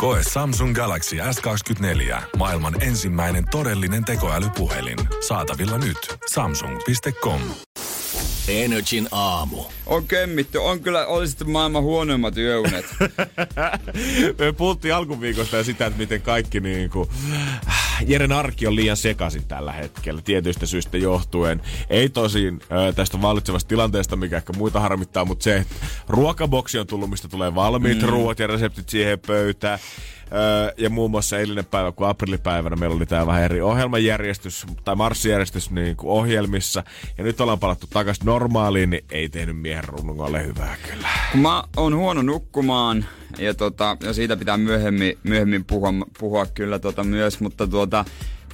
[0.00, 2.22] Koe Samsung Galaxy S24.
[2.36, 4.98] Maailman ensimmäinen todellinen tekoälypuhelin.
[5.28, 6.16] Saatavilla nyt.
[6.30, 7.40] Samsung.com.
[8.48, 9.64] Energin aamu.
[9.86, 10.58] On kömmitty.
[10.58, 12.84] On kyllä, olisit maailman huonoimmat yöunet.
[14.38, 17.08] Me puhuttiin alkuviikosta ja sitä, että miten kaikki niin kuin,
[18.06, 21.62] Jeren arki on liian sekaisin tällä hetkellä, tietyistä syistä johtuen.
[21.90, 25.74] Ei tosin äh, tästä vallitsevasta tilanteesta, mikä ehkä muita harmittaa, mutta se, että
[26.08, 28.08] ruokaboksi on tullut, mistä tulee valmiit mm.
[28.08, 29.78] ruoat ja reseptit siihen pöytään.
[30.32, 34.96] Öö, ja muun muassa eilinen päivä, kun aprillipäivänä meillä oli tämä vähän eri ohjelmajärjestys tai
[34.96, 36.84] marssijärjestys niin kuin ohjelmissa.
[37.18, 41.08] Ja nyt ollaan palattu takaisin normaaliin, niin ei tehnyt miehen runnungolle hyvää kyllä.
[41.34, 43.04] Mä oon huono nukkumaan
[43.38, 48.04] ja, tota, ja siitä pitää myöhemmin, myöhemmin puhua, puhua kyllä tota myös, mutta tuota,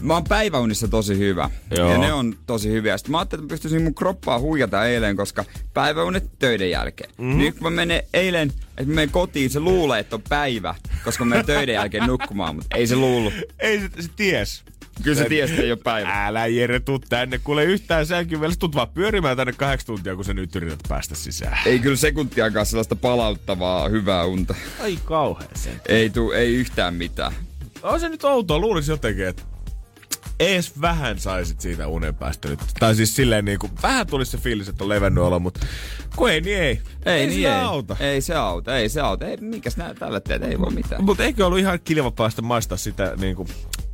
[0.01, 1.51] Mä oon päiväunissa tosi hyvä.
[1.77, 1.91] Joo.
[1.91, 2.99] Ja ne on tosi hyviä.
[2.99, 5.45] Sitten mä ajattelin, että mä pystyisin mun kroppaa huijata eilen, koska
[5.75, 7.11] päiväunet töiden jälkeen.
[7.19, 7.39] Mm-hmm.
[7.39, 10.75] Nyt kun mä menen eilen, että mä menen kotiin, se luulee, että on päivä,
[11.05, 13.35] koska mä menen töiden jälkeen nukkumaan, mutta ei se luullut.
[13.59, 14.65] Ei se, se ties.
[15.03, 16.27] Kyllä se ties, että ei ole päivä.
[16.27, 17.39] Älä Jere, tuu tänne.
[17.39, 18.55] Kuule yhtään sänkyyn vielä.
[18.59, 21.59] Tuut vaan pyörimään tänne kahdeksan tuntia, kun sä nyt yrität päästä sisään.
[21.67, 24.55] Ei kyllä sekuntiakaan sellaista palauttavaa hyvää unta.
[24.83, 25.81] Ai kauhean sen.
[25.89, 27.33] Ei tuu, ei yhtään mitään.
[27.83, 28.59] On se nyt outoa.
[28.59, 29.43] Luulisin jotenkin, että
[30.41, 32.61] ees vähän saisit siitä unen päästä nyt.
[32.81, 35.61] Tai siis silleen niin kuin, vähän tulisi se fiilis, että on levennyt olo, mutta
[36.17, 36.81] kun ei, niin ei.
[37.07, 37.61] Ei, ei niin se ei.
[37.61, 37.97] auta.
[38.01, 39.27] Ei se auta, ei se auta.
[39.27, 41.05] Ei, mikäs nää tällä teet, ei voi mitään.
[41.05, 43.49] Mutta eikö ollut ihan kiva päästä maistaa sitä niin kuin,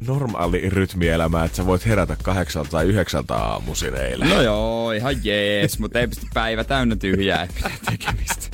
[0.06, 4.28] normaali rytmielämää, että sä voit herätä kahdeksalta tai yhdeksältä aamuisin eilen.
[4.28, 8.52] No joo, ihan jees, mutta ei pysty päivä täynnä tyhjää, ei mitään tekemistä.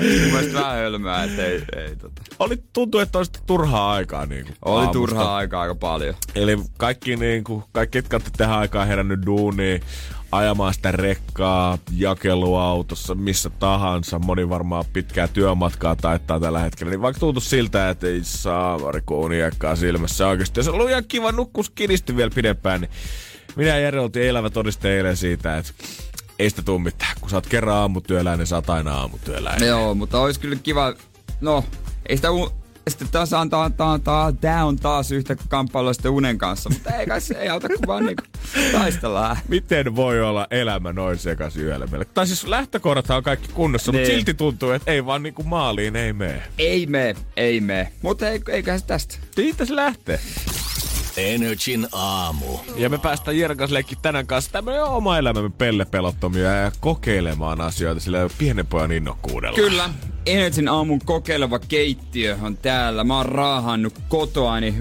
[0.00, 2.22] Mun mielestä vähän hölmöä, että ei, ei tota.
[2.38, 4.92] Oli, tuntui, että olisi turhaa aikaa niin kuin, Oli aamusta.
[4.92, 6.14] turhaa aikaa aika paljon.
[6.34, 9.80] Eli kaikki, niin kuin, kaikki ketkä olette tähän aikaan herännyt duuniin,
[10.32, 14.18] ajamaan sitä rekkaa, jakeluautossa, missä tahansa.
[14.18, 16.90] Moni varmaan pitkää työmatkaa taittaa tällä hetkellä.
[16.90, 20.60] Niin vaikka tuntuu siltä, että ei saa varikuuniekkaa silmässä oikeasti.
[20.60, 22.90] Jos on ollut ihan kiva nukkus kiristi vielä pidempään, niin
[23.56, 25.72] minä ja Jere oltiin elävä todiste eilen siitä, että
[26.38, 27.12] ei sitä tuu mitään.
[27.20, 29.68] Kun sä oot kerran aamutyöläinen, sä oot aina aamutyöläinen.
[29.68, 30.94] Joo, mutta olisi kyllä kiva,
[31.40, 31.64] no,
[32.08, 32.50] ei sitä un...
[32.88, 37.06] sitten taas antaa, tää, tää, tää on taas yhtä kamppailua sitten unen kanssa, mutta ei
[37.06, 38.22] kai se ei auta, kun vaan niinku
[38.72, 39.36] taistellaan.
[39.48, 42.04] Miten voi olla elämä noin sekaisin yöllä meille?
[42.04, 44.14] Tai siis lähtökohdathan on kaikki kunnossa, mutta Niin.
[44.16, 46.42] silti tuntuu, että ei vaan niinku maaliin ei mene.
[46.58, 47.92] Ei me, ei me.
[48.02, 49.14] Mutta ei, eiköhän se tästä.
[49.34, 50.20] Siitä se lähtee.
[51.18, 52.58] Energin aamu.
[52.76, 58.00] Ja me päästään Jeren kanssa leikki tänään kanssa tämmönen oma elämämme pellepelottomia ja kokeilemaan asioita
[58.00, 59.56] sillä pienen pojan innokkuudella.
[59.56, 59.90] Kyllä.
[60.26, 63.04] Energin aamun kokeileva keittiö on täällä.
[63.04, 64.74] Mä oon raahannut kotoani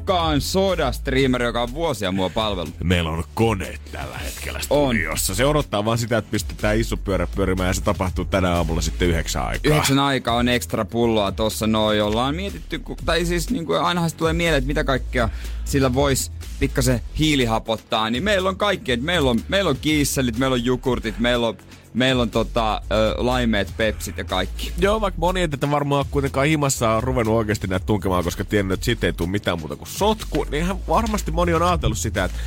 [0.00, 2.74] rakkaan soda-streamer, joka on vuosia mua palvellut.
[2.84, 4.94] Meillä on koneet tällä hetkellä On.
[4.94, 5.34] studiossa.
[5.34, 9.08] Se odottaa vaan sitä, että pistetään iso pyörä pyörimään ja se tapahtuu tänä aamulla sitten
[9.08, 9.72] yhdeksän aikaa.
[9.72, 14.10] Yhdeksän aikaa on ekstra pulloa tossa noin, ollaan mietitty, ku- tai siis niin kuin ainahan
[14.10, 15.28] se tulee mieleen, että mitä kaikkea
[15.64, 18.94] sillä voisi pikkasen hiilihapottaa, niin meillä on kaikkea.
[18.94, 21.56] että Meillä on, meillä on kiisselit, meillä on jukurtit, meillä on,
[21.94, 24.72] meillä on tota, ö, laimeet, pepsit ja kaikki.
[24.78, 28.74] Joo, vaikka moni ei tätä varmaan kuitenkaan himassa on ruvennut oikeasti näitä tunkemaan, koska tiennyt,
[28.74, 32.24] että siitä ei tule mitään muuta kuin sotku, niin ihan varmasti moni on ajatellut sitä,
[32.24, 32.38] että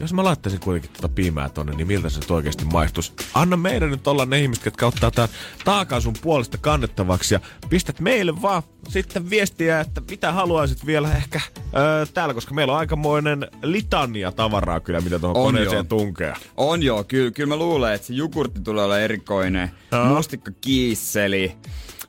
[0.00, 3.12] jos mä laittaisin kuitenkin tuota piimää tonne, niin miltä se nyt oikeasti maistus?
[3.34, 5.30] Anna meidän nyt olla ne ihmiset, jotka ottaa tämän
[5.64, 11.40] taakan sun puolesta kannettavaksi ja pistät meille vaan sitten viestiä, että mitä haluaisit vielä ehkä
[11.76, 15.82] öö, täällä, koska meillä on aikamoinen litania tavaraa kyllä, mitä tuohon On koneeseen joo.
[15.84, 16.36] tunkea.
[16.56, 19.70] On joo, kyllä, kyllä mä luulen, että se jogurtti tulee olla erikoinen.
[20.08, 21.56] Mustikka kiisseli.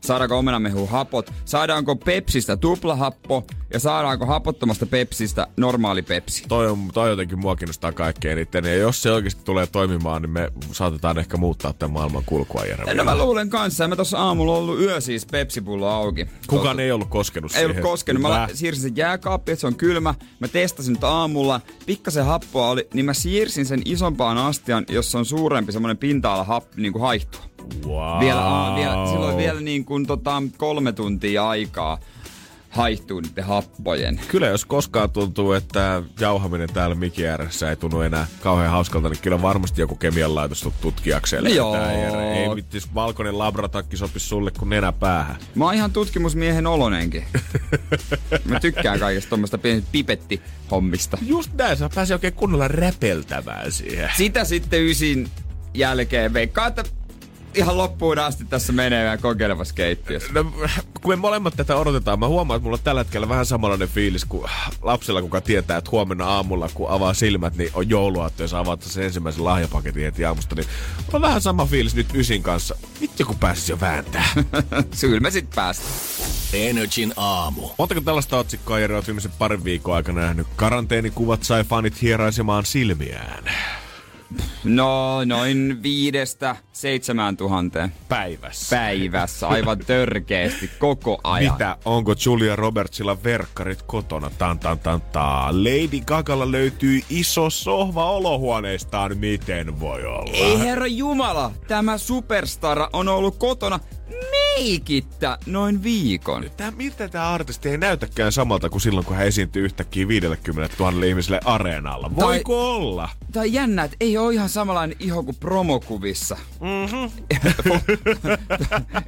[0.01, 1.31] Saadaanko omenamehu hapot?
[1.45, 3.43] Saadaanko Pepsistä tuplahappo?
[3.73, 6.43] Ja saadaanko hapottomasta Pepsistä normaali Pepsi?
[6.47, 8.65] Toi, on, toi jotenkin mua kiinnostaa kaikkein eniten.
[8.65, 12.93] Ja jos se oikeasti tulee toimimaan, niin me saatetaan ehkä muuttaa tämän maailman kulkua, Jere.
[12.93, 13.87] No mä luulen kanssa.
[13.87, 16.27] Mä tossa aamulla ollut yö siis Pepsi-pullo auki.
[16.47, 17.71] Kukaan ei ollut koskenut Ei siihen.
[17.71, 18.21] ollut koskenut.
[18.21, 18.41] Mä Hyvä.
[18.41, 20.13] la- siirsin sen jääkaappiin, että se on kylmä.
[20.39, 21.61] Mä testasin nyt aamulla.
[21.85, 26.63] Pikkasen happoa oli, niin mä siirsin sen isompaan astian, jossa on suurempi semmonen pinta-ala hap,
[26.75, 27.41] niin kuin haihtua.
[27.85, 28.19] Wow.
[28.19, 31.97] Vielä, aa, vielä, silloin vielä niin kuin tota, kolme tuntia aikaa.
[32.69, 34.21] haihtuu niiden happojen.
[34.27, 36.95] Kyllä jos koskaan tuntuu, että jauhaminen täällä
[37.29, 41.43] ääressä ei tunnu enää kauhean hauskalta, niin kyllä varmasti joku kemian laitos tutkijakseen.
[41.43, 41.75] No joo.
[42.33, 45.35] Ei mittis valkoinen labratakki sopisi sulle kuin nenä päähän.
[45.55, 47.23] Mä oon ihan tutkimusmiehen olonenkin.
[48.45, 49.59] Mä tykkään kaikesta tuommoista
[49.91, 50.41] pipetti
[50.71, 51.17] hommista.
[51.21, 54.09] Just näin, sä pääsi oikein kunnolla räpeltämään siihen.
[54.17, 55.29] Sitä sitten ysin
[55.73, 56.83] jälkeen veikkaa, että
[57.55, 60.33] ihan loppuun asti tässä menee vielä kokeilevassa keittiössä.
[60.33, 60.43] No,
[61.01, 64.25] kun me molemmat tätä odotetaan, mä huomaan, että mulla on tällä hetkellä vähän samanlainen fiilis
[64.25, 64.49] kuin
[64.81, 69.03] lapsella, kuka tietää, että huomenna aamulla, kun avaa silmät, niin on jouluaatto, jos avaat sen
[69.03, 70.67] ensimmäisen lahjapaketin heti aamusta, niin
[70.97, 72.75] mulla on vähän sama fiilis nyt Ysin kanssa.
[73.01, 74.25] Vittu, kun pääsis jo vääntää.
[74.93, 75.85] Syl me sit päästä.
[76.53, 77.69] Energin aamu.
[77.77, 80.47] Montako tällaista otsikkoa Jere oot viimeisen parin viikon aikana nähnyt?
[80.55, 83.43] Karanteenikuvat sai fanit hieraisemaan silmiään.
[84.63, 87.93] No, noin viidestä seitsemään tuhanteen.
[88.09, 88.75] Päivässä.
[88.75, 91.53] Päivässä, aivan törkeästi, koko ajan.
[91.53, 91.77] Mitä?
[91.85, 94.31] Onko Julia Robertsilla verkkarit kotona?
[94.37, 95.63] Tan, tan, tan, tan.
[95.63, 99.17] Lady Gagalla löytyy iso sohva olohuoneestaan.
[99.17, 100.31] Miten voi olla?
[100.33, 103.79] Ei herra Jumala, tämä superstara on ollut kotona
[104.57, 106.45] meikittä noin viikon.
[106.57, 111.05] Tää, miltä tämä artisti ei näytäkään samalta kuin silloin, kun hän esiintyy yhtäkkiä 50 000
[111.05, 112.15] ihmiselle areenalla.
[112.15, 113.09] Voiko tai, olla?
[113.31, 116.37] Tai jännä, että ei ole ihan samanlainen iho kuin promokuvissa.
[116.59, 117.11] Mm-hmm.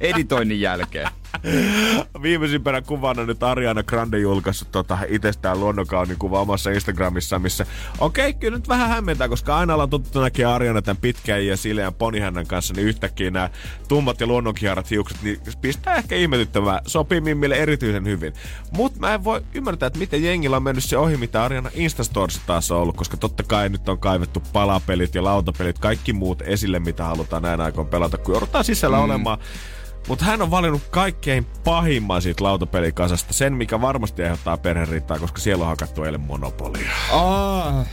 [0.00, 1.08] Editoinnin jälkeen.
[2.22, 7.66] Viimeisimpänä kuvana nyt Ariana Grande julkaissut tota, itsestään luonnonkaunin kuva omassa Instagramissa, missä
[7.98, 11.56] okei, okay, kyllä nyt vähän hämmentää, koska aina ollaan tuttu näkee Ariana tämän pitkän ja
[11.56, 13.50] sileän ponihännän kanssa, niin yhtäkkiä nämä
[13.88, 16.80] tummat ja luonnonkiharat hiukset, niin pistää ehkä ihmetyttävää.
[16.86, 18.32] Sopii Mimmille erityisen hyvin.
[18.70, 22.40] Mutta mä en voi ymmärtää, että miten jengillä on mennyt se ohi, mitä Ariana Instastorissa
[22.46, 26.78] taas on ollut, koska totta kai nyt on kaivettu palapelit ja lautapelit, kaikki muut esille,
[26.78, 29.04] mitä halutaan näin aikoin pelata, kun joudutaan sisällä mm.
[29.04, 29.38] olemaan
[30.08, 33.32] mutta hän on valinnut kaikkein pahimman siitä lautapelikasasta.
[33.32, 36.90] Sen, mikä varmasti aiheuttaa perheriittaa, koska siellä on hakattu eilen monopolia.
[37.12, 37.86] Oh.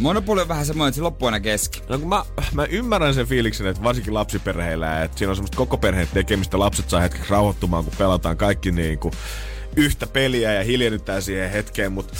[0.00, 1.82] Monopoli on vähän semmoinen, että se loppuu aina kesken.
[1.88, 5.76] No kun mä, mä ymmärrän sen fiiliksen, että varsinkin lapsiperheillä, että siinä on semmoista koko
[5.76, 9.14] perheen tekemistä, lapset saa hetkeksi rauhoittumaan, kun pelataan kaikki niin kuin
[9.76, 12.14] yhtä peliä ja hiljennytään siihen hetkeen, mutta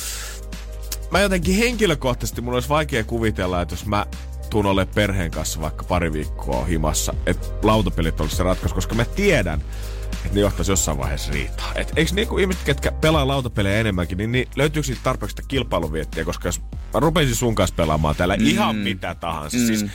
[1.11, 4.07] mä jotenkin henkilökohtaisesti mun olisi vaikea kuvitella, että jos mä
[4.53, 9.05] tuun ole perheen kanssa vaikka pari viikkoa himassa, että lautapelit olisi se ratkaisu, koska mä
[9.05, 9.61] tiedän,
[10.25, 11.73] että ne johtaisi jossain vaiheessa riitaa.
[11.75, 16.25] Et eikö niinku ihmiset, ketkä pelaa lautapelejä enemmänkin, niin, niin löytyykö siitä tarpeeksi sitä kilpailuviettiä,
[16.25, 16.61] koska jos
[16.95, 18.47] mä rupeisin sun kanssa pelaamaan täällä mm.
[18.47, 19.67] ihan mitä tahansa, mm.
[19.67, 19.87] siis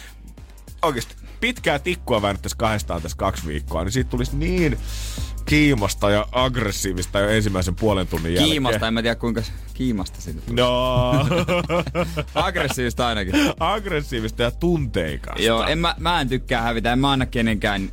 [0.82, 4.78] oikeasti pitkää tikkua väännettäisiin kahdestaan tässä kaksi viikkoa, niin siitä tulisi niin
[5.48, 8.50] kiimasta ja aggressiivista jo ensimmäisen puolen tunnin jälkeen.
[8.50, 9.42] Kiimasta, en mä tiedä kuinka
[9.74, 10.64] kiimasta siitä tulee.
[10.64, 11.12] No.
[12.46, 13.34] aggressiivista ainakin.
[13.60, 15.42] Aggressiivista ja tunteikasta.
[15.42, 17.90] Joo, en mä, mä en tykkää hävitä, en mä anna kenenkään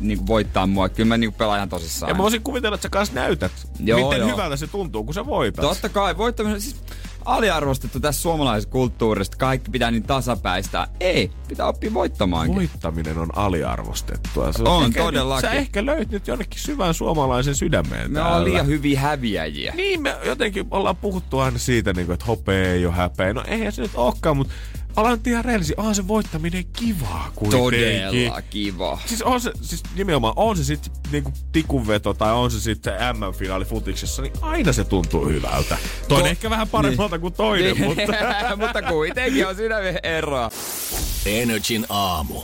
[0.00, 0.88] niin voittaa mua.
[0.88, 2.10] Kyllä mä niin pelaan ihan tosissaan.
[2.10, 4.28] Ja mä voisin kuvitella, että sä kanssa näytät, joo, miten joo.
[4.32, 5.62] hyvältä se tuntuu, kun sä voitat.
[5.62, 6.76] Totta kai, voittaminen, siis
[7.24, 9.36] aliarvostettu tässä suomalaisessa kulttuurista.
[9.36, 10.88] Kaikki pitää niin tasapäistä.
[11.00, 12.56] Ei, pitää oppia voittamaankin.
[12.56, 14.52] Voittaminen on aliarvostettua.
[14.52, 15.50] Se on, on ehkä, todellakin.
[15.50, 19.72] Sä ehkä löyt nyt jonnekin syvän suomalaisen sydämeen Me on liian hyviä häviäjiä.
[19.76, 23.32] Niin, me jotenkin ollaan puhuttu aina siitä, niin että hopea ei ole häpeä.
[23.32, 24.54] No eihän se nyt olekaan, mutta
[24.96, 27.64] Alan ihan rehellisesti, onhan se voittaminen kivaa kuitenkin.
[27.64, 28.98] Todella kiva.
[29.06, 33.64] Siis on se, siis nimenomaan, on se sitten niinku tikunveto tai on se sitten M-finaali
[33.64, 35.78] futiksessa, niin aina se tuntuu hyvältä.
[36.08, 37.20] Toinen Ko- ehkä vähän paremmalta niin.
[37.20, 37.84] kuin toinen, niin.
[37.84, 38.56] mutta...
[38.66, 40.50] mutta kuitenkin on siinä eroa.
[41.26, 42.42] Energin aamu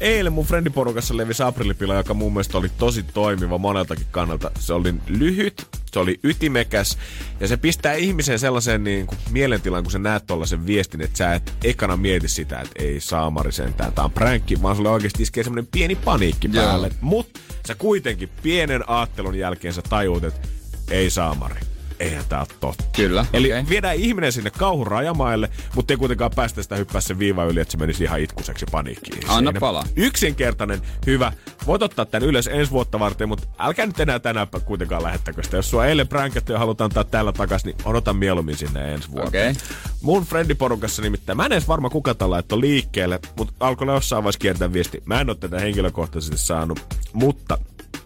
[0.00, 4.50] eilen mun friendiporukassa levisi aprillipila, joka mun mielestä oli tosi toimiva moneltakin kannalta.
[4.58, 6.98] Se oli lyhyt, se oli ytimekäs
[7.40, 11.34] ja se pistää ihmisen sellaiseen niin kuin mielentilaan, kun sä näet tollasen viestin, että sä
[11.34, 15.44] et ekana mieti sitä, että ei saamari sentään, tää on pränkki, vaan sulle oikeasti iskee
[15.44, 16.90] semmonen pieni paniikki päälle.
[17.00, 20.48] Mutta sä kuitenkin pienen aattelun jälkeen sä tajuut, että
[20.90, 21.60] ei saamari
[22.00, 22.84] eihän tää ole totta.
[22.96, 23.26] Kyllä.
[23.32, 23.64] Eli okay.
[23.68, 27.72] viedään ihminen sinne kauhun rajamaille, mutta ei kuitenkaan päästä sitä hyppää sen viiva yli, että
[27.72, 29.22] se menisi ihan itkuseksi paniikkiin.
[29.28, 29.84] Anna pala.
[29.96, 31.32] Yksinkertainen, hyvä.
[31.66, 35.56] Voit ottaa tämän ylös ensi vuotta varten, mutta älkää nyt enää tänään kuitenkaan lähettäkö sitä.
[35.56, 39.56] Jos sua eilen pränkätty ja halutaan antaa täällä takas, niin odota mieluummin sinne ensi vuoteen.
[39.56, 39.68] Okay.
[40.02, 44.38] Mun friendiporukassa nimittäin, mä en edes varma kuka tällä että liikkeelle, mutta alkoi jossain vaiheessa
[44.38, 45.02] kiertää viesti.
[45.04, 46.80] Mä en ole tätä henkilökohtaisesti saanut,
[47.12, 47.58] mutta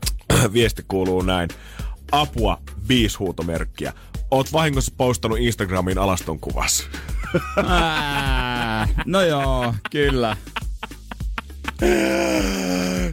[0.53, 1.49] viesti kuuluu näin
[2.13, 3.93] apua, viisi huutomerkkiä.
[4.31, 6.87] Oot vahingossa postannut Instagramiin alaston kuvas.
[9.07, 10.37] no joo, kyllä.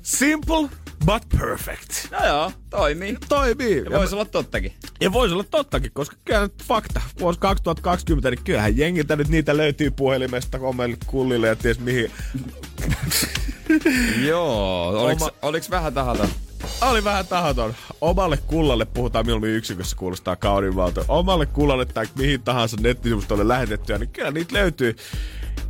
[0.04, 0.70] Simple
[1.06, 2.12] but perfect.
[2.12, 3.18] No joo, toimii.
[3.30, 3.84] Toimii.
[3.84, 4.74] Ja voisi olla tottakin.
[5.02, 9.58] Ja voisi olla tottakin, koska kyllä nyt fakta, vuosi 2020, niin kyllähän jengiltä nyt niitä
[9.58, 12.12] löytyy puhelimesta, komeille kullille ja ties mihin.
[14.28, 15.32] joo, oliks, Oma...
[15.42, 16.28] oliks vähän tahalta
[16.82, 17.74] oli vähän tahaton.
[18.02, 21.06] Omalle kullalle puhutaan mieluummin yksikössä kuulostaa kauniimmalta.
[21.08, 24.96] Omalle kullalle tai mihin tahansa nettisivustolle lähetettyä, niin kyllä niitä löytyy.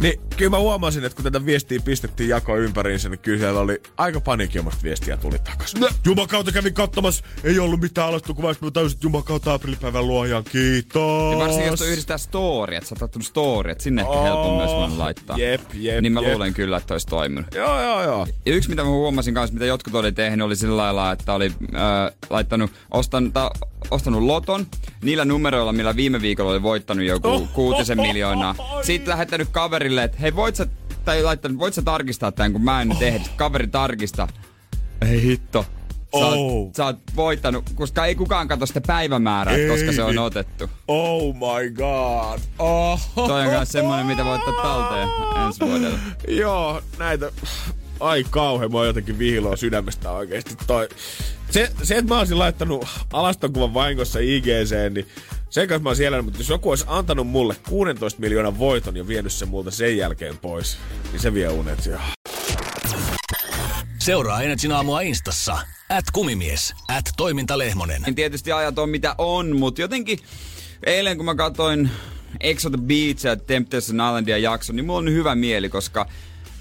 [0.01, 3.81] Niin kyllä mä huomasin, että kun tätä viestiä pistettiin jako ympäriinsä, niin kyllä siellä oli
[3.97, 5.75] aika paniikkiomasta viestiä tuli takas.
[5.75, 5.89] No.
[6.05, 11.31] Jumakauta kävin katsomassa, ei ollut mitään alastu kuvasta, mä täysin, että Jumakauta aprilipäivän luojan, kiitos.
[11.31, 14.97] Ja varsinkin jos yhdistää story, että sä oot story, että sinne ehkä oh, myös voinut
[14.97, 15.37] laittaa.
[15.37, 16.31] Jep, jep, Niin mä jep.
[16.31, 17.45] luulen kyllä, että olisi toiminut.
[17.55, 18.27] Joo, joo, joo.
[18.45, 21.51] Ja yksi, mitä mä huomasin kanssa, mitä jotkut oli tehnyt, oli sillä lailla, että oli
[21.61, 23.51] äh, laittanut, ostan, ta,
[23.91, 24.65] ostanut loton
[25.03, 28.55] niillä numeroilla, millä viime viikolla oli voittanut joku Oh, kuutisen oh, oh, miljoonaa.
[28.59, 30.67] oh, oh, Sitten lähettänyt kaverille, että hei voit sä,
[31.05, 32.99] tai laittanut, voit sä tarkistaa tämän, kun mä en Oh.
[32.99, 33.27] tehnyt.
[33.35, 34.27] Kaveri tarkista.
[35.01, 35.65] Ei hitto.
[36.19, 36.33] Sä, Oh.
[36.33, 39.67] oot, sä oot voittanut, koska ei kukaan katso sitä päivämäärää, Ei.
[39.69, 40.69] koska se on otettu.
[40.87, 42.39] Oh my god.
[42.59, 42.99] Oh.
[43.15, 45.09] Toi on myös semmonen, mitä voit ottaa talteen
[45.45, 45.99] ensi vuodelle.
[46.41, 47.31] Joo, näitä...
[47.99, 50.89] Ai kauhe, mua jotenkin vihiloa sydämestä oikeesti toi.
[51.49, 55.07] Se, se, että mä olisin laittanut alastonkuvan vahingossa IGC, niin
[55.49, 59.07] sen kanssa mä oon siellä, mutta jos joku olisi antanut mulle 16 miljoonan voiton ja
[59.07, 60.77] vienyt sen multa sen jälkeen pois,
[61.11, 61.97] niin se vie unet jo.
[63.99, 65.57] Seuraa Energin aamua Instassa.
[65.89, 66.73] At kumimies.
[66.87, 68.03] At toimintalehmonen.
[68.07, 70.19] En tietysti ajat on mitä on, mutta jotenkin
[70.85, 71.89] eilen kun mä katsoin
[72.39, 76.07] Ex on the Beach ja Temptation Islandia jakson, niin mulla on hyvä mieli, koska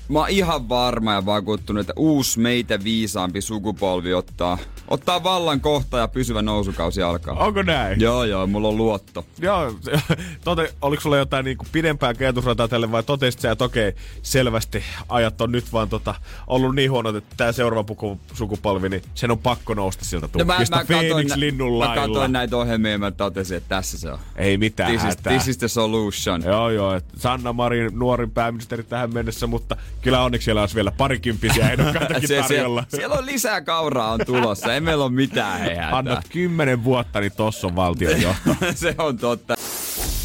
[0.09, 4.59] mä oon ihan varma ja vakuuttunut, että uusi meitä viisaampi sukupolvi ottaa,
[4.89, 7.35] ottaa vallan kohta ja pysyvä nousukausi alkaa.
[7.35, 8.01] Onko näin?
[8.01, 9.27] Joo, joo, mulla on luotto.
[9.39, 9.75] Joo,
[10.45, 15.41] tote, oliko sulla jotain niinku pidempää kertusrataa tälle vai totesit sä, että okei, selvästi ajat
[15.41, 16.15] on nyt vaan tota,
[16.47, 20.77] ollut niin huonot, että tämä seuraava puku, sukupolvi, niin sen on pakko nousta sieltä tuhkista.
[20.79, 24.19] No Phoenix nä- linnun mä katsoin näitä ohjelmia ja mä totesin, että tässä se on.
[24.37, 25.33] Ei mitään This is, hätää.
[25.33, 26.43] this is the solution.
[26.43, 27.01] Joo, joo.
[27.17, 32.43] Sanna Marin nuorin pääministeri tähän mennessä, mutta kyllä onneksi siellä olisi vielä parikymppisiä ehdokkaitakin Se,
[32.43, 32.81] tarjolla.
[32.89, 35.77] siellä, siellä on lisää kauraa on tulossa, ei meillä ole mitään hei.
[35.93, 38.57] Annat kymmenen vuotta, niin tossa on valtionjohto.
[38.75, 39.57] se on totta.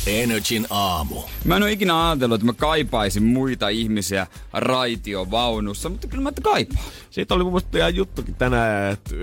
[0.07, 1.15] Energin aamu.
[1.45, 6.41] Mä en ole ikinä ajatellut, että mä kaipaisin muita ihmisiä raitiovaunussa, mutta kyllä mä että
[6.41, 6.85] kaipaan.
[7.09, 9.15] Siitä oli mun mielestä ihan juttukin tänään, että,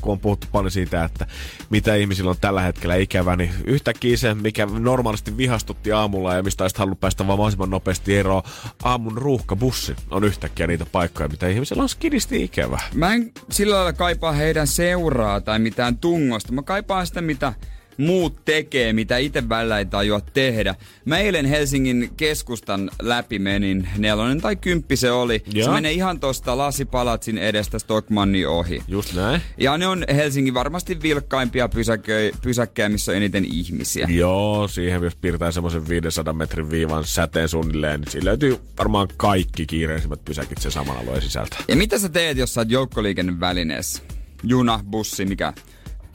[0.00, 1.26] kun on puhuttu paljon siitä, että
[1.70, 6.64] mitä ihmisillä on tällä hetkellä ikävä, niin yhtäkkiä se, mikä normaalisti vihastutti aamulla ja mistä
[6.64, 8.42] olisit halunnut päästä vaan mahdollisimman nopeasti eroon,
[8.82, 12.80] aamun ruuhkabussi on yhtäkkiä niitä paikkoja, mitä ihmisillä on skidisti ikävä.
[12.94, 16.52] Mä en sillä lailla kaipaa heidän seuraa tai mitään tungosta.
[16.52, 17.52] Mä kaipaan sitä, mitä
[17.96, 20.74] muut tekee, mitä itse välillä ei tajua tehdä.
[21.04, 25.42] Mä eilen Helsingin keskustan läpi menin, nelonen tai kymppi se oli.
[25.52, 25.64] Joo.
[25.64, 28.82] Se menee ihan tosta Lasipalatsin edestä Stockmannin ohi.
[28.88, 29.40] Just näin.
[29.58, 34.06] Ja ne on Helsingin varmasti vilkkaimpia pysäkö- pysäkkejä, missä on eniten ihmisiä.
[34.10, 39.66] Joo, siihen jos piirtää semmoisen 500 metrin viivan säteen suunnilleen, niin siinä löytyy varmaan kaikki
[39.66, 41.56] kiireisimmät pysäkit sen saman alueen sisältä.
[41.68, 44.02] Ja mitä sä teet, jos sä oot joukkoliikennevälineessä?
[44.42, 45.52] Juna, bussi, mikä?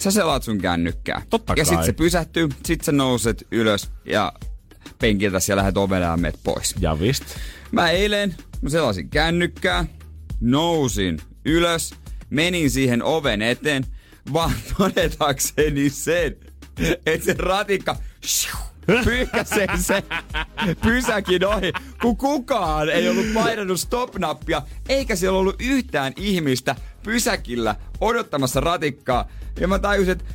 [0.01, 1.21] Sä selaat sun kännykkää.
[1.29, 1.85] Totta ja sit kai.
[1.85, 4.33] se pysähtyy, sit sä nouset ylös ja
[4.99, 6.75] penkiltä ja lähdet ovelle ja meet pois.
[6.79, 7.23] Ja vist.
[7.71, 9.85] Mä eilen, mä selasin kännykkää,
[10.39, 11.91] nousin ylös,
[12.29, 13.85] menin siihen oven eteen,
[14.33, 16.35] vaan todetakseni sen,
[17.05, 17.95] että se ratikka
[19.05, 20.03] pyyhkäsee se
[20.81, 28.59] pysäkin ohi, kun kukaan ei ollut painanut stop-nappia, eikä siellä ollut yhtään ihmistä pysäkillä odottamassa
[28.59, 29.27] ratikkaa.
[29.59, 30.25] Ja mä tajusin, että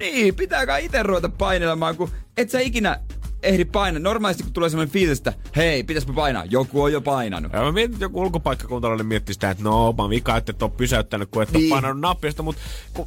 [0.00, 3.00] niin, pitääkö itse ruveta painelemaan, kun et sä ikinä
[3.42, 4.00] ehdi painaa.
[4.00, 6.44] Normaalisti kun tulee semmoinen fiilis, että hei, pitäisikö painaa?
[6.44, 7.52] Joku on jo painanut.
[7.52, 10.70] Ja mä mietin, että joku ulkopaikkakuntalainen miettii sitä, että no, mä vika, että et ole
[10.76, 11.72] pysäyttänyt, kun et niin.
[11.72, 12.62] Ole painanut nappista, mutta
[12.94, 13.06] kun,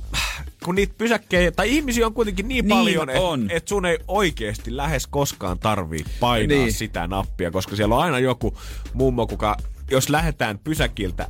[0.64, 3.42] kun niitä pysäkkejä, tai ihmisiä on kuitenkin niin, Niin paljon, on.
[3.42, 6.58] että et sun ei oikeasti lähes koskaan tarvii painaa.
[6.58, 6.74] Niin.
[6.74, 8.58] sitä nappia, koska siellä on aina joku
[8.94, 9.58] mummo, kuka
[9.92, 11.28] jos lähdetään pysäkiltä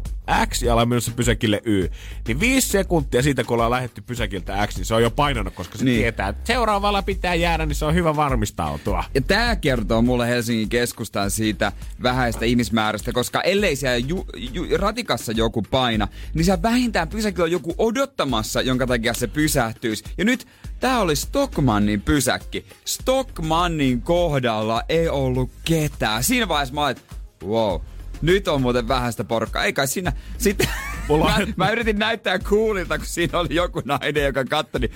[0.49, 1.89] X ja ollaan menossa pysäkille Y,
[2.27, 5.77] niin viisi sekuntia siitä, kun ollaan lähdetty pysäkiltä X, niin se on jo painanut, koska
[5.77, 5.99] se niin.
[5.99, 9.03] Tietää, että seuraavalla pitää jäädä, niin se on hyvä varmistautua.
[9.13, 11.71] Ja tää kertoo mulle Helsingin keskustaan siitä
[12.03, 17.51] vähäistä ihmismäärästä, koska ellei siellä ju, ju, ratikassa joku paina, niin siellä vähintään pysäkillä on
[17.51, 20.03] joku odottamassa, jonka takia se pysähtyisi.
[20.17, 20.47] Ja nyt
[20.79, 22.65] tää oli Stockmannin pysäkki.
[22.85, 26.23] Stockmannin kohdalla ei ollut ketään.
[26.23, 27.81] Siinä vaiheessa mä olin, että wow,
[28.21, 29.63] nyt on muuten vähäistä porkkaa.
[29.63, 30.13] Ei kai siinä...
[30.37, 30.67] Sitten
[31.07, 34.91] Mulla mä, mä, yritin näyttää coolilta, kun siinä oli joku nainen, joka katsoi, niin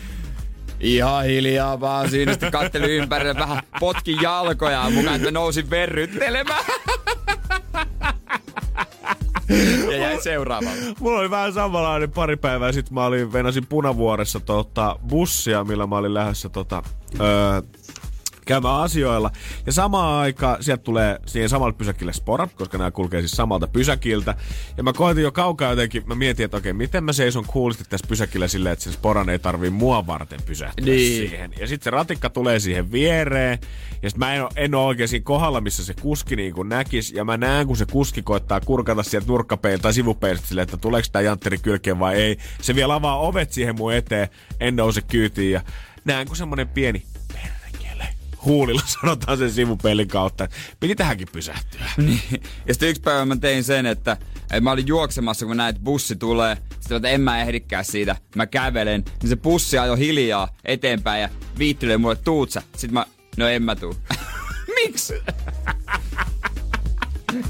[0.80, 6.66] Ihan hiljaa vaan siinä, sitten katteli ympärille, vähän potki jalkoja mukaan, että nousin verryttelemään.
[9.92, 10.96] Ja jäi seuraavalle.
[11.00, 12.94] Mulla oli vähän samanlainen pari päivää sitten.
[12.94, 16.84] Mä olin, venasin punavuoressa tota, bussia, millä mä olin lähdössä tota,
[17.20, 17.62] öö,
[18.50, 19.32] käymään asioilla.
[19.66, 24.36] Ja samaan aikaan sieltä tulee siihen samalle pysäkille spora, koska nämä kulkee siis samalta pysäkiltä.
[24.78, 28.08] Ja mä koitin jo kaukaa jotenkin, mä mietin, että okei, miten mä seison kuulisti tässä
[28.08, 31.00] pysäkillä silleen, että sen sporan ei tarvii mua varten pysähtyä niin.
[31.00, 31.52] siihen.
[31.60, 33.60] Ja sitten se ratikka tulee siihen viereen.
[34.02, 37.12] Ja sitten mä en, en ole oikein siinä kohdalla, missä se kuski niin kuin näkis.
[37.12, 41.08] Ja mä näen, kun se kuski koittaa kurkata sieltä nurkkapeiltä tai sivupeiltä silleen, että tuleeko
[41.12, 42.38] tämä jantteri kylkeen vai ei.
[42.62, 44.30] Se vielä avaa ovet siihen mun eteen,
[44.60, 45.62] en nouse kyytiin ja
[46.06, 47.04] näen, kun semmonen pieni
[48.46, 50.48] huulilla sanotaan sen sivupelin kautta.
[50.80, 51.86] Piti tähänkin pysähtyä.
[51.98, 52.22] Niin.
[52.68, 55.84] Ja sitten yksi päivä mä tein sen, että, että mä olin juoksemassa, kun näin, että
[55.84, 56.58] bussi tulee.
[56.80, 58.16] Sitten että en mä ehdikään siitä.
[58.36, 59.04] Mä kävelen.
[59.22, 61.30] Niin se bussi ajoi hiljaa eteenpäin ja
[61.60, 62.62] viittelee mulle tuutsa.
[62.72, 63.06] Sitten mä,
[63.38, 63.96] no en mä tuu.
[64.84, 65.14] Miksi?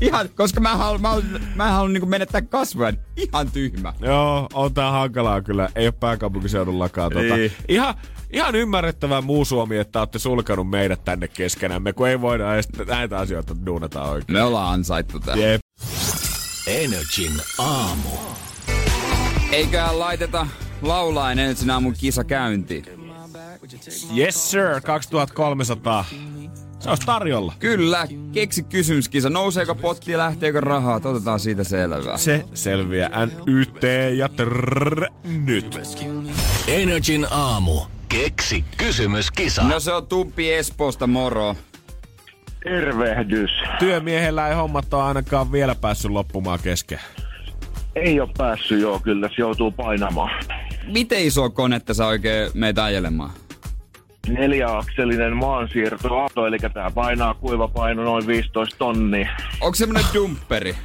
[0.02, 2.94] Ihan, koska mä haluan, mä haluan, mä haluan niin menettää kasvoja.
[3.16, 3.94] Ihan tyhmä.
[4.00, 5.70] Joo, on tää hankalaa kyllä.
[5.76, 7.12] Ei ole pääkaupunkiseudullakaan.
[7.12, 7.36] Tota.
[7.36, 7.52] Niin.
[7.68, 7.96] Ihan,
[8.34, 13.18] ihan ymmärrettävää muu Suomi, että olette sulkenut meidät tänne keskenämme, kun ei voida edes näitä
[13.18, 14.34] asioita duunata oikein.
[14.38, 15.36] Me ollaan ansaittu tää.
[15.36, 15.62] Jep.
[16.68, 18.10] Energin aamu.
[19.52, 20.48] Eiköhän laiteta
[20.82, 22.86] laulain Energin aamun kisa käyntiin.
[24.18, 26.06] Yes sir, 2300.
[26.80, 27.54] Se olisi tarjolla.
[27.60, 29.30] Kyllä, keksi kysymyskisa.
[29.30, 30.96] Nouseeko potti ja lähteekö rahaa?
[30.96, 32.18] Otetaan siitä selvää.
[32.18, 33.28] Se selviää.
[33.46, 33.84] NYT
[34.18, 35.06] ja trrr,
[35.46, 35.80] nyt.
[36.68, 37.82] Energin aamu.
[38.10, 39.64] Keksi kysymyskisa.
[39.64, 41.56] No se on Tumpi Espoosta, moro.
[42.64, 43.52] Tervehdys.
[43.80, 47.00] Työmiehellä ei hommat ole ainakaan vielä päässyt loppumaan kesken.
[47.96, 50.46] Ei ole päässyt joo, kyllä se joutuu painamaan.
[50.88, 53.32] Miten iso konetta sä oikein meitä ajelemaan?
[54.30, 59.30] neljäakselinen maansiirtoauto, eli tämä painaa kuivapaino noin 15 tonnia.
[59.62, 60.76] Onko semmonen dumpperi?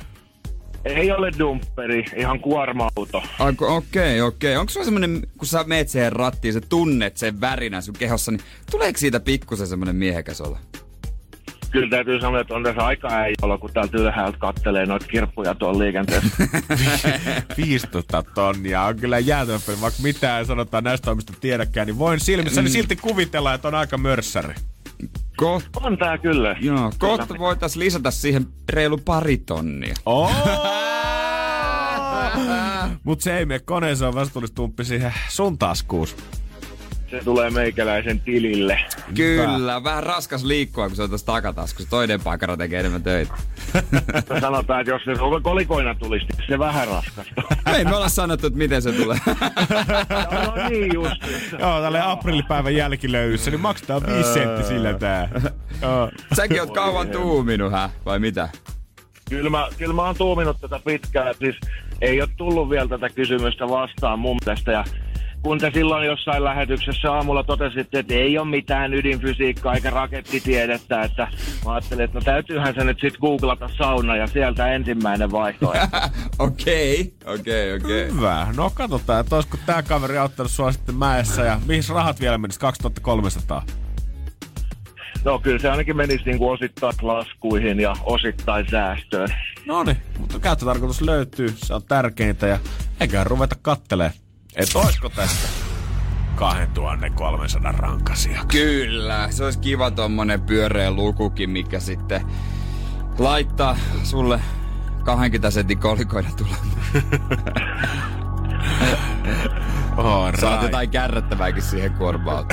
[0.85, 3.23] Ei ole dumpperi, ihan kuorma-auto.
[3.39, 3.77] Okei, okei.
[3.77, 4.57] Okay, okay.
[4.57, 8.41] Onko sulla semmonen, kun sä meet siihen rattiin, sä tunnet sen värinä sun kehossa, niin
[8.71, 10.59] tuleeko siitä pikkusen semmonen miehekäs olla?
[11.75, 13.09] kyllä täytyy sanoa, että on tässä aika
[13.43, 16.29] olla, kun täältä ylhäältä kattelee noita kirppuja tuolla liikenteessä.
[17.57, 22.73] 15 tonnia on kyllä jäätävä vaikka mitään sanotaan näistä toimista tiedäkään, niin voin silmissäni mm.
[22.73, 24.55] silti kuvitella, että on aika mörssäri.
[25.37, 25.65] Koht...
[25.83, 26.57] On tää kyllä.
[26.61, 29.95] Joo, kohta voitais lisätä siihen reilu pari tonnia.
[30.07, 30.33] Oh!
[33.05, 36.17] Mut se ei mene koneeseen, on vastuullistumppi siihen sun taskuus
[37.19, 38.81] se tulee meikäläisen tilille.
[39.15, 41.91] Kyllä, vähän raskas liikkua, kun se on tuossa takataskussa.
[41.91, 43.35] Toinen pakara tekee enemmän töitä.
[44.41, 47.43] Sanotaan, että jos se kolikoina tulisi, niin se vähän raskasta.
[47.77, 49.19] Ei me olla sanottu, että miten se tulee.
[50.31, 51.23] no niin just.
[51.59, 55.29] Joo, tälle aprillipäivän jälkilöydyssä, niin maksetaan 5 sentti sillä tää.
[56.37, 57.91] Säkin oot kauan tuuminut, hä?
[58.07, 58.49] Vai mitä?
[59.31, 61.35] Kyllä mä, kyllä mä oon tuuminut tätä pitkään.
[61.39, 61.57] Siis
[62.01, 64.73] ei ole tullut vielä tätä kysymystä vastaan mun mielestä.
[64.73, 64.85] Ja
[65.45, 71.29] kun te silloin jossain lähetyksessä aamulla totesitte, että ei ole mitään ydinfysiikkaa eikä rakettitiedettä, että
[71.65, 75.97] mä ajattelin, että no täytyyhän se nyt sitten googlata sauna ja sieltä ensimmäinen vaihtoehto.
[76.39, 78.09] Okei, okei, okei.
[78.13, 78.47] Hyvä.
[78.57, 82.61] No katsotaan, että olisiko tämä kaveri auttanut sua sitten mäessä ja mihin rahat vielä menisi
[82.61, 83.63] 2300?
[85.25, 89.29] No kyllä se ainakin menisi niin kuin osittain laskuihin ja osittain säästöön.
[89.67, 92.59] No niin, mutta käyttötarkoitus löytyy, se on tärkeintä ja
[93.01, 94.24] eiköhän ruveta kattelemaan
[94.57, 95.49] et oisko tästä
[96.35, 98.45] 2300 rankasia?
[98.49, 102.27] Kyllä, se olisi kiva tommonen pyöreä lukukin, mikä sitten
[103.19, 104.41] laittaa sulle
[105.05, 106.69] 20 sentin kolikoida tulemaan.
[109.97, 112.45] Oh, Saat jotain kärrättävääkin siihen kuormaan.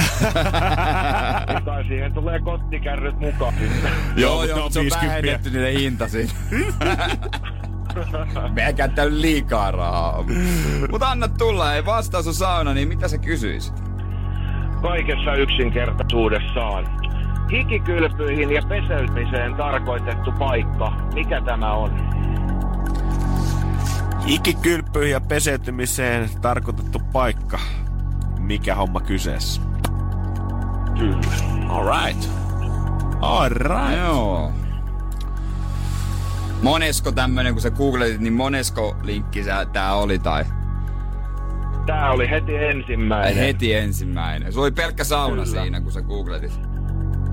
[1.65, 3.53] tai siihen tulee kottikärryt mukaan.
[4.15, 6.33] joo, joo, se on vähennetty niiden hinta siitä.
[8.55, 10.23] Me ei käyttänyt liikaa rahaa.
[10.91, 13.73] Mutta anna tulla, ei vastaus on sauna, niin mitä sä kysyisit?
[14.81, 17.01] Kaikessa yksinkertaisuudessaan.
[17.51, 20.91] Hikikylpyihin ja peseytymiseen tarkoitettu paikka.
[21.13, 21.91] Mikä tämä on?
[24.27, 27.59] Hikikylpyihin ja peseytymiseen tarkoitettu paikka.
[28.39, 29.61] Mikä homma kyseessä?
[30.99, 31.21] Kyllä.
[31.69, 32.29] Alright.
[33.21, 33.97] Alright.
[33.97, 34.51] Joo.
[36.61, 39.43] Monesko tämmönen, kun sä googletit, niin monesko linkki
[39.73, 40.45] tää oli tai?
[41.85, 43.35] Tää oli heti ensimmäinen.
[43.35, 44.53] Heti ensimmäinen.
[44.53, 45.61] Se oli pelkkä sauna Kyllä.
[45.61, 46.59] siinä, kun sä googletit.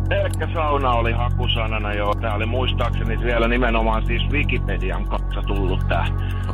[0.09, 2.15] Pelkkä sauna oli hakusanana, joo.
[2.15, 6.07] Tää oli muistaakseni vielä nimenomaan siis Wikipedian kanssa tullut tää.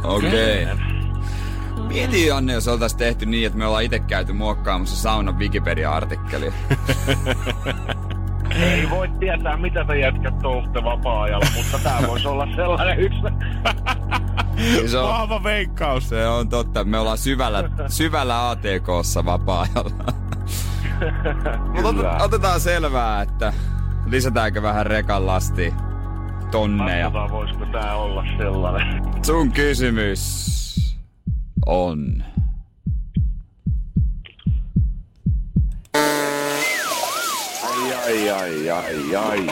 [0.05, 0.65] Okei.
[0.65, 0.77] Okay.
[1.89, 6.53] Mieti Janne, jos oltais tehty niin, että me ollaan itse käyty muokkaamassa saunan Wikipedia-artikkelia.
[8.51, 13.21] Ei voi tietää, mitä te jätkät touhutte vapaa-ajalla, mutta tää voisi olla sellainen yksi.
[14.91, 16.09] se on, Vahva veikkaus.
[16.09, 16.85] Se on totta.
[16.85, 20.05] Me ollaan syvällä, syvällä ATKssa vapaa-ajalla.
[21.83, 23.53] Mutta otetaan selvää, että
[24.07, 25.75] lisätäänkö vähän rekan lastia
[26.51, 27.05] tonneja.
[27.05, 29.03] Katsotaan, voisiko tää olla sellainen.
[29.25, 30.55] Sun kysymys
[31.67, 32.25] on...
[38.05, 39.47] Ai, ai, ai, ai, ai.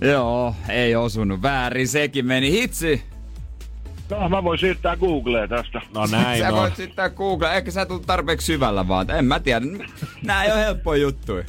[0.00, 3.02] Joo, ei osunut väärin, sekin meni hitsi.
[4.10, 5.80] No, mä voin siirtää Googleen tästä.
[5.94, 6.54] No näin Sä on.
[6.54, 9.66] voit sitten Google, ehkä sä tulet tarpeeksi syvällä vaan, en mä tiedä.
[10.24, 11.44] Nää ei ole helppoja juttuja.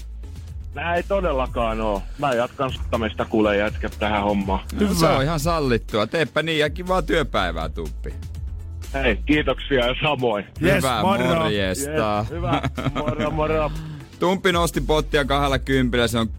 [0.73, 2.03] Nää ei todellakaan oo.
[2.19, 4.59] Mä jatkan suttamista kuule jätkä tähän hommaan.
[4.81, 6.07] No, se on ihan sallittua.
[6.07, 8.13] Teepä niin ja kivaa työpäivää, Tuppi.
[8.93, 10.45] Hei, kiitoksia ja samoin.
[10.61, 11.23] Yes, Hyvää moro.
[11.25, 11.91] morjesta.
[12.19, 12.61] Yes, hyvä.
[12.95, 13.71] Moro, moro.
[14.19, 16.29] Tumpi nosti pottia kahdella kympillä, se on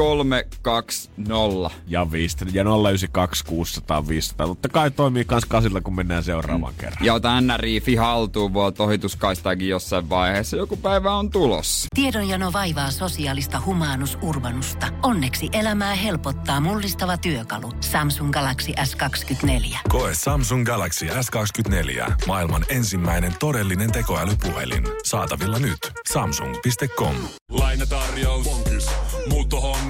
[0.00, 1.70] 2320.
[1.86, 4.46] Ja 5, ja 092 600 500.
[4.46, 7.04] Totta kai toimii kans kasilla, kun mennään seuraavan kerran.
[7.04, 10.56] Ja ota NRIFi haltuun, voi ohituskaistaakin jossain vaiheessa.
[10.56, 11.88] Joku päivä on tulossa.
[11.94, 14.86] Tiedonjano vaivaa sosiaalista humanus urbanusta.
[15.02, 17.72] Onneksi elämää helpottaa mullistava työkalu.
[17.80, 19.78] Samsung Galaxy S24.
[19.88, 22.12] Koe Samsung Galaxy S24.
[22.26, 24.84] Maailman ensimmäinen todellinen tekoälypuhelin.
[25.04, 25.78] Saatavilla nyt.
[26.12, 27.14] Samsung.com.
[27.50, 28.44] Lainatarjous.
[28.44, 28.86] Bonkis.
[29.28, 29.89] Muuttohommi.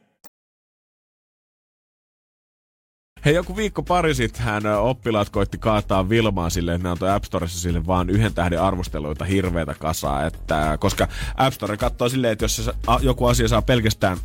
[3.25, 7.25] Hei, joku viikko pari sitten hän oppilaat koitti kaataa Vilmaa silleen, että ne antoi App
[7.25, 10.25] Storessa sille vaan yhden tähden arvosteluita hirveätä kasaa.
[10.25, 11.07] Että, koska
[11.37, 14.17] App Store katsoo silleen, että jos joku asia saa pelkästään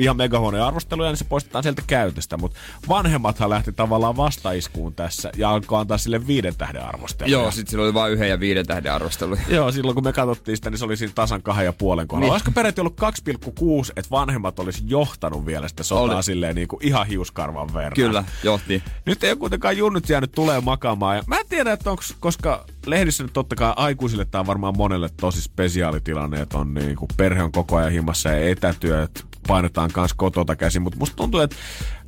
[0.00, 2.36] ihan megahuoneen arvosteluja, niin se poistetaan sieltä käytöstä.
[2.36, 2.58] Mutta
[2.88, 7.32] vanhemmathan lähti tavallaan vastaiskuun tässä ja alkoi antaa sille viiden tähden arvosteluja.
[7.32, 9.36] Joo, sit sillä oli vain yhden ja viiden tähden arvostelu.
[9.48, 12.26] Joo, silloin kun me katsottiin sitä, niin se oli siinä tasan kahden ja puolen kohdalla.
[12.26, 12.32] Niin.
[12.32, 16.22] Olisiko peräti ollut 2,6, että vanhemmat olisi johtanut vielä sitä sotaa Oli.
[16.22, 17.92] silleen niin kuin ihan hiuskarvan verran.
[17.94, 18.82] Kyllä, johti.
[19.06, 21.16] Nyt ei ole kuitenkaan junnut jäänyt tulee makaamaan.
[21.16, 24.76] Ja mä en tiedä, että onko, koska lehdissä nyt totta kai aikuisille tämä on varmaan
[24.76, 29.90] monelle tosi spesiaalitilanne, että on niin kuin perhe on koko ajan himassa ja etätyöt painetaan
[29.92, 30.82] kanssa kotota käsin.
[30.82, 31.56] Mutta musta tuntuu, että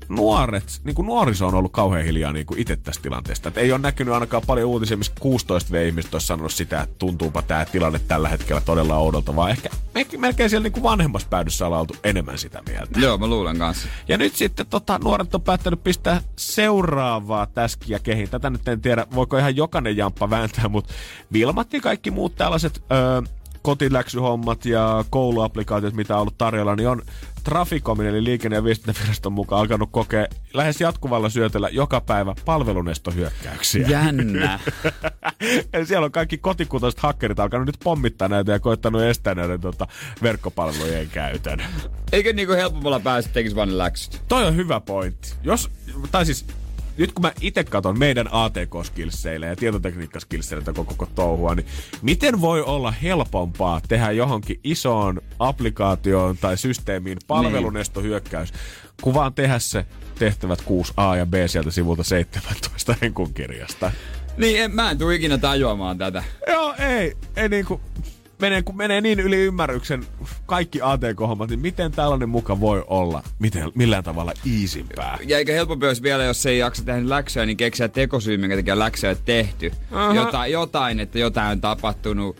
[0.09, 3.49] nuoret, niin kuin nuoriso on ollut kauhean hiljaa niin kuin itse tästä tilanteesta.
[3.49, 7.43] Et ei ole näkynyt ainakaan paljon uutisia, missä 16 ihmiset olisi sanonut sitä, että tuntuupa
[7.43, 11.67] tämä tilanne tällä hetkellä todella oudolta, vaan ehkä melkein, melkein siellä niin kuin vanhemmassa päädyssä
[11.67, 13.01] ollaan oltu enemmän sitä mieltä.
[13.01, 13.89] Joo, mä luulen kanssa.
[14.09, 18.31] Ja nyt sitten tota, nuoret on päättänyt pistää seuraavaa täskiä kehiin.
[18.31, 20.95] Tätä nyt en tiedä, voiko ihan jokainen jamppa vääntää, mutta
[21.33, 23.23] Vilmat ja kaikki muut tällaiset öö,
[23.63, 27.03] kotiläksyhommat ja kouluapplikaatiot, mitä on ollut tarjolla, niin on
[27.45, 33.89] Traficomin eli liikenne- ja viestintäviraston mukaan alkanut kokea lähes jatkuvalla syötöllä joka päivä palvelunestohyökkäyksiä.
[33.89, 34.61] Jännä.
[35.73, 39.87] Eli siellä on kaikki kotikutoiset hakkerit alkanut nyt pommittaa näitä ja koittanut estää näiden tota,
[40.23, 41.63] verkkopalvelujen käytön.
[42.13, 44.23] Eikö niinku helpommalla päästä tekis vaan läksyt?
[44.29, 45.35] Toi on hyvä pointti.
[45.43, 45.71] Jos,
[46.11, 46.47] tai siis,
[46.97, 51.67] nyt kun mä itse katson meidän ATK-skillseille ja tietotekniikka-skillseille tätä koko, koko touhua, niin
[52.03, 58.53] miten voi olla helpompaa tehdä johonkin isoon applikaatioon tai systeemiin palvelunestohyökkäys,
[59.03, 59.87] kun vaan tehdä se
[60.19, 63.93] tehtävät 6a ja b sieltä sivulta 17 Henkun kirjasta.
[64.37, 66.25] Niin, en, mä en tuu ikinä tajuamaan tätä.
[66.49, 67.81] Joo, ei, ei niinku,
[68.43, 70.05] menee, kun menee niin yli ymmärryksen
[70.47, 75.19] kaikki ATK-hommat, niin miten tällainen muka voi olla miten, millään tavalla iisimpää?
[75.27, 78.79] Ja eikä helpompi olisi vielä, jos ei jaksa tehdä läksyä, niin keksiä tekosyy, minkä takia
[78.79, 79.73] läksyä ei tehty.
[80.15, 82.37] Jotain, jotain, että jotain on tapahtunut,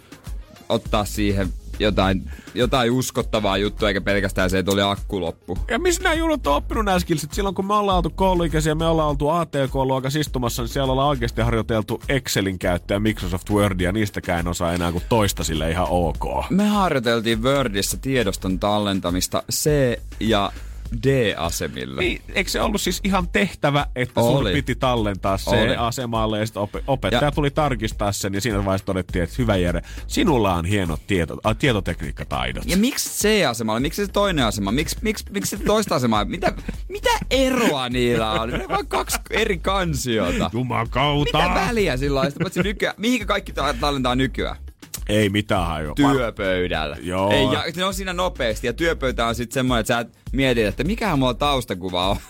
[0.69, 5.59] ottaa siihen jotain, jotain uskottavaa juttua, eikä pelkästään se, että oli akku loppu.
[5.71, 7.33] Ja missä nämä junnut on oppinut nämä skillsit?
[7.33, 11.41] Silloin kun me ollaan oltu kouluikäisiä, me ollaan oltu ATK-luokassa istumassa, niin siellä ollaan oikeasti
[11.43, 16.51] harjoiteltu Excelin käyttöä, Microsoft Wordia, niistäkään en osaa enää kuin toista sille ihan ok.
[16.51, 20.53] Me harjoiteltiin Wordissä tiedoston tallentamista C- ja
[21.03, 22.01] D-asemille.
[22.01, 24.53] Niin, eikö se ollut siis ihan tehtävä, että sun Oli.
[24.53, 25.77] piti tallentaa se Oli.
[25.77, 29.57] asemalle ja sitten op- opettaja Ja- tuli tarkistaa sen ja siinä vaiheessa todettiin, että hyvä
[29.57, 32.65] Jere, sinulla on hienot tieto, äh, tietotekniikkataidot.
[32.67, 33.81] Ja miksi C-asemalla?
[33.81, 34.73] Miksi se toinen asema?
[34.73, 36.25] Miksi, miksi, miksi se toista asemaa?
[36.25, 36.53] Mitä,
[36.89, 38.51] mitä eroa niillä on?
[38.51, 40.51] Ne on vain kaksi eri kansiota.
[40.53, 41.39] Jumakauta!
[41.49, 42.31] Mitä väliä sillä on?
[42.31, 44.57] Sitten nykyään, mihinkä kaikki ta- tallentaa nykyään?
[45.09, 45.95] Ei mitään hajua.
[45.95, 46.97] Työpöydällä.
[47.01, 47.31] Joo.
[47.31, 48.67] Ei, ja ne on siinä nopeasti.
[48.67, 52.17] Ja työpöytä on sitten semmoinen, että sä et mietit, että mikähän mulla taustakuva on.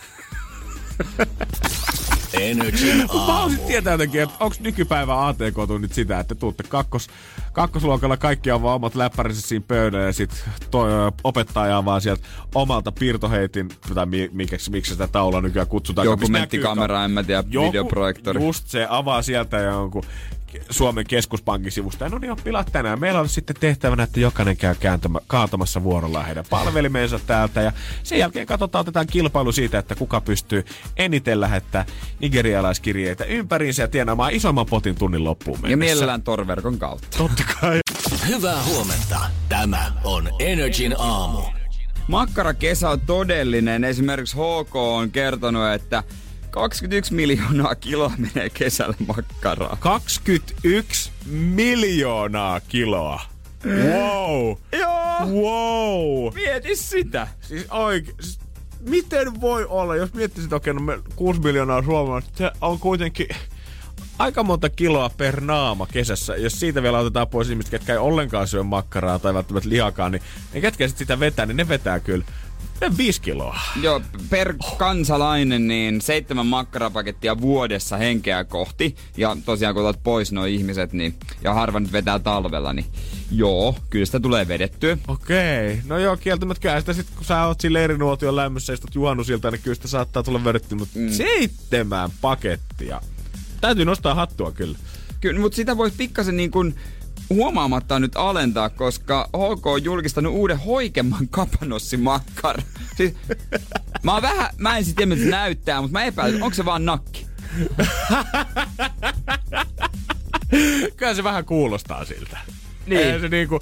[2.41, 3.33] Energin Mä aamu.
[3.33, 7.09] haluaisin tietää jotenkin, että onko nykypäivän ATK-tunnit sitä, että tuutte kakkos,
[7.53, 10.91] kakkosluokalla kaikki on vaan omat läppärinsä siinä pöydällä ja sit toi,
[11.25, 16.07] opettaja avaa sieltä omalta piirtoheitin, tai mi, miksi, miksi sitä taulua nykyään kutsutaan.
[16.09, 18.45] missä Dokumenttikamera, näkyy- en mä tiedä, Joku- videoprojektori.
[18.45, 20.03] Just se avaa sieltä jonkun
[20.71, 22.09] Suomen keskuspankin sivusta.
[22.09, 23.01] No niin, oppilaat tänään.
[23.01, 27.63] Meillä on sitten tehtävänä, että jokainen käy kääntämä, kaatamassa vuorollaan heidän palvelimensa täältä.
[27.63, 30.65] Ja sen jälkeen katsotaan, otetaan kilpailu siitä, että kuka pystyy
[30.97, 31.87] eniten lähettää
[32.21, 35.73] nigerialaiskirjeitä ympäriinsä ja tienaamaan isomman potin tunnin loppuun mennessä.
[35.73, 37.19] Ja mielellään torverkon kautta.
[37.19, 37.81] Totta kai.
[38.29, 39.21] Hyvää huomenta.
[39.49, 41.43] Tämä on Energin aamu.
[42.09, 43.85] Makkarakesä on todellinen.
[43.85, 46.03] Esimerkiksi HK on kertonut, että
[46.53, 49.77] 21 miljoonaa kiloa menee kesällä makkaraa.
[49.81, 53.21] 21 miljoonaa kiloa.
[53.67, 54.57] Wow.
[54.81, 55.27] Joo!
[55.27, 56.35] Wow.
[56.35, 57.29] Mieti sitä!
[57.41, 58.17] Siis oikein.
[58.21, 58.39] Siis
[58.81, 63.29] miten voi olla, jos miettisit, okei, no me 6 miljoonaa suomalaista, se on kuitenkin
[64.19, 66.37] aika monta kiloa per naama kesässä.
[66.37, 70.23] Jos siitä vielä otetaan pois ihmiset, ketkä ei ollenkaan syö makkaraa tai välttämättä lihakaan, niin
[70.55, 72.25] ne ketkä sit sitä vetää, niin ne vetää kyllä.
[72.81, 73.59] Ne 5 kiloa.
[73.83, 78.97] Joo, per kansalainen niin seitsemän makkarapakettia vuodessa henkeä kohti.
[79.17, 82.87] Ja tosiaan kun otat pois nuo ihmiset, niin, ja harva nyt vetää talvella, niin
[83.31, 84.99] joo, kyllä sitä tulee vedettyä.
[85.09, 85.81] Okei.
[85.87, 89.51] No joo, kieltämättä kyllä sitä sit, kun sä oot siinä leirinuotion lämmössä ja istut juhannusilta,
[89.51, 90.75] niin kyllä sitä saattaa tulla vedetty.
[90.75, 91.11] Mutta mm.
[91.11, 93.01] seitsemän pakettia.
[93.61, 94.79] Täytyy nostaa hattua kyllä.
[95.21, 96.75] Kyllä, mutta sitä voisi pikkasen niin kuin
[97.31, 102.63] huomaamatta nyt alentaa, koska HK on julkistanut uuden hoikemman kapanossimakkar.
[102.97, 103.15] Siis,
[104.03, 107.27] mä oon vähän, mä en sit tiedä näyttää, mutta mä epäilen, onko se vaan nakki?
[110.97, 112.39] Kyllä se vähän kuulostaa siltä.
[112.87, 113.01] Niin.
[113.01, 113.61] Ei se niinku,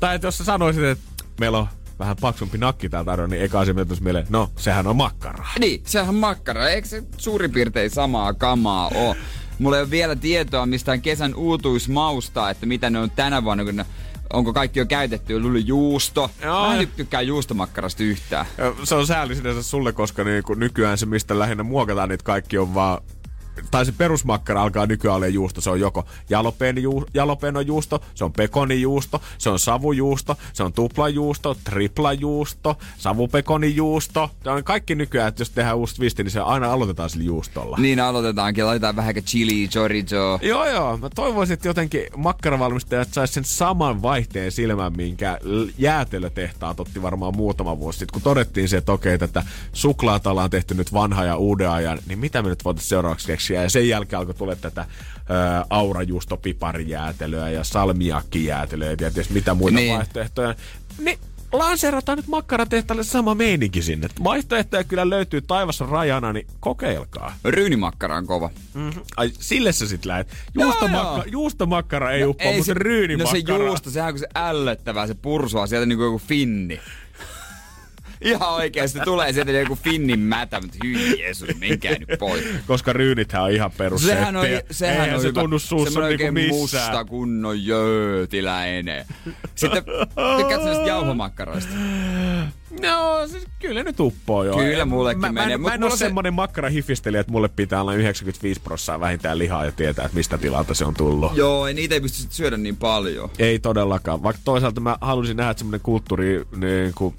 [0.00, 1.04] tai että jos sä sanoisit, että
[1.40, 1.68] meillä on
[1.98, 5.52] vähän paksumpi nakki täällä tarjolla, niin eka asia mieleen, no sehän on makkaraa.
[5.58, 6.68] Niin, sehän on makkara.
[6.68, 9.16] Eikö se suurin piirtein samaa kamaa oo?
[9.58, 13.76] Mulla ei ole vielä tietoa mistään kesän uutuismausta, että mitä ne on tänä vuonna, kun
[13.76, 13.86] ne,
[14.32, 15.40] onko kaikki jo käytetty.
[15.40, 16.30] Luli juusto.
[16.42, 16.66] Joo.
[16.66, 18.46] Mä en tykkää juustomakkarasta yhtään.
[18.84, 22.74] Se on sääli sinänsä sulle, koska niinku nykyään se, mistä lähinnä muokataan niitä kaikki on
[22.74, 23.02] vaan
[23.70, 25.60] tai se perusmakkara alkaa nykyään olla juusto.
[25.60, 26.80] Se on joko jalopeno,
[27.14, 34.30] jalopeno juusto, se on pekonijuusto, se on savujuusto, se on tuplajuusto, triplajuusto, savupekonijuusto.
[34.44, 37.76] Se on kaikki nykyään, että jos tehdään uusi twisti, niin se aina aloitetaan sillä juustolla.
[37.80, 40.38] Niin aloitetaankin, laitetaan vähän chili, chorizo.
[40.42, 40.96] Joo, joo.
[40.96, 45.38] Mä toivoisin, että jotenkin makkaravalmistajat sais sen saman vaihteen silmän, minkä
[45.78, 49.42] jäätelötehtaat otti varmaan muutama vuosi sitten, kun todettiin se, että okei, tätä
[49.72, 53.47] suklaatalla on tehty nyt vanha ja uuden ajan, niin mitä me nyt voitaisiin seuraavaksi keksiä?
[53.54, 54.84] Ja sen jälkeen alkoi tulla tätä
[55.70, 59.86] aurajuustopiparijäätelöä ja salmiakkijäätelöä ja ties mitä muita Niin.
[59.86, 59.96] niin.
[59.96, 60.54] vaihtoehtoja.
[60.98, 61.18] Niin
[61.52, 64.08] lanseerataan nyt makkaratehtaalle sama meininki sinne.
[64.24, 67.34] Vaihtoehtoja kyllä löytyy taivassa rajana, niin kokeilkaa.
[67.44, 68.50] Ryynimakkara on kova.
[68.74, 69.02] Mm-hmm.
[69.16, 70.28] Ai, sille sä sit lähet.
[70.54, 73.40] Juustomakka, juustomakkara ei no, uppoa, mutta se, no ryynimakkara.
[73.46, 76.80] se juusto, sehän kun se ällöttävää, se pursua sieltä niinku joku finni.
[78.20, 82.44] Ihan oikeesti tulee sieltä joku finnin mätä, mutta hyi Jeesus, menkää nyt pois.
[82.66, 85.40] Koska ryynithän on ihan perus Sehän on, sehän Eihän on se hyvä.
[85.40, 86.54] tunnu suussa niinku oikein missään.
[86.86, 89.04] musta kunnon jöötiläinen.
[89.54, 89.84] Sitten
[90.38, 91.74] tykkäät näistä jauhomakkaroista?
[92.82, 94.58] No, siis kyllä nyt uppoo joo.
[94.58, 97.32] Kyllä En- mullekin mä, Mä, menee, en- mut mä en ole se- semmonen makkarahifistelijä, että
[97.32, 101.36] mulle pitää olla 95 prossaa vähintään lihaa ja tietää, että mistä tilalta se on tullut.
[101.36, 103.30] Joo, ei niitä ei pysty syödä niin paljon.
[103.38, 104.22] Ei todellakaan.
[104.22, 107.14] Vaikka toisaalta mä halusin nähdä, että semmoinen kulttuuri niin kuin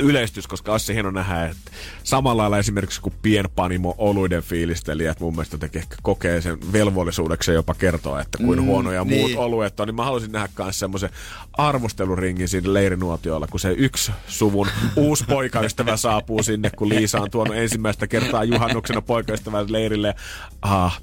[0.00, 1.70] yleistys, koska olisi hieno nähdä, että
[2.04, 7.74] samalla lailla esimerkiksi kuin pienpanimo oluiden fiilistelijät mun mielestä jotenkin ehkä kokee sen velvollisuudeksi jopa
[7.74, 9.20] kertoa, että kuin Mm, huonoja niin.
[9.20, 11.10] muut oluet on, niin mä halusin nähdä myös semmoisen
[11.52, 17.56] arvosteluringin siinä leirinuotiolla, kun se yksi suvun uusi poikaystävä saapuu sinne, kun Liisa on tuonut
[17.56, 20.14] ensimmäistä kertaa juhannuksena poikaystävän leirille.
[20.62, 21.00] Ah,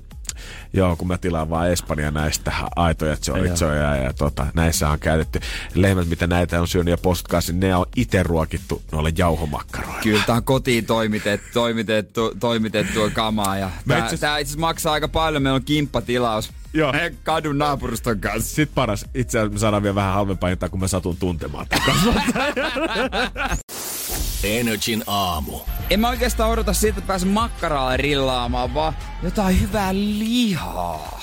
[0.74, 5.40] Joo, kun mä tilaan vaan Espanja näistä aitoja chorizoja ja tota, näissä on käytetty
[5.74, 10.02] lehmät, mitä näitä on syönyt ja postkassi, ne on itse ruokittu noille jauhomakkaroilla.
[10.04, 13.58] Kyllä tää on kotiin toimitettu, toimitettu, toimitettua kamaa.
[13.58, 16.52] Ja tää, itse- tää itse asiassa maksaa aika paljon, meillä on kimppatilaus.
[16.74, 16.92] Joo.
[16.92, 18.56] Meidän kadun naapuruston kanssa.
[18.56, 21.66] Sitten paras, itse asiassa me saadaan vielä vähän halvempaa hintaa, kun mä satun tuntemaan.
[21.68, 21.96] tämän.
[24.46, 25.60] Energin aamu.
[25.90, 31.22] En mä oikeastaan odota siitä, että pääsen makkaraalle rillaamaan, vaan jotain hyvää lihaa.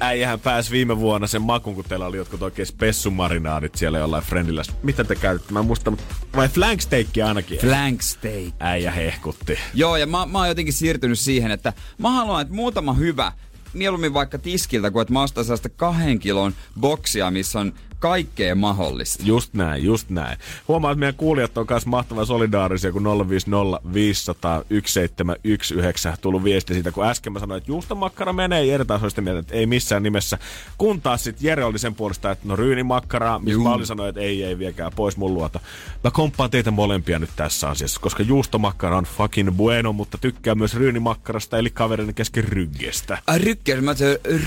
[0.00, 4.62] Äijähän pääsi viime vuonna sen makun, kun teillä oli jotkut oikein spessumarinaadit siellä jollain friendillä.
[4.82, 5.52] Mitä te käytitte?
[5.52, 7.58] Mä en muista, mutta- vai flank steakki ainakin?
[7.58, 8.54] Flank steak.
[8.60, 9.58] Äijä hehkutti.
[9.74, 13.32] Joo, ja mä, mä oon jotenkin siirtynyt siihen, että mä haluan, että muutama hyvä,
[13.72, 17.72] mieluummin vaikka tiskiltä, kuin että mä ostan sellaista kahden kilon boksia, missä on
[18.04, 19.22] kaikkea mahdollista.
[19.26, 20.38] Just näin, just näin.
[20.68, 26.92] Huomaa, että meidän kuulijat on myös mahtavan solidaarisia, kun 050 500 1719 tullut viesti siitä,
[26.92, 30.38] kun äsken mä sanoin, että juustomakkara menee, Jere taas oli mieltä, että ei missään nimessä.
[30.78, 34.20] Kun taas sitten Jere oli sen puolesta, että no ryynimakkaraa, missä mä olin sanonut, että
[34.20, 35.60] ei, ei viekää pois mun luota.
[36.04, 40.74] Mä komppaan teitä molempia nyt tässä asiassa, koska juustomakkara on fucking bueno, mutta tykkää myös
[40.74, 43.18] ryynimakkarasta, eli kaverin kesken ryggestä.
[43.26, 43.94] Ai rykkeys, mä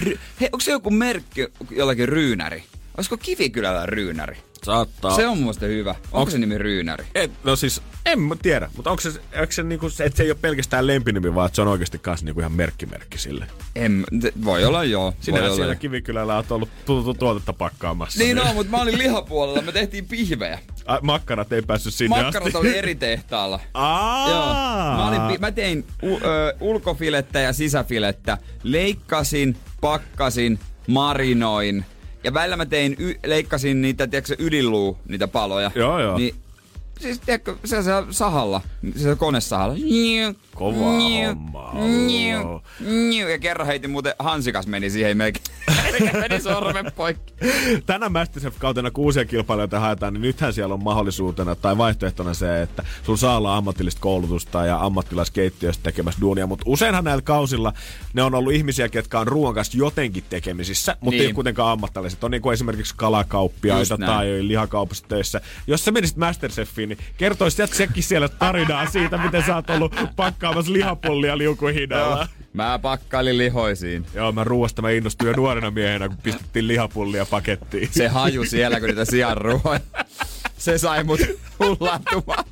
[0.03, 0.19] ry...
[0.41, 2.63] Hei, onko se joku merkki jollakin ryynäri?
[2.97, 4.37] Olisiko Kivikylällä ryynäri?
[4.63, 5.15] Saattaa.
[5.15, 5.95] Se on muista hyvä.
[6.11, 7.05] Onko Onks- se nimi ryynäri?
[7.15, 10.23] Et, no siis, en mä tiedä, mutta onko se, onko se, niinku, se, että se
[10.23, 13.47] ei ole pelkästään lempinimi, vaan että se on oikeasti kanssa niinku ihan merkkimerkki sille.
[13.75, 15.13] En, te- voi olla joo.
[15.19, 15.55] Sinä voi olla.
[15.55, 18.19] siellä Kivikylällä oot ollut tu- tu- tuotetta pakkaamassa.
[18.19, 19.61] Niin on, mutta mä olin lihapuolella.
[19.61, 20.59] Me tehtiin pihvejä.
[20.85, 22.57] A, makkarat ei päässyt sinne Makkarat asti.
[22.57, 23.59] oli eri tehtaalla.
[23.73, 24.29] Aa!
[24.29, 24.97] Joo.
[24.97, 28.37] Mä, olin, mä tein u- ö, ulkofilettä ja sisäfilettä.
[28.63, 31.85] Leikkasin, pakkasin, marinoin.
[32.27, 35.71] Ja välillä mä tein, y- leikkasin niitä, tiedätkö, se yliluu, niitä paloja.
[35.75, 36.17] Joo, joo.
[36.17, 36.35] Niin,
[36.99, 38.61] siis tiedätkö, se, se sahalla,
[38.95, 39.75] se konesahalla.
[40.59, 40.97] Oo.
[42.79, 43.27] njiu.
[43.27, 45.45] Ja kerran heitin muuten, Hansikas meni siihen melkein.
[46.21, 47.33] Meni sormen poikki.
[47.85, 52.83] Tänä Masterchef-kautena kun uusia kilpailijoita haetaan, niin nythän siellä on mahdollisuutena tai vaihtoehtona se, että
[53.03, 56.47] sun saa olla ammatillista koulutusta ja ammattilaiskeittiöstä tekemässä duunia.
[56.47, 57.73] Mutta useinhan näillä kausilla
[58.13, 61.21] ne on ollut ihmisiä, ketkä on ruoan kanssa jotenkin tekemisissä, mutta Niin.
[61.21, 62.23] ei ole kuitenkaan ammattilaiset.
[62.23, 65.41] On niin kuin esimerkiksi kalakauppiaita tai lihakaupassa töissä.
[65.67, 70.73] Jos sä menisit Masterchefiin, niin kertoisit sekin siellä tarinaa siitä, miten sä oot ollut pakkaamassa
[70.73, 72.27] lihapullia liukuhinnalla.
[72.53, 74.05] Mä pakkailin lihoisiin.
[74.13, 77.89] Joo, mä ruoasta mä innostuin jo nuorena miehenä, kun pistettiin lihapullia pakettiin.
[77.91, 79.79] Se haju siellä, kun niitä sianruoja.
[80.57, 81.19] Se sai mut
[81.59, 82.43] hullaantumaan.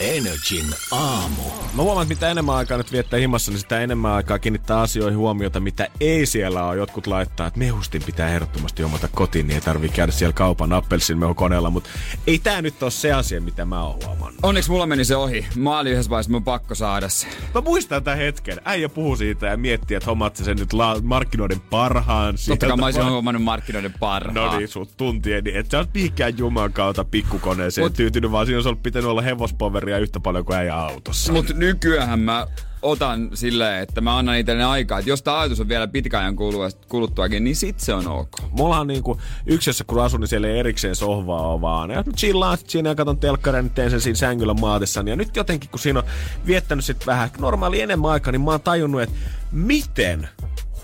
[0.00, 1.42] Energin aamu.
[1.74, 5.18] Mä huomaan, että mitä enemmän aikaa nyt viettää himassa, niin sitä enemmän aikaa kiinnittää asioihin
[5.18, 6.76] huomiota, mitä ei siellä ole.
[6.76, 11.70] Jotkut laittaa, että mehustin pitää ehdottomasti omata kotiin, niin ei tarvii käydä siellä kaupan appelsinmehukoneella,
[11.70, 11.90] mutta
[12.26, 14.38] ei tää nyt ole se asia, mitä mä oon huomannut.
[14.42, 15.46] Onneksi mulla meni se ohi.
[15.56, 17.26] Mä olin yhdessä vaiheessa, mun pakko saada se.
[17.54, 18.60] Mä muistan tämän hetken.
[18.64, 22.34] Äijä puhuu siitä ja miettii, että hommat sen nyt la- markkinoiden parhaan.
[22.48, 24.34] Totta kai mä olisin vaan- huomannut markkinoiden parhaan.
[24.34, 28.46] No niin, sut tuntien, niin et sä oot mihinkään juman kautta pikkukoneeseen Mut- tyytynyt, vaan
[28.46, 29.22] siinä olisi ollut pitänyt olla
[29.90, 31.32] hevospoveria yhtä paljon kuin äijä autossa.
[31.32, 32.46] Mut nykyään mä
[32.82, 34.98] otan silleen, että mä annan itselleni aikaa.
[34.98, 38.30] Että jos tää ajatus on vielä pitkän ajan kulu- kuluttuakin, niin sit se on ok.
[38.50, 41.90] Mulla on niinku yksiössä, kun asun, niin siellä ei erikseen sohvaa ole vaan.
[41.90, 45.10] Ja mä chillaan sit siinä ja katon telkkaria, niin teen sen siinä sängyllä maatessani.
[45.10, 46.06] Ja nyt jotenkin, kun siinä on
[46.46, 49.16] viettänyt sit vähän normaali enemmän aikaa, niin mä oon tajunnut, että
[49.52, 50.28] miten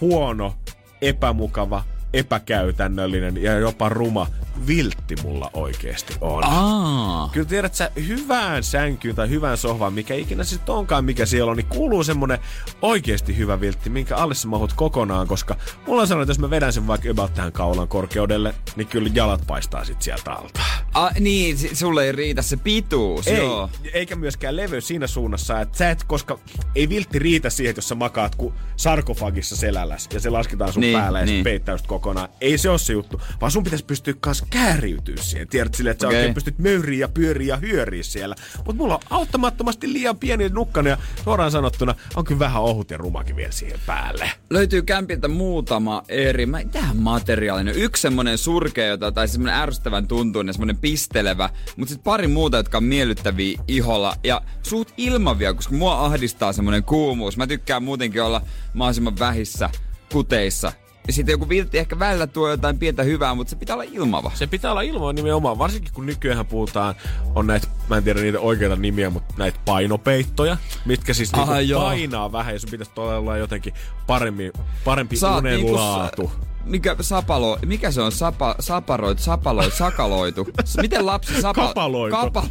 [0.00, 0.54] huono,
[1.02, 4.26] epämukava, epäkäytännöllinen ja jopa ruma
[4.66, 6.44] viltti mulla oikeesti on.
[6.44, 7.30] Aa.
[7.32, 11.50] Kyllä tiedät sä, hyvään sänkyyn tai hyvään sohvaan, mikä ikinä se sitten onkaan, mikä siellä
[11.50, 12.38] on, niin kuuluu semmonen
[12.82, 16.50] oikeasti hyvä viltti, minkä alle sä mahut kokonaan, koska mulla on sanonut, että jos mä
[16.50, 20.60] vedän sen vaikka about tähän kaulan korkeudelle, niin kyllä jalat paistaa sit sieltä alta.
[20.94, 23.70] A, niin, sulle ei riitä se pituus, Ei, joo.
[23.92, 26.38] eikä myöskään leveys siinä suunnassa, että sä et, koska
[26.74, 30.80] ei viltti riitä siihen, että jos sä makaat ku sarkofagissa selälläs ja se lasketaan sun
[30.80, 31.44] Niin, päälle ja niin.
[31.44, 32.28] peittää just kokonaan.
[32.40, 35.48] Ei se ole se juttu, vaan sun pitäisi pystyä kans kääriytyä siihen.
[35.48, 36.18] Tiedät silleen, että sä Okei.
[36.18, 38.34] oikein pystyt möyriä ja pyöriä ja hyöriä siellä.
[38.56, 42.96] Mutta mulla on auttamattomasti liian pieni nukkana ja suoraan sanottuna on kyllä vähän ohut ja
[42.96, 44.30] rumakin vielä siihen päälle.
[44.50, 47.74] Löytyy kämpiltä muutama eri, mä, tähän materiaalinen.
[47.74, 52.78] Yksi semmonen surkea, jota, tai semmonen ärsyttävän tuntuinen, semmonen pistelevä, mutta sitten pari muuta, jotka
[52.78, 57.36] on miellyttäviä iholla ja suut ilmavia, koska mua ahdistaa semmonen kuumuus.
[57.36, 58.42] Mä tykkään muutenkin olla
[58.74, 59.70] mahdollisimman vähissä
[60.12, 60.72] kuteissa.
[61.06, 64.30] Ja sitten joku viltti ehkä välillä tuo jotain pientä hyvää, mutta se pitää olla ilmava.
[64.34, 66.94] Se pitää olla ilman nimenomaan, varsinkin kun nykyään puhutaan,
[67.34, 71.70] on näitä, mä en tiedä niitä oikeita nimiä, mutta näitä painopeittoja, mitkä siis Aha, niinku
[71.72, 71.80] joo.
[71.82, 73.74] painaa vähän ja sun pitäisi olla jotenkin
[74.06, 74.52] paremmin,
[74.84, 76.32] parempi oot unen niinku laatu.
[76.34, 78.12] sa- mikä sapalo, mikä se on?
[78.12, 80.48] Sapa, saparoitu, sapaloitu, sakaloitu.
[80.80, 81.66] Miten lapsi sapa...
[81.66, 82.16] Kapaloitu.
[82.16, 82.44] Kapa...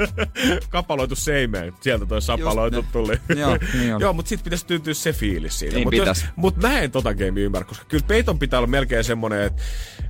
[0.70, 1.72] Kapaloitu seimeen.
[1.80, 3.20] Sieltä toi sapaloitu Just tuli.
[3.36, 3.96] Joo, niin.
[4.00, 5.74] Joo, mutta sit pitäisi tyytyä se fiilis siitä.
[5.74, 6.26] Niin mut pitäis.
[6.36, 9.62] Mut mä en tota game ymmärrä, koska kyllä peiton pitää olla melkein semmonen, että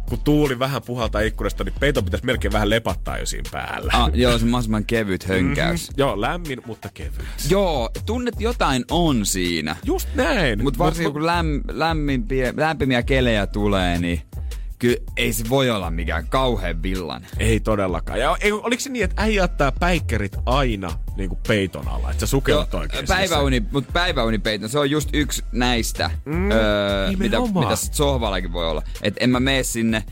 [0.08, 3.92] kun tuuli vähän puhaltaa ikkunasta, niin peiton pitäisi melkein vähän lepattaa jo siinä päällä.
[3.94, 5.88] Ah, joo, se mahdollisimman kevyt hönkäys.
[5.90, 7.24] Mm, joo, lämmin, mutta kevyt.
[7.50, 9.76] Joo, tunnet jotain on siinä.
[9.84, 10.62] Just näin.
[10.62, 14.22] Mutta varsinkin kun läm, lämmimpiä, lämpimiä kelejä tulee, niin
[14.84, 17.26] kyllä ei se voi olla mikään kauhean villan.
[17.38, 18.20] Ei todellakaan.
[18.20, 22.20] Ja ei, oliko se niin, että äijä ottaa päikkerit aina niin kuin peiton alla, että
[22.20, 27.22] sä sukellat oikein sinne päiväuni, mutta päiväunipeitto, se on just yksi näistä, mm, öö, mitä,
[27.22, 27.66] nimenomaan.
[27.66, 28.82] mitä sohvallakin voi olla.
[29.02, 30.04] Et en mä mene sinne,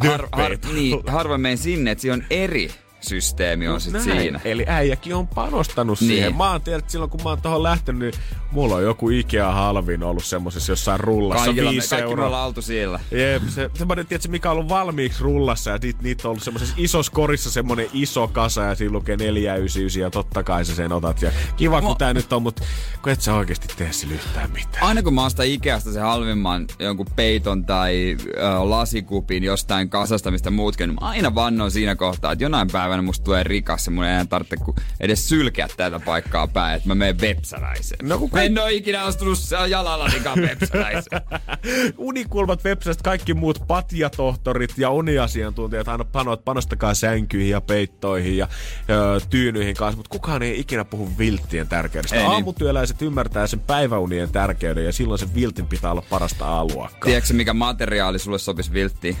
[0.00, 4.20] har, har, niin, harvoin menen sinne, että siinä on eri systeemi on No Näin.
[4.20, 4.40] siinä.
[4.44, 6.08] Eli äijäkin on panostanut Niin.
[6.08, 6.36] siihen.
[6.36, 9.52] Mä oon tiedä, että silloin kun mä oon tohon lähtenyt, niin mulla on joku Ikea
[9.52, 11.44] halvin ollut semmosessa jossain rullassa.
[11.44, 12.26] Kaikilla me, kaikki me euroa.
[12.26, 13.00] ollaan oltu siellä.
[13.10, 16.74] Jep, se, semmoinen, tiedätkö, mikä on ollut valmiiksi rullassa ja niitä, niitä on ollut semmoisessa
[16.78, 21.22] isossa korissa semmoinen iso kasa ja siinä lukee 499 ja totta kai sä sen otat.
[21.22, 22.62] Ja kiva kun Mo- tää nyt on, mutta
[23.02, 24.82] kun et sä oikeesti tee sille yhtään mitään.
[24.84, 30.50] Aina kun mä ostan Ikeasta se halvimman jonkun peiton tai ö, lasikupin jostain kasasta, mistä
[30.50, 34.04] muutkin, niin mä aina vannon siinä kohtaa, että jonain päivänä musta tulee rikas ja mun
[34.04, 34.56] ei enää tarvitse
[35.00, 38.08] edes sylkeä tätä paikkaa päin, että mä menen vepsäläiseen.
[38.08, 41.22] No kun Mä en oo ikinä astunut jalallanikaan vepsäläiseen.
[41.98, 48.48] Unikulmat websästä kaikki muut patjatohtorit ja uniasiantuntijat aina panot, panostakaa sänkyihin ja peittoihin ja
[48.90, 52.16] ö, tyynyihin kanssa, mutta kukaan ei ikinä puhu vilttien tärkeydestä.
[52.16, 52.32] Ei niin.
[52.32, 57.08] Aamutyöläiset ymmärtää sen päiväunien tärkeyden ja silloin se viltin pitää olla parasta aluakkaa.
[57.08, 59.16] Tiedätkö mikä materiaali sulle sopisi vilttiin?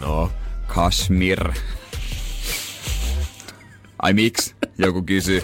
[0.00, 0.30] No.
[0.66, 1.52] Kashmir.
[4.02, 4.54] Ai miksi?
[4.78, 5.42] Joku kysyy.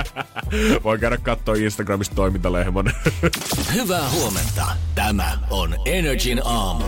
[0.84, 2.90] Voi käydä katsoa Instagramista toimintalehmon.
[3.74, 4.66] Hyvää huomenta.
[4.94, 6.84] Tämä on Energin aamu.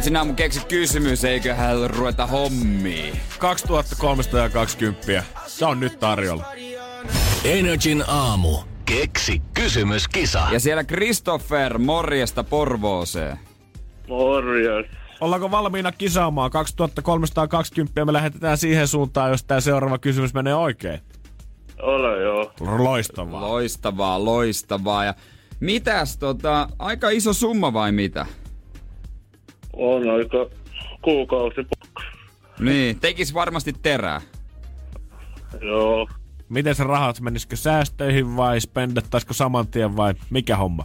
[0.00, 3.20] Sinä mun keksi kysymys, eiköhän ruveta hommiin.
[3.38, 5.24] 2320.
[5.46, 6.44] Se on nyt tarjolla.
[7.44, 8.58] Energin aamu.
[8.84, 10.42] Keksi kysymyskisa.
[10.52, 13.38] Ja siellä Christopher, morjesta Porvooseen.
[14.08, 14.86] Morjes.
[15.24, 16.50] Ollaanko valmiina kisaamaan?
[16.50, 21.00] 2320 me lähetetään siihen suuntaan, jos tämä seuraava kysymys menee oikein.
[21.82, 22.52] Ole joo.
[22.60, 23.40] Loistavaa.
[23.40, 25.04] Loistavaa, loistavaa.
[25.04, 25.14] Ja
[25.60, 28.26] mitäs tota, aika iso summa vai mitä?
[29.72, 30.46] On aika
[31.02, 31.60] kuukausi.
[32.60, 34.20] Niin, tekis varmasti terää.
[35.60, 36.08] Joo.
[36.48, 40.84] Miten se rahat, menisikö säästöihin vai spendettaisiko saman tien vai mikä homma?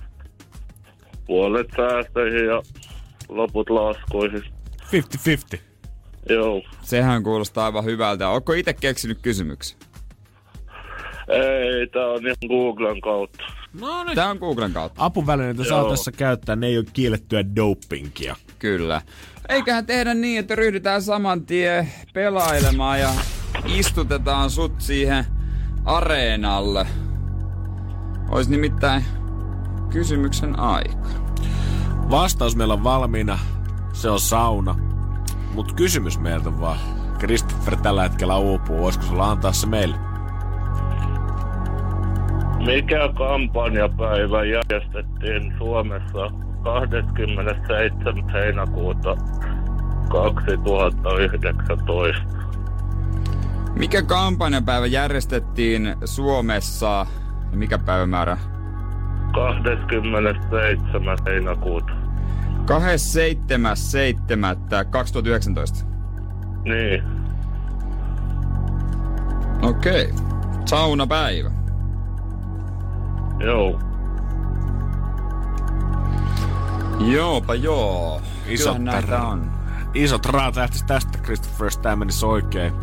[1.25, 2.61] Puolet säästöihin ja
[3.29, 4.43] loput laskuihin.
[5.55, 5.59] 50-50.
[6.29, 6.61] Joo.
[6.81, 8.29] Sehän kuulostaa aivan hyvältä.
[8.29, 9.79] Onko itse keksinyt kysymyksen?
[11.27, 13.43] Ei, tää on ihan Googlen kautta.
[13.81, 14.15] No niin.
[14.15, 15.05] Tää on Googlen kautta.
[15.05, 18.35] Apuvälineitä saa tässä käyttää, ne ei ole kiellettyä dopingia.
[18.59, 19.01] Kyllä.
[19.49, 23.09] Eiköhän tehdä niin, että ryhdytään saman tien pelailemaan ja
[23.65, 25.25] istutetaan sut siihen
[25.85, 26.87] areenalle.
[28.29, 29.03] Ois nimittäin
[29.89, 31.09] kysymyksen aika.
[32.09, 33.39] Vastaus meillä on valmiina,
[33.93, 34.75] se on sauna.
[35.53, 36.77] Mut kysymys meiltä vaan.
[37.19, 39.95] Christopher tällä hetkellä uupuu, voisiko sulla antaa se meille?
[42.65, 46.27] Mikä kampanjapäivä järjestettiin Suomessa
[46.63, 48.29] 27.
[48.29, 49.17] heinäkuuta
[50.09, 52.21] 2019?
[53.75, 57.05] Mikä kampanjapäivä järjestettiin Suomessa?
[57.51, 58.37] Mikä päivämäärä?
[59.31, 61.17] 27.
[61.25, 61.93] heinäkuuta.
[65.83, 65.85] 27.7.2019.
[66.63, 67.03] Niin.
[69.61, 70.13] Okei.
[70.65, 71.51] Saunapäivä.
[73.39, 73.79] Joo.
[76.99, 78.21] Joopa joo.
[78.47, 79.23] Isot Kyllähän näitä tärä.
[79.23, 79.51] on.
[79.93, 82.73] Isot rahat lähtis tästä, Christopher, tää menisi oikein.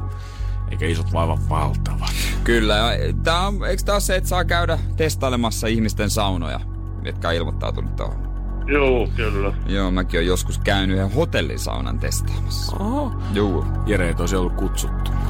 [0.71, 2.11] Eikä isot vaivan valtavat.
[2.45, 2.93] Kyllä.
[3.23, 6.61] Tää on, eikö tää ole se, että saa käydä testailemassa ihmisten saunoja,
[7.05, 8.27] jotka on ilmoittautunut tuohon?
[8.67, 9.53] Joo, kyllä.
[9.67, 12.77] Joo, mäkin olen joskus käynyt yhden hotellisaunan testaamassa.
[12.77, 13.13] Oho.
[13.33, 13.67] Joo.
[13.87, 15.11] Jere ei tosi ollut kutsuttu.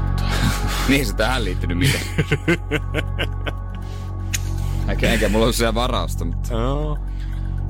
[0.89, 2.01] Niin se tähän liittynyt miten.
[4.89, 6.99] Eikä, eikä mulla ole siellä varausta, mutta Joo.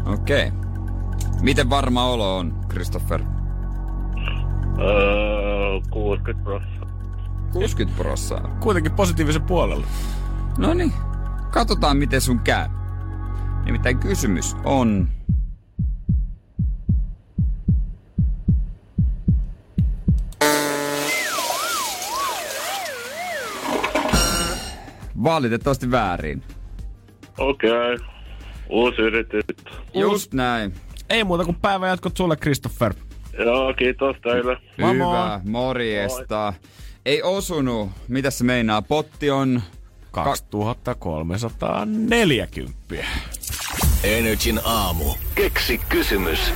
[0.06, 0.48] okei.
[0.48, 0.60] Okay.
[1.40, 3.22] Miten varma olo on, Christopher?
[4.78, 6.85] Öö, 60 prosenttia.
[7.60, 8.56] 60 prossaa.
[8.60, 9.86] Kuitenkin positiivisen puolella.
[10.58, 10.92] No niin,
[11.50, 12.68] katsotaan miten sun käy.
[13.64, 15.08] Nimittäin kysymys on...
[25.22, 26.42] Valitettavasti väärin.
[27.38, 27.94] Okei.
[27.94, 28.06] Okay.
[28.68, 29.44] Uusi yritys.
[29.94, 30.74] Just näin.
[31.10, 32.94] Ei muuta kuin päivän jatkot sulle, Christopher.
[33.38, 34.56] Joo, kiitos teille.
[34.78, 35.78] Hyvä, moi.
[37.06, 37.90] Ei osunut.
[38.08, 38.82] Mitä se meinaa?
[38.82, 39.62] Potti on...
[40.10, 42.94] 2340.
[44.04, 45.04] Energin aamu.
[45.34, 46.52] Keksi kysymys.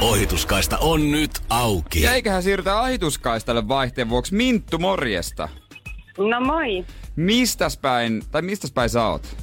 [0.00, 2.02] Ohituskaista on nyt auki.
[2.02, 4.34] Ja eiköhän siirrytä ahituskaistalle vaihteen vuoksi.
[4.34, 5.48] Minttu, morjesta.
[6.18, 6.84] No moi.
[7.16, 9.36] Mistäs päin, tai mistäs päin sä oot?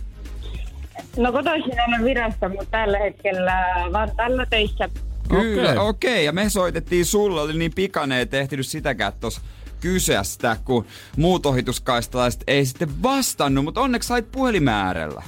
[1.17, 3.53] No kotoisin olen virasta, mutta tällä hetkellä
[3.93, 4.89] Vantaalla töissä.
[5.29, 5.77] Kyllä, Okei.
[5.77, 6.13] okei.
[6.13, 6.23] Okay.
[6.23, 9.41] Ja me soitettiin sulle, oli niin pikainen, et ehtinyt sitäkään tos
[9.83, 10.85] kysestä, kun
[11.17, 15.23] muut ohituskaistalaiset ei sitten vastannut, mutta onneksi sait puhelimäärellä.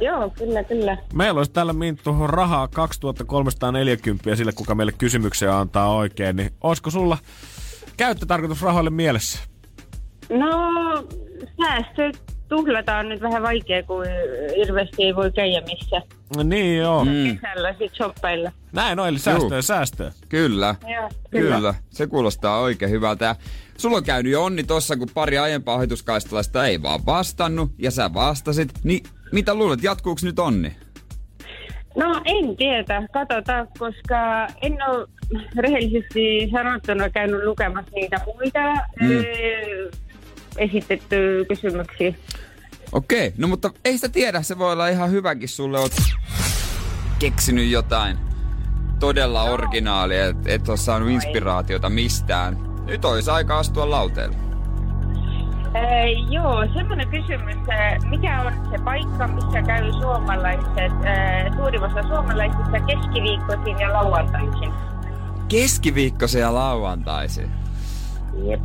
[0.00, 0.96] Joo, kyllä, kyllä.
[1.14, 7.18] Meillä olisi tällä Minttu rahaa 2340 sille, kuka meille kysymyksiä antaa oikein, niin olisiko sulla
[7.96, 9.38] käyttötarkoitus rahoille mielessä?
[10.30, 10.48] No,
[11.62, 12.12] säästö
[12.48, 14.04] tuhlataan nyt vähän vaikea, kun
[14.56, 16.02] hirveästi ei voi käydä missä.
[16.36, 17.04] No niin joo.
[17.04, 17.38] Mm.
[17.40, 18.52] Kesällä sit shoppailla.
[18.72, 20.12] Näin on, eli säästöä, säästöä.
[20.28, 20.74] Kyllä.
[20.94, 21.56] Joo, Kyllä.
[21.56, 21.74] kyllä.
[21.90, 23.24] Se kuulostaa oikein hyvältä.
[23.24, 23.34] Ja
[23.82, 28.14] sulla on käynyt jo onni tossa, kun pari aiempaa ohituskaistalaista ei vaan vastannut, ja sä
[28.14, 28.72] vastasit.
[28.84, 29.02] Niin
[29.32, 30.76] mitä luulet, jatkuuks nyt onni?
[31.96, 35.08] No en tiedä, katsotaan, koska en ole
[35.56, 38.58] rehellisesti sanottuna käynyt lukemassa niitä muita
[39.00, 39.08] Mm.
[39.08, 39.24] mm.
[40.58, 42.14] esitetty kysymyksiä.
[42.92, 45.92] Okei, no mutta ei sitä tiedä, se voi olla ihan hyväkin sulle, oot
[47.18, 48.16] keksinyt jotain
[49.00, 52.71] todella originaalia, et, et ole saanut inspiraatiota mistään.
[52.84, 54.36] Nyt olisi aika astua lauteelle.
[55.74, 57.56] Ee, joo, semmoinen kysymys,
[58.10, 64.72] mikä on se paikka, missä käy suomalaiset, ee, suurin osa suomalaisista keskiviikkoisin ja lauantaisin?
[65.48, 67.50] Keskiviikkoisen ja lauantaisin.
[68.44, 68.60] Jep.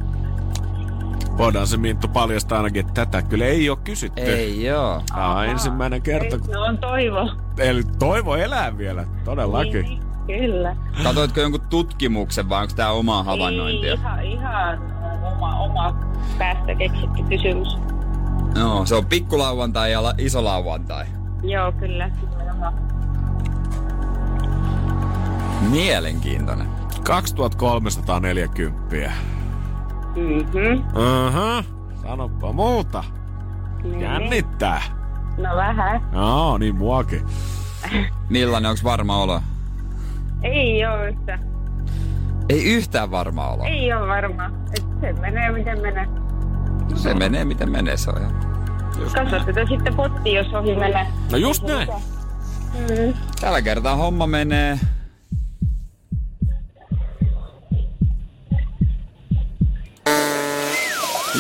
[1.37, 4.21] Voidaan se Minttu paljastaa ainakin, että tätä kyllä ei ole kysytty.
[4.21, 5.01] Ei joo.
[5.13, 6.39] Tämä on ensimmäinen kerta.
[6.39, 7.29] kun- No on toivo.
[7.57, 9.85] Eli toivo elää vielä, todellakin.
[9.85, 10.75] Niin, kyllä.
[11.03, 13.91] Katoitko jonkun tutkimuksen vai onko tää omaa havainnointia?
[13.91, 14.79] Ei, ihan, ihan
[15.37, 15.95] oma, oma
[16.37, 17.77] päästä keksitty kysymys.
[18.55, 21.05] No, se on pikkulauantai ja la- iso lauantai.
[21.43, 22.09] Joo, kyllä.
[25.71, 26.67] Mielenkiintoinen.
[27.03, 29.11] 2340.
[30.15, 30.97] Mhm.
[31.25, 31.63] Aha,
[32.01, 33.03] sanoppa muuta.
[33.83, 34.01] Niin.
[34.01, 34.81] Jännittää.
[35.37, 36.01] No vähän.
[36.13, 37.21] Joo, niin muakin.
[38.29, 39.41] Millainen, onko varma olo?
[40.43, 41.39] Ei oo yhtä.
[42.49, 43.63] Ei yhtään varma olo.
[43.63, 44.51] Ei oo varma.
[44.77, 46.05] Et se menee miten menee.
[46.91, 48.47] No se menee miten menee, se on ihan.
[49.13, 51.07] Kasvatetaan sitten potti, jos ohi menee.
[51.31, 51.89] No just näin.
[52.73, 53.13] Mm.
[53.41, 54.79] Tällä kertaa homma menee.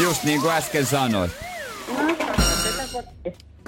[0.03, 1.31] Just niin kuin äsken sanoit.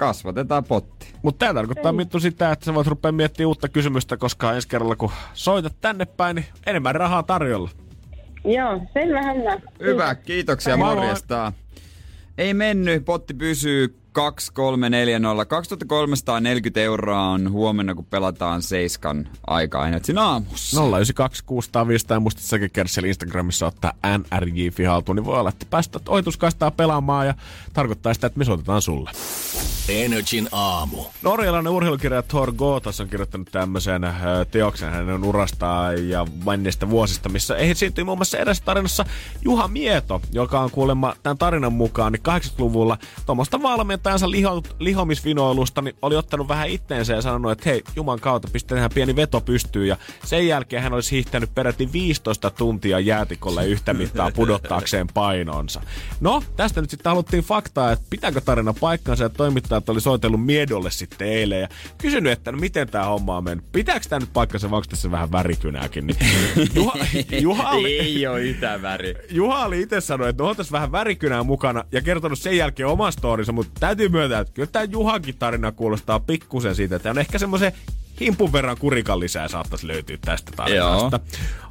[0.00, 1.14] Kasvatetaan potti.
[1.22, 4.96] Mutta tämä tarkoittaa Minttu sitä, että sä voit rupea miettimään uutta kysymystä, koska ensi kerralla
[4.96, 7.70] kun soitat tänne päin, niin enemmän rahaa tarjolla.
[8.44, 9.60] Joo, selvä hällä.
[9.80, 10.94] Hyvä, kiitoksia Moi moi.
[10.96, 11.52] morjesta.
[12.38, 15.44] Ei mennyt, potti pysyy 2340.
[15.44, 20.80] 2340 euroa on huomenna, kun pelataan seiskan aikaa Ainetsin aamussa.
[20.80, 26.08] 092 605 ja muista säkin Kerssel Instagramissa ottaa NRJ haltuun, niin voi olla, että päästät
[26.08, 27.34] ohituskaistaa pelaamaan ja
[27.72, 29.10] tarkoittaa sitä, että me soitetaan sulle.
[29.88, 31.04] Energin aamu.
[31.22, 34.14] Norjalainen urheilukirja Thor Gotas on kirjoittanut tämmöisen äh,
[34.50, 39.04] teoksen hänen urastaan ja menneistä vuosista, missä esiintyi muun muassa erässä tarinassa
[39.42, 45.96] Juha Mieto, joka on kuulemma tämän tarinan mukaan niin 80-luvulla tuommoista valmentajansa liho, lihomisvinoilusta niin
[46.02, 49.96] oli ottanut vähän itteensä ja sanonut, että hei, Juman kautta pistetään pieni veto pystyyn ja
[50.24, 55.80] sen jälkeen hän olisi hiihtänyt peräti 15 tuntia jäätikolle yhtä mittaa pudottaakseen painonsa.
[56.20, 60.90] No, tästä nyt sitten haluttiin faktaa, että pitääkö tarina paikkansa ja toimittajat oli soitellut Miedolle
[60.90, 61.68] sitten eilen ja
[61.98, 63.72] kysynyt, että no miten tämä homma on mennyt.
[63.72, 66.06] Pitääkö tämä nyt paikkansa vai onko tässä vähän värikynääkin?
[66.06, 66.18] Niin
[66.74, 66.94] Juha,
[67.40, 69.14] Juha, oli, Ei ole yhtään väri.
[69.30, 72.88] Juha oli itse sanonut, että no on tässä vähän värikynää mukana ja kertonut sen jälkeen
[72.88, 77.18] oman storinsa, mutta täytyy myöntää, että kyllä tämä Juhankin tarina kuulostaa pikkusen siitä, että on
[77.18, 77.72] ehkä semmoisen
[78.20, 81.20] himpun verran kurikan lisää saattaisi löytyä tästä tarinasta.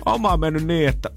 [0.05, 1.09] Oma on mennyt niin, että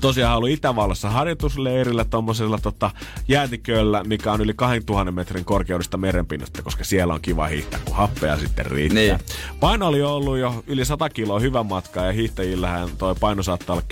[0.00, 2.90] tosiaan ollut Itävallassa harjoitusleirillä tuommoisella tota,
[3.28, 8.38] jäätiköllä, mikä on yli 2000 metrin korkeudesta merenpinnasta, koska siellä on kiva hiihtää, kun happea
[8.38, 9.00] sitten riittää.
[9.02, 9.18] Niin.
[9.60, 13.84] Paino oli ollut jo yli 100 kiloa hyvän matkaa ja hiihtäjillähän toi paino saattaa olla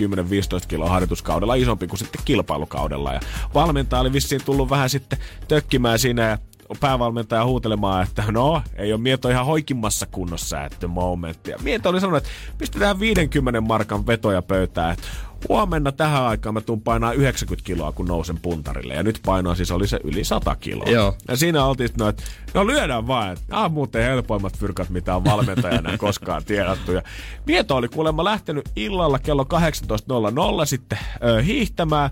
[0.62, 3.12] 10-15 kiloa harjoituskaudella isompi kuin sitten kilpailukaudella.
[3.12, 3.20] Ja
[3.54, 6.38] valmentaja oli vissiin tullut vähän sitten tökkimään siinä ja
[6.80, 11.46] päävalmentaja huutelemaan, että no, ei ole Mieto ihan hoikimmassa kunnossa at the moment.
[11.46, 15.06] Ja Mieto oli sanonut, että pistetään 50 markan vetoja pöytään, että
[15.48, 18.94] huomenna tähän aikaan mä tuun painaa 90 kiloa, kun nousen puntarille.
[18.94, 20.90] Ja nyt painoa siis oli se yli 100 kiloa.
[20.90, 21.16] Joo.
[21.28, 22.22] Ja siinä oltiin no, että
[22.54, 26.92] no lyödään vaan, että on muuten helpoimmat fyrkat, mitä on valmentajana koskaan tiedetty.
[26.92, 27.02] Ja
[27.46, 29.46] Mieto oli kuulemma lähtenyt illalla kello
[30.60, 32.10] 18.00 sitten ö, hiihtämään.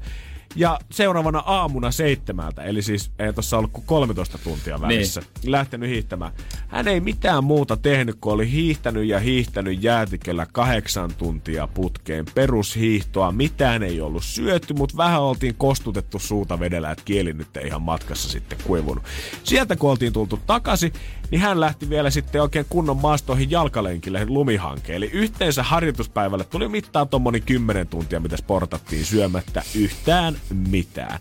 [0.56, 5.52] Ja seuraavana aamuna seitsemältä, eli siis ei tuossa ollut kuin 13 tuntia välissä, niin.
[5.52, 6.32] lähtenyt hiihtämään.
[6.68, 12.24] Hän ei mitään muuta tehnyt, kun oli hiihtänyt ja hiihtänyt jäätiköllä kahdeksan tuntia putkeen.
[12.34, 17.66] Perushiihtoa, mitään ei ollut syöty, mutta vähän oltiin kostutettu suuta vedellä, että kieli nyt ei
[17.66, 19.04] ihan matkassa sitten kuivunut.
[19.44, 20.92] Sieltä kun oltiin tultu takaisin,
[21.30, 24.96] niin hän lähti vielä sitten oikein kunnon maastoihin jalkalenkille lumihankeen.
[24.96, 30.36] Eli yhteensä harjoituspäivälle tuli mittaan tuommoinen 10 tuntia, mitä sportattiin syömättä yhtään
[30.70, 31.18] mitään.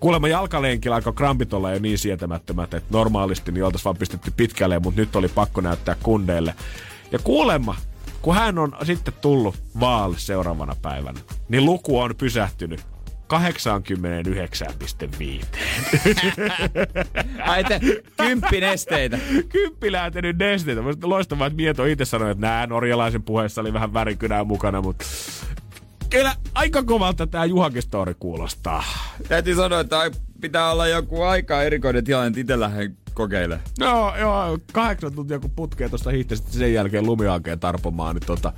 [0.00, 4.78] Kuulemma jalkalenkillä alkoi krampit olla jo niin sietämättömät, että normaalisti niin oltaisiin vaan pistetty pitkälle,
[4.78, 6.54] mutta nyt oli pakko näyttää kundeille.
[7.12, 7.76] Ja kuulemma,
[8.22, 12.86] kun hän on sitten tullut vaalle seuraavana päivänä, niin luku on pysähtynyt 89,5.
[17.50, 17.80] Ai te,
[18.16, 19.18] kymppi nesteitä.
[19.48, 20.80] Kymppi lähtenyt nesteitä.
[21.02, 25.04] Loistavaa, että Mieto itse sanoi, että nää norjalaisen puheessa oli vähän värikynää mukana, mutta
[26.12, 28.84] kyllä aika kovalta tämä Juhakin story kuulostaa.
[29.28, 30.10] Täytyy sanoa, että
[30.40, 33.60] pitää olla joku aika erikoinen tilanne, että itse lähden kokeile.
[33.80, 38.52] No joo, kahdeksan tuntia kun putkee tuosta hiihtäsit sen jälkeen lumiankeen tarpomaan, niin tota,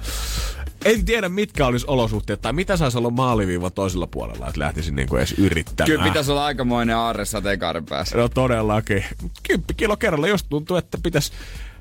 [0.84, 5.16] en tiedä mitkä olisi olosuhteet tai mitä saisi olla maaliviiva toisella puolella, että lähtisin niinku
[5.16, 5.90] edes yrittämään.
[5.90, 8.18] Kyllä pitäisi olla aikamoinen aarre sateenkaaren päässä.
[8.18, 9.04] No todellakin.
[9.42, 11.32] Kymppi kilo kerralla, jos tuntuu, että pitäisi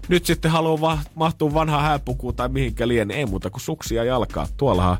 [0.07, 4.47] nyt sitten haluaa mahtua vanhaa hääpukuun tai mihinkä liian, niin ei muuta kuin suksia jalkaa.
[4.57, 4.97] Tuollahan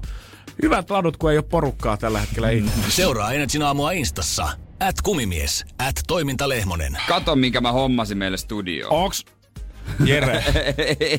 [0.62, 2.50] hyvät ladut, kun ei ole porukkaa tällä hetkellä.
[2.50, 2.64] Ei.
[2.90, 4.48] Seuraa Energin aamua Instassa.
[4.80, 5.66] At kumimies.
[5.80, 6.98] At toimintalehmonen.
[7.08, 8.94] Kato, minkä mä hommasin meille studioon.
[8.94, 9.26] Onks
[10.06, 10.44] Jere,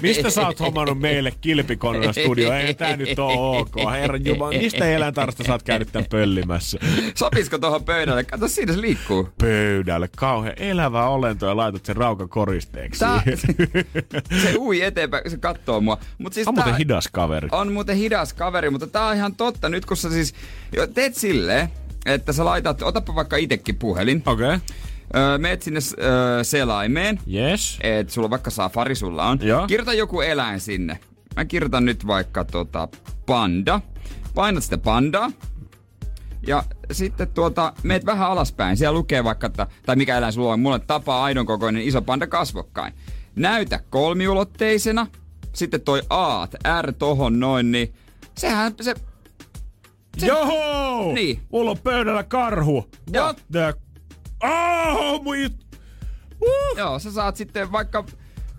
[0.03, 2.53] mistä sä oot hommannut meille kilpikonnella studio?
[2.53, 3.75] Ei tää nyt oo ok.
[3.93, 6.79] Herran Jumala, mistä eläintarsta sä oot käynyt tän pöllimässä?
[7.15, 8.25] Sopisiko tuohon pöydälle?
[8.25, 9.29] Kato, siinä se liikkuu.
[9.41, 13.01] Pöydälle, kauhean elävä olento ja laitat sen raukan koristeeksi.
[13.01, 13.23] Tää,
[14.43, 15.99] se ui eteenpäin, se kattoo mua.
[16.19, 17.49] Mut siis on tää, muuten hidas kaveri.
[17.53, 19.69] On muuten hidas kaveri, mutta tää on ihan totta.
[19.69, 20.35] Nyt kun sä siis
[20.77, 21.69] jo teet silleen,
[22.07, 24.23] että sä laitat, otapa vaikka itekin puhelin.
[24.27, 24.47] Okei.
[24.47, 24.59] Okay.
[25.17, 27.21] Öö, meet sinne öö, selaimeen.
[27.35, 27.79] Yes.
[27.83, 29.39] Et sulla vaikka safari sulla on.
[29.43, 29.67] Joo.
[29.67, 30.99] Kirjoita joku eläin sinne.
[31.37, 32.89] Mä kirjoitan nyt vaikka tota
[33.27, 33.81] panda.
[34.35, 35.31] Painat sitä pandaa.
[36.47, 38.77] Ja sitten tuota, meet vähän alaspäin.
[38.77, 40.61] Siellä lukee vaikka, että, tai mikä eläin sulla on.
[40.61, 42.95] Mulle tapaa aidon kokoinen iso panda kasvokkain.
[43.37, 45.07] Näytä kolmiulotteisena.
[45.53, 46.47] Sitten toi A,
[46.83, 47.95] R tohon noin, niin
[48.39, 48.95] sehän se...
[50.19, 51.13] se Joo!
[51.15, 51.43] Niin.
[51.53, 52.91] Mulla on pöydällä karhu.
[53.13, 53.25] Joo.
[53.25, 53.75] What the...
[54.45, 55.37] Oh, mun
[56.41, 56.77] uh.
[56.77, 58.05] Joo, sä saat sitten vaikka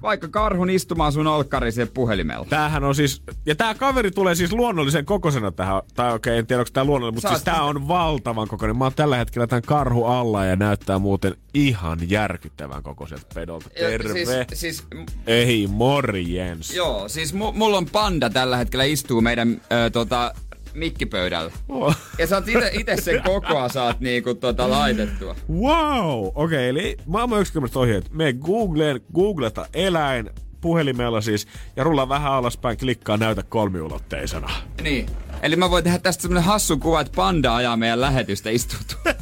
[0.05, 2.45] vaikka karhun istumaan sun olkkari siihen puhelimella.
[2.49, 6.47] Tämähän on siis, ja tää kaveri tulee siis luonnollisen kokoisena tähän, tai okei, okay, en
[6.47, 8.77] tiedä onko tää luonnollinen, mutta siis tää on valtavan kokoinen.
[8.77, 13.69] Mä oon tällä hetkellä tämän karhu alla ja näyttää muuten ihan järkyttävän kokoiselta pedolta.
[13.69, 14.13] Terve.
[14.13, 14.83] Siis, siis,
[15.27, 16.75] Ei, morjens.
[16.75, 20.33] Joo, siis mu- mulla on panda tällä hetkellä istuu meidän ö, tota,
[20.75, 21.51] mikkipöydällä.
[21.69, 21.95] Oh.
[22.17, 25.35] Ja sä oot ite, ite sen kokoa saat niinku tota laitettua.
[25.51, 26.25] Wow!
[26.25, 28.11] Okei, okay, eli maailman yksikymmentä ohjeet.
[28.13, 30.29] Me googleen, googleta eläin,
[30.61, 34.49] puhelimella siis, ja rulla vähän alaspäin, klikkaa näytä kolmiulotteisena.
[34.81, 35.05] Niin.
[35.41, 38.97] Eli mä voin tehdä tästä semmonen hassu kuva, että panda ajaa meidän lähetystä istuutuu.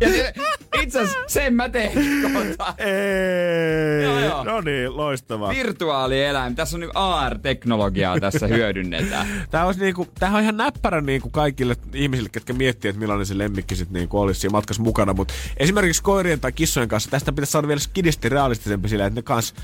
[0.00, 0.08] ja
[0.82, 1.92] itse asiassa sen mä teen
[2.32, 2.74] kohta.
[2.78, 4.02] Ei.
[4.04, 4.44] Joo, joo.
[4.44, 5.50] No niin, loistavaa.
[5.50, 6.54] Virtuaalieläin.
[6.54, 9.26] Tässä on niinku AR-teknologiaa tässä hyödynnetään.
[9.50, 13.38] Tää olisi niinku, tämähän on ihan näppärä niinku kaikille ihmisille, ketkä miettii, että millainen se
[13.38, 15.14] lemmikki sit niinku olisi siinä matkassa mukana.
[15.14, 19.22] Mutta esimerkiksi koirien tai kissojen kanssa tästä pitäisi saada vielä skidisti realistisempi sillä, että ne
[19.22, 19.54] kanssa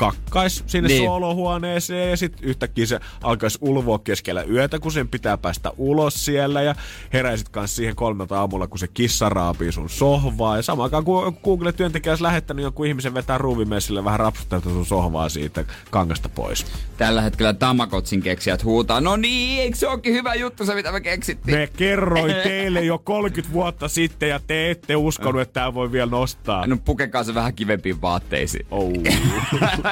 [0.00, 1.04] kakkais sinne niin.
[1.04, 6.62] soolohuoneeseen ja sitten yhtäkkiä se alkaisi ulvoa keskellä yötä, kun sen pitää päästä ulos siellä
[6.62, 6.74] ja
[7.12, 11.36] heräisit kanssa siihen kolmelta aamulla, kun se kissa raapii sun sohvaa ja samaan aikaan kun
[11.44, 16.66] Google-työntekijä olisi lähettänyt jonkun ihmisen vetää ruuvimessille vähän rapsuttaa sun sohvaa siitä kangasta pois.
[16.96, 21.00] Tällä hetkellä Tamakotsin keksijät huutaa, no niin, eikö se onkin hyvä juttu se, mitä me
[21.00, 21.56] keksittiin?
[21.56, 26.10] Me kerroin teille jo 30 vuotta sitten ja te ette uskonut, että tämä voi vielä
[26.10, 26.66] nostaa.
[26.66, 28.66] No pukekaa se vähän kivempiin vaatteisiin.
[28.70, 28.92] Oh.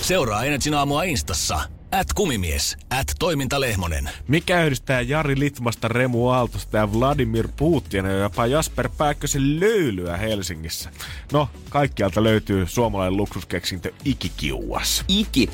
[0.00, 1.60] Seuraa Energin aamua Instassa.
[1.92, 2.76] At kumimies.
[2.90, 4.10] At toimintalehmonen.
[4.28, 10.90] Mikä yhdistää Jari Litmasta, Remu Aaltosta ja Vladimir Putina ja jopa Jasper Pääkkösen löylyä Helsingissä?
[11.32, 15.04] No, kaikkialta löytyy suomalainen luksuskeksintö Ikikiuas.
[15.08, 15.50] Iki?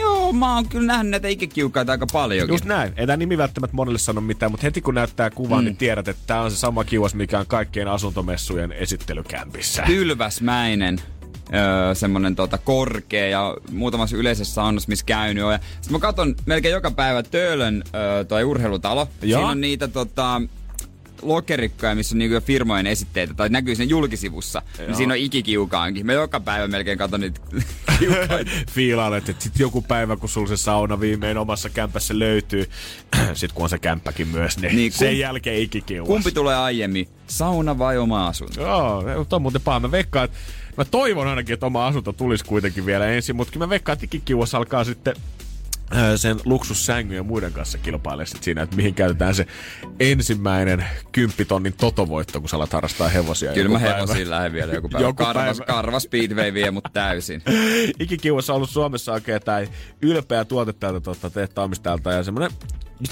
[0.00, 2.48] Joo, mä oon kyllä nähnyt näitä ikikiukaita aika paljon.
[2.48, 2.92] Just näin.
[2.96, 5.64] Ei tämä nimi välttämättä monelle sano mitään, mutta heti kun näyttää kuvan, mm.
[5.64, 9.82] niin tiedät, että tämä on se sama kiuas, mikä on kaikkien asuntomessujen esittelykämpissä.
[9.86, 11.00] Pylväsmäinen
[11.54, 15.52] öö, semmonen tota, korkea ja muutamassa yleisessä saunassa, missä käynyt on.
[15.52, 19.08] Ja sit mä katson melkein joka päivä Töölön öö, toi urheilutalo.
[19.22, 19.38] Joo.
[19.38, 20.40] Siinä on niitä tota,
[21.22, 24.62] lokerikkoja, missä on niinku firmojen esitteitä, tai näkyy siinä julkisivussa.
[24.78, 26.06] Niin siinä on ikikiukaankin.
[26.06, 27.40] Mä joka päivä melkein katon niitä
[27.98, 28.50] kiukaita.
[28.70, 32.70] Fiilailet, että sit joku päivä, kun sulla se sauna viimein omassa kämpässä löytyy,
[33.34, 36.06] sit kun on se kämppäkin myös, niin, niin sen jälkeen ikikiuas.
[36.06, 38.60] Kumpi tulee aiemmin, sauna vai oma asunto?
[38.60, 39.80] Joo, on muuten paha.
[39.80, 40.38] Mä veikkaan, että
[40.76, 44.54] Mä toivon ainakin, että oma asunto tulisi kuitenkin vielä ensin, mutta mä veikkaan, että ikikiuas
[44.54, 45.16] alkaa sitten
[46.16, 49.46] sen luksussängyn ja muiden kanssa kilpailee sit siinä, että mihin käytetään se
[50.00, 53.52] ensimmäinen kymppitonnin totovoitto, kun sä alat harrastaa hevosia.
[53.52, 55.06] Kyllä mä hevosiin lähden vielä joku päivä.
[55.06, 55.72] joku karvas, päivä.
[55.72, 57.42] karvas Speedway vie mut täysin.
[58.00, 59.62] Ikikiuassa on ollut Suomessa oikein tämä
[60.02, 62.50] ylpeä tuote täältä tuota, tehtaamistajalta ja semmoinen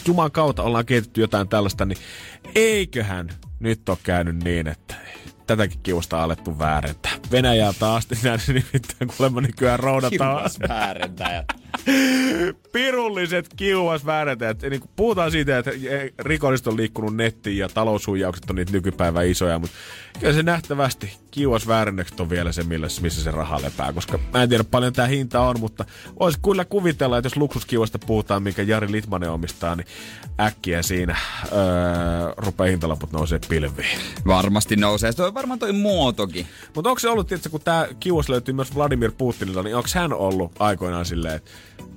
[0.07, 1.99] Juman kautta ollaan kehitetty jotain tällaista, niin
[2.55, 3.29] eiköhän
[3.61, 4.95] nyt ole käynyt niin, että
[5.47, 7.13] tätäkin kiusta alettu väärentää.
[7.31, 10.51] Venäjältä asti näin nimittäin kuulemma nykyään roudataan.
[10.69, 11.64] väärentäjät.
[12.73, 14.63] Pirulliset kiuas väärätäjät.
[14.63, 15.71] Niin puhutaan siitä, että
[16.19, 19.77] rikolliset on liikkunut nettiin ja taloushuijaukset on niitä nykypäivän isoja, mutta
[20.21, 22.63] kyllä se nähtävästi kiuas väärennökset on vielä se,
[23.01, 23.93] missä se raha lepää.
[23.93, 25.85] Koska mä en tiedä paljon tämä hinta on, mutta
[26.17, 29.87] olisi kyllä kuvitella, että jos luksuskiuasta puhutaan, minkä Jari Litmanen omistaa, niin
[30.41, 31.17] äkkiä siinä
[31.53, 31.59] öö,
[32.37, 33.99] rupeaa hintalaput nousee pilviin.
[34.27, 35.13] Varmasti nousee.
[35.13, 36.47] Se on varmaan toi muotokin.
[36.75, 40.13] Mutta onko se ollut, tietysti, kun tämä kiuas löytyy myös Vladimir Putinilta, niin onko hän
[40.13, 41.51] ollut aikoinaan silleen, että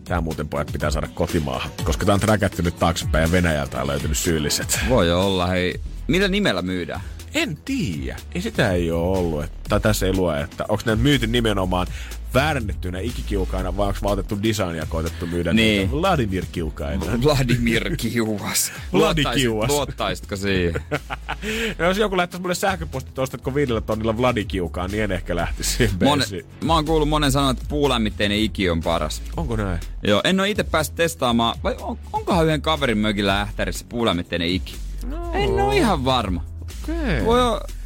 [0.08, 3.88] Tämä muuten pojat pitää saada kotimaahan, koska tämä on räkätty nyt taaksepäin ja Venäjältä on
[3.88, 4.80] löytynyt syylliset.
[4.90, 5.80] Voi olla, hei.
[6.08, 7.02] Millä nimellä myydään?
[7.34, 8.18] En tiedä.
[8.36, 9.44] Ei sitä ei ole ollut.
[9.44, 11.88] Että, tässä ei lue, että onko ne myyty nimenomaan
[12.34, 15.92] väärennettynä ikikiukaina vai onko vaan otettu designia koetettu myydä niin.
[15.92, 17.06] Vladimir kiukaina?
[17.24, 18.72] Vladimir kiuas.
[18.94, 19.70] Vladikiuas.
[19.70, 20.82] Luottaisitko siihen?
[21.80, 25.70] no, jos joku lähettäisi mulle sähköposti, että ostatko viidellä tonnilla Vladikiukaan, niin en ehkä lähtisi
[25.70, 26.26] siihen Mone,
[26.64, 29.22] Mä oon kuullut monen sanoa, että puulämmitteinen iki on paras.
[29.38, 29.80] Onko näin?
[30.04, 31.60] Joo, en ole itse päässyt testaamaan.
[31.64, 34.76] Vai on, onkohan yhden kaverin mökillä ähtärissä puulämmitteinen iki?
[35.06, 35.32] No.
[35.34, 36.57] En ole ihan varma.
[36.90, 37.26] Okay.
[37.26, 37.40] Voi,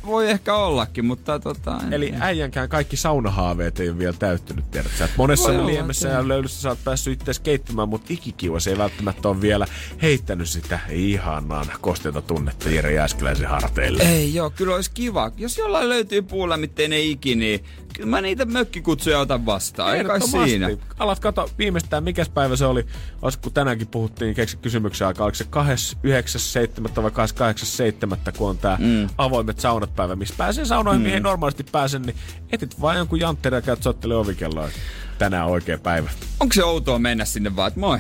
[0.06, 1.78] voi ehkä ollakin, mutta tota...
[1.92, 5.08] Eli äijänkään kaikki saunahaaveet ei ole vielä täyttynyt, tiedätkö?
[5.18, 9.42] Monessa voi liemessä ja löylyssä sä oot päässyt itse keittämään, mutta ikikiuas ei välttämättä ole
[9.42, 9.68] vielä
[10.02, 14.04] heittänyt sitä ihanan kosteita tunnetta Jere Jääskeläisen harteille.
[14.04, 15.32] Ei joo, kyllä olisi kiva.
[15.38, 19.98] Jos jollain löytyy puulämmitteinen iki, niin kyllä mä niitä mökkikutsuja otan vastaan.
[19.98, 20.70] Ei kai siinä.
[21.00, 22.86] Alat kato viimeistään, mikäs päivä se oli.
[23.22, 25.26] Olis, kun tänäänkin puhuttiin, keksi kysymyksen aikaa.
[25.26, 27.04] Oliko se 29.7.
[27.04, 28.38] vai 28.7.
[28.38, 29.10] kun on tää mm.
[29.18, 31.08] avoimet saunat päivä, missä pääsee saunoihin, mm.
[31.08, 32.16] mihin normaalisti pääsen, niin
[32.52, 34.70] etit vaan jonkun jantterin ja käyt sottele ovikelloa.
[35.18, 36.10] Tänään oikea päivä.
[36.40, 38.00] Onko se outoa mennä sinne vaan, että moi,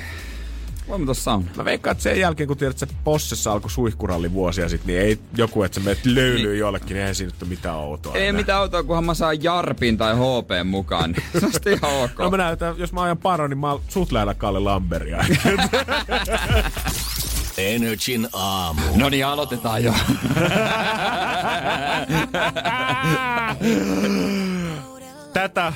[0.92, 1.46] Voimme tuossa sauna.
[1.58, 5.20] Mä veikkaan, että sen jälkeen, kun tiedät, että Possessa alkoi suihkuralli vuosia sitten, niin ei
[5.38, 6.60] joku, että sä menet löylyy niin.
[6.60, 8.16] jollekin, niin eihän siinä nyt mitään outoa.
[8.16, 8.42] Ei enää.
[8.42, 12.20] mitään outoa, kunhan mä saan Jarpin tai HP mukaan, niin se on ihan ok.
[12.20, 15.18] No mä näytän, jos mä ajan paro, niin mä sut lähellä Kalle Lamberia.
[17.58, 18.82] Energin aamu.
[18.96, 19.94] No niin, aloitetaan jo.
[25.34, 25.74] Tätä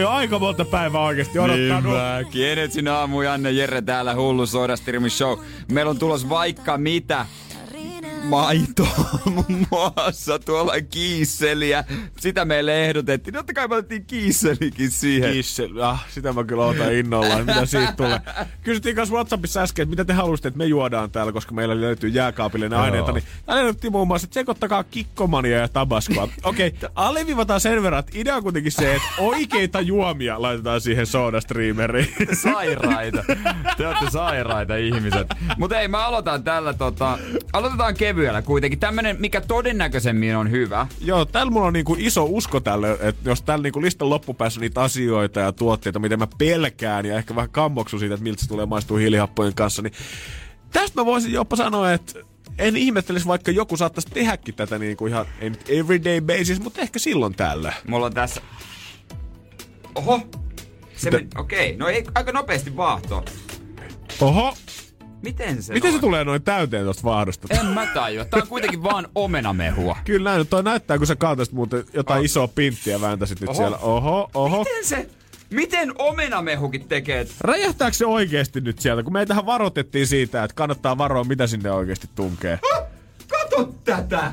[0.00, 1.92] Jo aika monta päivää oikeesti odottanut.
[2.32, 2.48] Niin.
[2.48, 4.74] Energin aamu, Janne Jere täällä, hullu Soda
[5.08, 5.38] show.
[5.72, 7.26] Meillä on tulos vaikka mitä
[8.24, 8.88] maito
[9.34, 11.84] muun muassa tuolla kiisseliä.
[12.20, 13.34] Sitä meille ehdotettiin.
[13.34, 15.32] Totta kai me otettiin kiisselikin siihen.
[15.32, 17.38] Kiisseli, ah, sitä mä kyllä otan innolla.
[17.38, 18.20] Mitä siitä tulee?
[18.62, 22.10] Kysyttiin kanssa Whatsappissa äsken, että mitä te haluaisitte, että me juodaan täällä, koska meillä löytyy
[22.10, 23.12] jääkaapillinen aineita.
[23.12, 26.28] Niin täällä ehdotettiin muun muassa, että sekoittakaa kikkomania ja tabaskoa.
[26.44, 31.06] Okei, okay, alleviivataan sen verran, että idea on kuitenkin se, että oikeita juomia laitetaan siihen
[31.06, 32.14] soodastreameriin.
[32.42, 33.24] Sairaita.
[33.76, 35.26] Te olette sairaita ihmiset.
[35.58, 37.18] Mutta ei, mä aloitan tällä tota...
[37.52, 38.78] Aloitetaan kevyesti kevyellä kuitenkin.
[38.78, 40.86] Tämmönen, mikä todennäköisemmin on hyvä.
[41.00, 44.82] Joo, täällä mulla on niinku iso usko tälle, että jos täällä niinku listan loppupäässä niitä
[44.82, 48.66] asioita ja tuotteita, mitä mä pelkään ja ehkä vähän kammoksu siitä, että miltä se tulee
[48.66, 49.92] maistua hiilihappojen kanssa, niin
[50.70, 52.20] tästä mä voisin jopa sanoa, että
[52.58, 56.80] en ihmettelisi, vaikka joku saattaisi tehdäkin tätä niin kuin ihan, ei nyt everyday basis, mutta
[56.80, 57.72] ehkä silloin täällä.
[57.86, 58.40] Mulla on tässä...
[59.94, 60.20] Oho!
[60.96, 61.28] Se men...
[61.36, 61.78] Okei, okay.
[61.78, 63.24] no ei aika nopeasti vaahto.
[64.20, 64.56] Oho!
[65.24, 66.00] Miten se Miten noin?
[66.00, 67.48] se tulee noin täyteen tosta vaahdosta?
[67.50, 68.24] En mä tajua.
[68.24, 69.96] Tää on kuitenkin vaan omenamehua.
[70.04, 70.46] Kyllä näin.
[70.46, 72.24] Toi näyttää, kun sä kaataisit muuten jotain oh.
[72.24, 73.56] isoa pinttiä vääntäisit nyt oho.
[73.56, 73.76] siellä.
[73.76, 74.58] Oho, oho.
[74.58, 75.08] Miten se...
[75.50, 77.26] Miten omenamehukin tekee?
[77.40, 79.02] Räjähtääkö se oikeesti nyt sieltä?
[79.02, 82.58] Kun meitähän varoitettiin siitä, että kannattaa varoa, mitä sinne oikeasti tunkee.
[82.72, 82.86] Ha?
[83.28, 84.32] Kato tätä!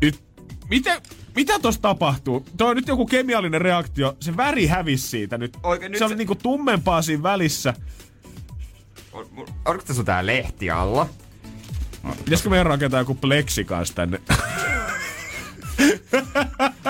[0.00, 0.22] Nyt,
[0.70, 1.00] miten,
[1.36, 2.46] mitä tossa tapahtuu?
[2.56, 4.16] Tuo on nyt joku kemiallinen reaktio.
[4.20, 5.56] Se väri hävisi siitä nyt.
[5.62, 6.16] Oikein, se nyt oli se...
[6.16, 7.74] niinku tummempaa siinä välissä.
[9.12, 11.06] Onko tässä tää lehti alla?
[12.24, 14.20] Pitäisikö meidän rakentaa joku pleksikas tänne?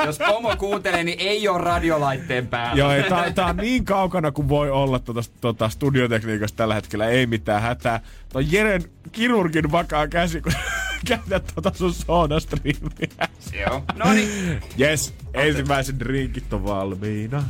[0.07, 2.79] Jos pomo kuuntelee, niin ei ole radiolaitteen päällä.
[2.79, 7.07] Joo, ei, tää, tää on niin kaukana kuin voi olla tuota, tuota studiotekniikasta tällä hetkellä.
[7.07, 8.01] Ei mitään hätää.
[8.33, 10.53] Tuo Jeren kirurgin vakaa käsi, kun
[11.09, 13.29] käytät tuota sun soodastreamia.
[13.61, 14.62] Joo, no niin.
[14.81, 17.45] Yes, ensimmäisen drinkit on valmiina.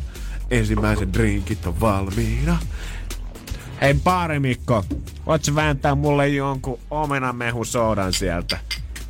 [0.51, 2.59] Ensimmäisen drinkit on valmiina.
[3.81, 3.95] Hei
[4.39, 4.85] Mikko,
[5.27, 8.59] voit sä vääntää mulle jonkun omenamehu soodan sieltä?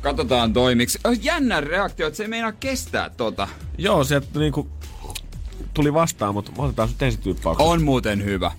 [0.01, 0.99] Katsotaan toimiksi.
[1.21, 3.47] Jännä reaktio, että se ei meinaa kestää tota.
[3.77, 4.69] Joo, se niinku
[5.73, 7.67] tuli vastaan, mutta otetaan nyt ensi tyyppauksen.
[7.67, 8.51] On muuten hyvä.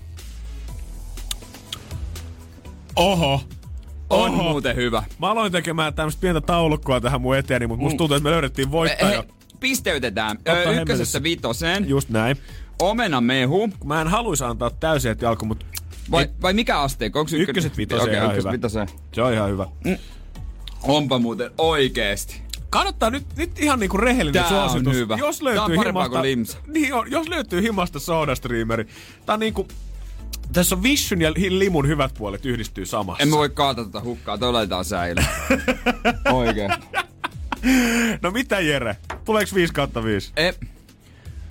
[2.95, 3.41] Oho.
[4.09, 4.43] On Oho.
[4.43, 5.03] muuten hyvä.
[5.19, 8.71] Mä aloin tekemään tämmöistä pientä taulukkoa tähän mun eteeni, mutta musta tuntuu, että me löydettiin
[8.71, 9.21] voittaja.
[9.21, 9.27] He,
[9.59, 10.37] pisteytetään.
[10.47, 11.89] Ö, ykkösestä vitoseen.
[11.89, 12.37] Just näin.
[12.81, 13.69] Omena mehu.
[13.85, 15.65] Mä en haluaisi antaa täysiä jalko, mutta
[16.11, 17.19] vai, vai mikä asteikko?
[17.19, 17.49] Onko ykkönen?
[17.49, 18.51] Ykköset vitoseen okay, ihan hyvä.
[18.51, 18.87] Vitoseen.
[19.13, 19.67] Se on ihan hyvä.
[19.85, 19.97] Mm.
[20.83, 22.41] Onpa muuten oikeesti.
[22.69, 24.87] Kannattaa nyt, nyt ihan niinku rehellinen Tää suositus.
[24.87, 25.17] On hyvä.
[25.19, 26.21] Jos löytyy Tää on himasta,
[26.67, 28.87] niin on, jos löytyy himasta soodastreameri.
[29.25, 29.67] Tää on niinku
[30.53, 33.23] Tässä on Vishun ja limun hyvät puolet yhdistyy samassa.
[33.23, 35.27] En mä voi kaataa tätä hukkaa, toi laitetaan säilöön.
[36.33, 36.71] Oikein.
[38.21, 38.97] No mitä Jere?
[39.25, 40.31] Tuleeko 5 kautta 5?
[40.37, 40.51] E,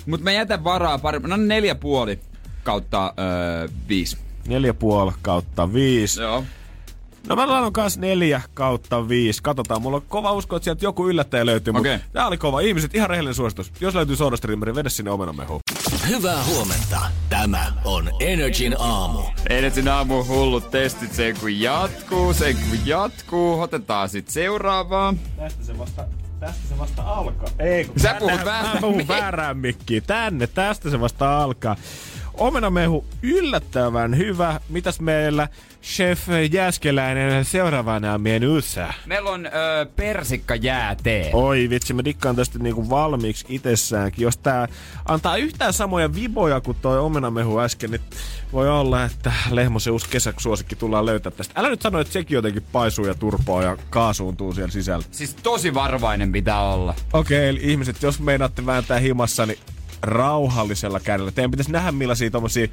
[0.06, 2.20] mut mä jätän varaa pari, no neljä puoli
[2.62, 4.18] kautta öö, viisi.
[4.46, 6.20] Neljä puoli kautta 5.
[6.20, 6.44] Joo.
[7.28, 9.42] No mä laitan kanssa neljä kautta viisi.
[9.42, 11.74] Katsotaan, mulla on kova usko, että sieltä joku yllättäjä löytyy.
[11.76, 11.94] Okei.
[11.94, 12.08] Okay.
[12.12, 12.60] Tää oli kova.
[12.60, 13.72] Ihmiset, ihan rehellinen suositus.
[13.80, 15.60] Jos löytyy SodaStreameri, vedä sinne omenamehu.
[16.08, 17.00] Hyvää huomenta.
[17.28, 19.22] Tämä on Energin aamu.
[19.48, 23.60] Ensin aamu hullut testit, se kun jatkuu, se kun jatkuu.
[23.60, 25.14] Otetaan sit seuraavaa.
[25.36, 26.04] Tästä se vasta,
[26.40, 27.48] tästä se vasta alkaa.
[27.58, 29.02] Ei, kun Sä puhut Mä puhun
[29.54, 30.02] mikkiin.
[30.02, 31.76] Tänne, tästä se vasta alkaa.
[32.34, 34.60] Omenamehu yllättävän hyvä.
[34.68, 35.48] Mitäs meillä
[35.82, 38.92] chef Jäskeläinen seuraavana menussa?
[39.06, 41.30] Meillä on öö, persikka jäätee.
[41.32, 44.22] Oi vitsi, mä dikkaan tästä niinku valmiiksi itsessäänkin.
[44.22, 44.68] Jos tää
[45.04, 48.00] antaa yhtään samoja viboja kuin toi omenamehu äsken, niin
[48.52, 51.60] voi olla, että Lehmosen uusi kesäsuosikki tullaan löytää tästä.
[51.60, 55.04] Älä nyt sano, että sekin jotenkin paisuu ja turpoaa ja kaasuuntuu siellä sisällä.
[55.10, 56.94] Siis tosi varovainen pitää olla.
[57.12, 59.58] Okei, eli ihmiset, jos meinaatte vääntää himassa, niin
[60.02, 61.30] rauhallisella kädellä.
[61.30, 62.66] Teidän pitäisi nähdä millaisia tommosia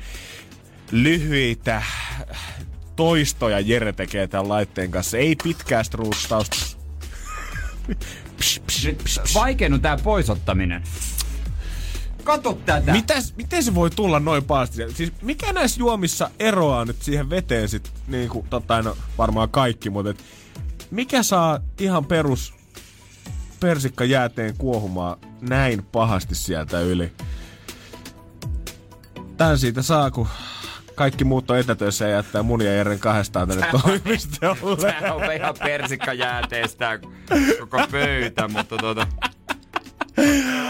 [0.92, 1.84] lyhyitä
[2.96, 5.18] toistoja Jere tekee tämän laitteen kanssa.
[5.18, 6.58] Ei pitkää struustausta.
[7.88, 8.06] Nyt
[9.36, 10.84] vaikeinut tää poisottaminen.
[12.24, 12.92] Kato tätä.
[12.92, 14.78] Mitäs, miten se voi tulla noin pahasti?
[14.94, 19.90] Siis mikä näissä juomissa eroaa nyt siihen veteen sit, niin kuin, totta no, varmaan kaikki,
[19.90, 20.24] mutta et,
[20.92, 22.54] mikä saa ihan perus
[23.60, 27.12] persikka jääteen kuohumaan näin pahasti sieltä yli?
[29.38, 30.28] Tän siitä saa, kun
[30.96, 34.96] kaikki muut on etätöissä ja jättää mun ja Jeren kahdestaan tänne toimistolle.
[35.02, 37.00] Tää on ihan persikka jääteestä
[37.60, 39.08] koko pöytä, mutta tota...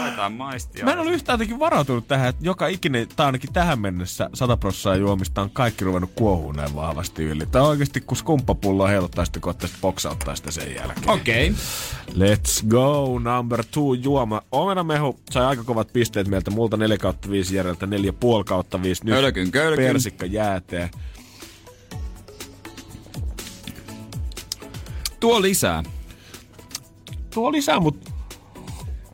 [0.00, 0.84] Laitetaan maistia.
[0.84, 4.56] Mä en ole yhtään jotenkin varautunut tähän, että joka ikinen, tai ainakin tähän mennessä, 100
[4.56, 7.46] prosenttia juomista on kaikki ruvennut kuohuun näin vahvasti yli.
[7.46, 11.10] Tai oikeasti kun skumppapulloa heiluttaa sitten, kun boksauttaa sitä sen jälkeen.
[11.10, 11.50] Okei.
[11.50, 12.34] Okay.
[12.34, 14.42] Let's go, number two juoma.
[14.52, 17.92] Omenamehu sai aika kovat pisteet meiltä, multa 4 kautta 5 järjeltä 4,5
[18.46, 19.04] kautta 5.
[19.04, 19.86] Nyt Kölkyn, kölkyn.
[19.86, 20.90] persikka jääteen.
[25.20, 25.82] Tuo lisää.
[27.34, 28.10] Tuo lisää, mutta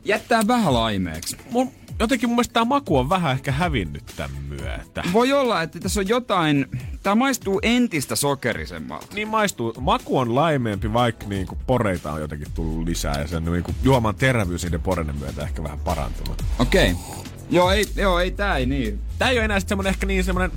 [0.07, 1.37] Jättää vähän laimeeksi.
[1.51, 5.03] mun, jotenkin mun mielestä tää maku on vähän ehkä hävinnyt tämän myötä.
[5.13, 6.65] Voi olla, että tässä on jotain...
[7.03, 9.07] Tää maistuu entistä sokerisemmalta.
[9.13, 9.73] Niin maistuu.
[9.79, 14.63] Maku on laimeempi, vaikka niinku poreita on jotenkin tullut lisää ja sen niinku juoman terävyys
[14.63, 16.43] niiden poreiden myötä ehkä vähän parantunut.
[16.59, 16.91] Okei.
[16.91, 17.23] Okay.
[17.49, 18.99] Joo, ei, joo, ei tää ei niin.
[19.19, 20.51] Tää ei ole enää sit semmonen ehkä niin semmonen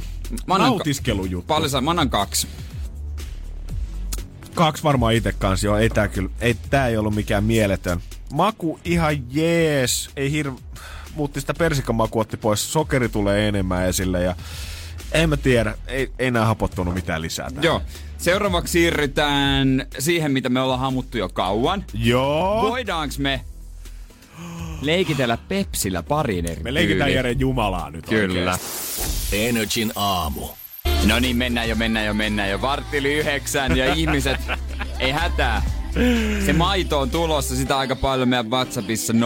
[0.46, 1.46] nautiskelujuttu.
[1.46, 1.80] Paljon saa?
[1.80, 2.46] Mä annan kaksi.
[4.54, 5.76] Kaksi varmaan itse kanssa, joo.
[5.76, 8.00] Ei tää kyllä, ei tää ei ollut mikään mieletön.
[8.32, 10.10] Maku ihan jees.
[10.16, 10.52] Ei hir...
[11.14, 12.72] Muutti sitä persikkamakua otti pois.
[12.72, 14.36] Sokeri tulee enemmän esille ja
[15.12, 15.74] en mä tiedä.
[15.86, 17.64] Ei, ei nää hapottunut mitään lisää tähän.
[17.64, 17.82] Joo.
[18.18, 21.84] Seuraavaksi siirrytään siihen, mitä me ollaan hamuttu jo kauan.
[21.94, 22.62] Joo.
[22.62, 23.40] Voidaanko me
[24.80, 27.12] leikitellä Pepsillä parin eri Me leikitään?
[27.12, 28.50] Jere Jumalaa nyt Kyllä.
[28.50, 29.48] oikeesti.
[29.48, 30.48] Energin aamu.
[31.06, 32.62] No niin, mennään jo, mennään jo, mennään jo.
[32.62, 34.40] Vartti yli yhdeksän ja ihmiset,
[34.98, 35.79] ei hätää.
[36.46, 39.16] Se maito on tulossa sitä aika paljon meidän WhatsAppissa 050501719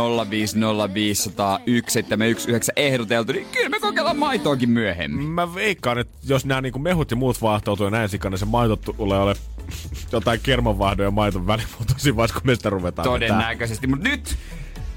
[2.77, 5.27] ehdoteltu, niin kyllä me kokeillaan maitoakin myöhemmin.
[5.27, 9.19] Mä veikkaan, että jos nämä niinku mehut ja muut vaahtoutuu näin sikana, se maito tulee
[9.19, 9.35] ole
[10.13, 13.09] jotain kermanvahdon ja maiton välimuotoisia vaiheessa, kun me sitä ruvetaan.
[13.09, 14.37] Todennäköisesti, mutta nyt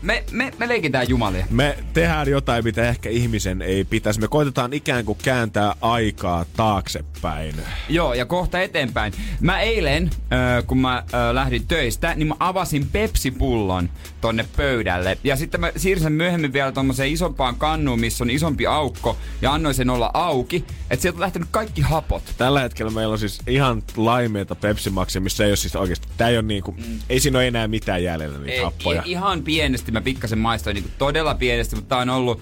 [0.02, 1.46] me, me, me leikitään jumalia.
[1.50, 4.20] Me tehdään jotain, mitä ehkä ihmisen ei pitäisi.
[4.20, 7.56] Me koitetaan ikään kuin kääntää aikaa taaksepäin.
[7.90, 9.14] Joo, ja kohta eteenpäin.
[9.42, 13.90] Mä eilen, äh, kun mä äh, lähdin töistä, niin mä avasin Pepsi-pullon
[14.22, 15.18] tonne pöydälle.
[15.24, 19.76] Ja sitten mä siirsin myöhemmin vielä tommoseen isompaan kannuun, missä on isompi aukko, ja annoin
[19.76, 20.66] sen olla auki.
[20.90, 22.24] Että sieltä on lähtenyt kaikki hapot.
[22.38, 26.30] Tällä hetkellä meillä on siis ihan laimeita Pepsi Maxia, missä ei ole siis oikeasti, tää
[26.30, 27.00] ei ole niinku, mm.
[27.10, 29.04] ei siinä ole enää mitään jäljellä niitä Ei, happoja.
[29.06, 29.44] i- ihan
[29.88, 32.40] pienesti, mä pikkasen maistoin niin todella pienesti, mutta tää on ollut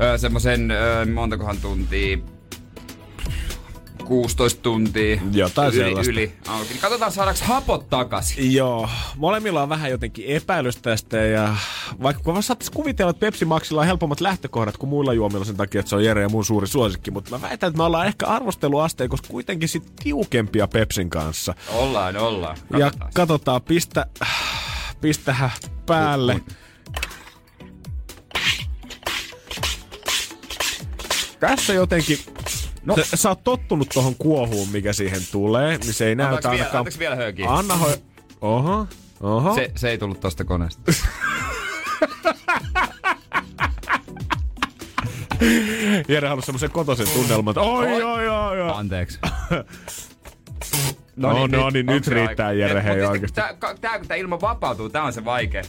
[0.00, 2.18] ö, semmosen, ö, montakohan tuntia,
[4.04, 6.12] 16 tuntia Jotain yli, sellaista.
[6.12, 6.68] yli auki.
[6.68, 8.52] Niin katsotaan saadaanko hapot takaisin.
[8.54, 11.56] Joo, molemmilla on vähän jotenkin epäilys tästä ja
[12.02, 15.78] vaikka kun saattaisi kuvitella, että Pepsi Maxilla on helpommat lähtökohdat kuin muilla juomilla sen takia,
[15.80, 18.26] että se on Jere ja mun suuri suosikki, mutta mä väitän, että me ollaan ehkä
[18.26, 21.54] arvosteluasteikossa kuitenkin sit tiukempia Pepsin kanssa.
[21.68, 22.56] Ollaan, ollaan.
[22.70, 23.10] Ja Katsotaan.
[23.14, 24.06] katsotaan, pistä,
[25.00, 25.50] pistähän
[25.86, 26.40] päälle.
[31.40, 32.18] Tässä jotenkin,
[32.84, 32.96] no.
[32.96, 36.76] sä, sä oot tottunut tohon kuohuun, mikä siihen tulee, niin se ei näytä ainakaan...
[36.76, 37.46] antaaks vielä höökiä?
[37.50, 37.92] Anna ho...
[38.40, 38.86] Oho,
[39.20, 39.54] oho.
[39.54, 40.92] Se, se ei tullut tosta koneesta.
[46.08, 47.52] Jere halusi semmoisen kotoisen tunnelman.
[47.52, 48.60] että Oi, oi, oi, oi.
[48.60, 48.70] oi.
[48.74, 49.18] Anteeksi.
[51.16, 52.60] No, no niin, nyt onks se riittää, aika?
[52.60, 53.34] Jere, hei mut oikeesti.
[53.34, 55.62] Tää, tää, kun tää ilma vapautuu, tää on se vaikea.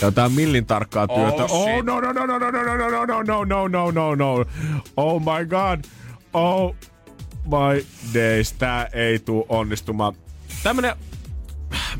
[0.00, 1.44] Ja tää on millin tarkkaa Oh, työtä.
[1.44, 1.84] Oh, shit.
[1.86, 4.44] no, no, no, no, no, no, no, no, no, no, no, no, no, no.
[4.96, 5.84] Oh my god.
[6.32, 6.74] Oh
[7.44, 8.52] my days.
[8.52, 10.14] Tää ei tuu onnistumaan.
[10.62, 10.96] Tämmönen,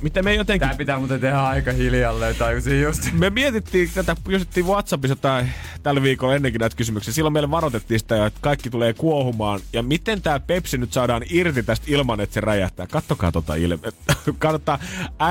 [0.02, 0.68] mitä me jotenkin...
[0.68, 3.12] Tää pitää muuten tehdä aika hiljalleen, tajusin just.
[3.12, 5.44] Me mietittiin tätä, kysyttiin Whatsappissa tai
[5.82, 7.14] tällä viikolla ennenkin näitä kysymyksiä.
[7.14, 9.60] Silloin meille varoitettiin sitä, jo, että kaikki tulee kuohumaan.
[9.72, 12.86] Ja miten tämä Pepsi nyt saadaan irti tästä ilman, että se räjähtää?
[12.86, 14.14] Kattokaa tota ilmettä.
[14.38, 14.78] Kannattaa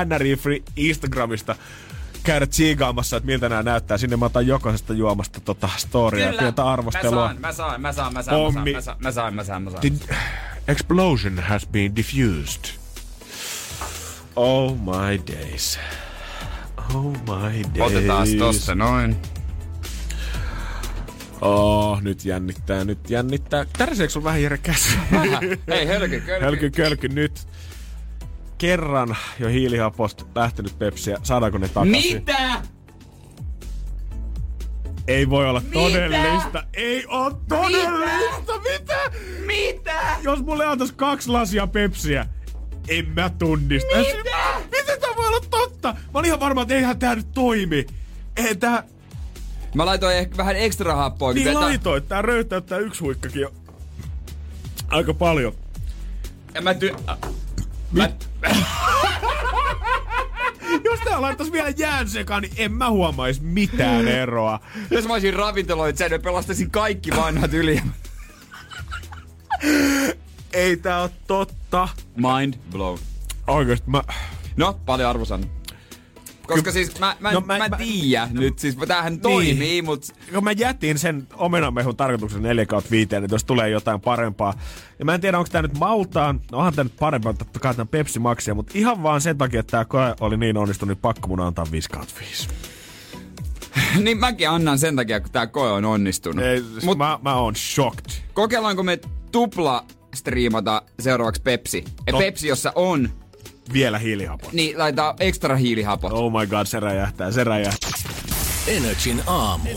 [0.06, 1.56] NRI Free Instagramista
[2.22, 3.98] käydä tsiigaamassa, että miltä nämä näyttää.
[3.98, 7.34] Sinne mä otan jokaisesta juomasta tota storia ja pientä arvostelua.
[7.38, 8.72] Mä saan, mä saan, mä saan, mä saan, Pommi.
[8.72, 9.80] mä saan, mä saan, mä saan, mä saan.
[9.80, 10.14] The
[10.68, 12.64] explosion has been diffused.
[14.36, 15.78] Oh my days.
[16.94, 17.92] Oh my days.
[17.92, 19.16] Otetaan tosta noin.
[21.40, 23.66] Oh, nyt jännittää, nyt jännittää.
[23.78, 24.88] Tärseekö sun vähän Jere käsi?
[25.68, 26.44] Hei, hölky, kölky.
[26.44, 27.48] Hölky, kölky, nyt.
[28.62, 31.18] Kerran jo hiilihaposta lähtenyt pepsiä.
[31.22, 32.16] Saadaanko ne takaisin?
[32.16, 32.62] Mitä?
[35.08, 36.64] Ei voi olla todellista.
[36.74, 38.58] Ei oo todellista.
[38.58, 38.98] Mitä?
[39.46, 40.16] Mitä?
[40.22, 42.26] Jos mulle antais kaksi lasia pepsiä,
[42.88, 43.96] en mä tunnista.
[43.96, 44.60] Mitä?
[44.64, 45.92] Miten tää voi olla totta?
[45.92, 47.86] Mä olin ihan varma, että eihän tää nyt toimi.
[48.36, 48.84] Ei tää...
[49.74, 51.32] Mä laitoin ehkä vähän ekstra happoa.
[51.32, 52.08] Niin laitoit.
[52.08, 53.52] Tää röytäyttää yksi huikkakin jo.
[54.88, 55.54] Aika paljon.
[56.54, 56.94] En mä ty...
[57.92, 58.10] Mä...
[60.84, 64.60] Jos tää laittais vielä jään sekaan, niin en mä huomais mitään eroa.
[64.90, 67.82] Jos mä olisin ravintoloitsija, niin pelastaisin kaikki vanhat yli.
[70.52, 71.88] Ei tää oo totta.
[72.16, 72.98] Mind blown.
[73.46, 74.02] Oikeesti mä...
[74.56, 75.50] No, paljon arvosan.
[76.46, 79.84] Koska siis mä, mä, No no, mä- mä, mä, tiedä nyt, siis tämähän toimii, Niin.
[79.84, 84.54] mut kun mä jätin sen omenamehun tarkoituksen 4 kautta 5, että jos tulee jotain parempaa.
[84.98, 86.40] Ja mä en tiedä, onko tää nyt maltaan.
[86.52, 89.38] No onhan tää nyt parempaa, totta kai tää on Pepsi Maxia, mutta ihan vaan sen
[89.38, 92.48] takia, että koe oli niin onnistunut, niin pakko mun antaa 5 kautta 5.
[94.04, 96.44] niin mäkin annan sen takia, kun tää koe on onnistunut.
[96.44, 98.10] Ei, Mut, Mut mä, mä oon shocked.
[98.34, 98.98] kokeillaanko me
[99.32, 99.84] tupla
[100.14, 101.84] striimata seuraavaksi Pepsi?
[102.12, 102.18] No.
[102.18, 103.10] Pepsi, jossa on,
[103.72, 104.52] Vielä hiilihapot.
[104.52, 106.12] niin laitetaan ekstra hiilihapot.
[106.12, 107.90] Oh my god, se räjähtää, se räjähtää.
[108.66, 109.70] Energin aamu.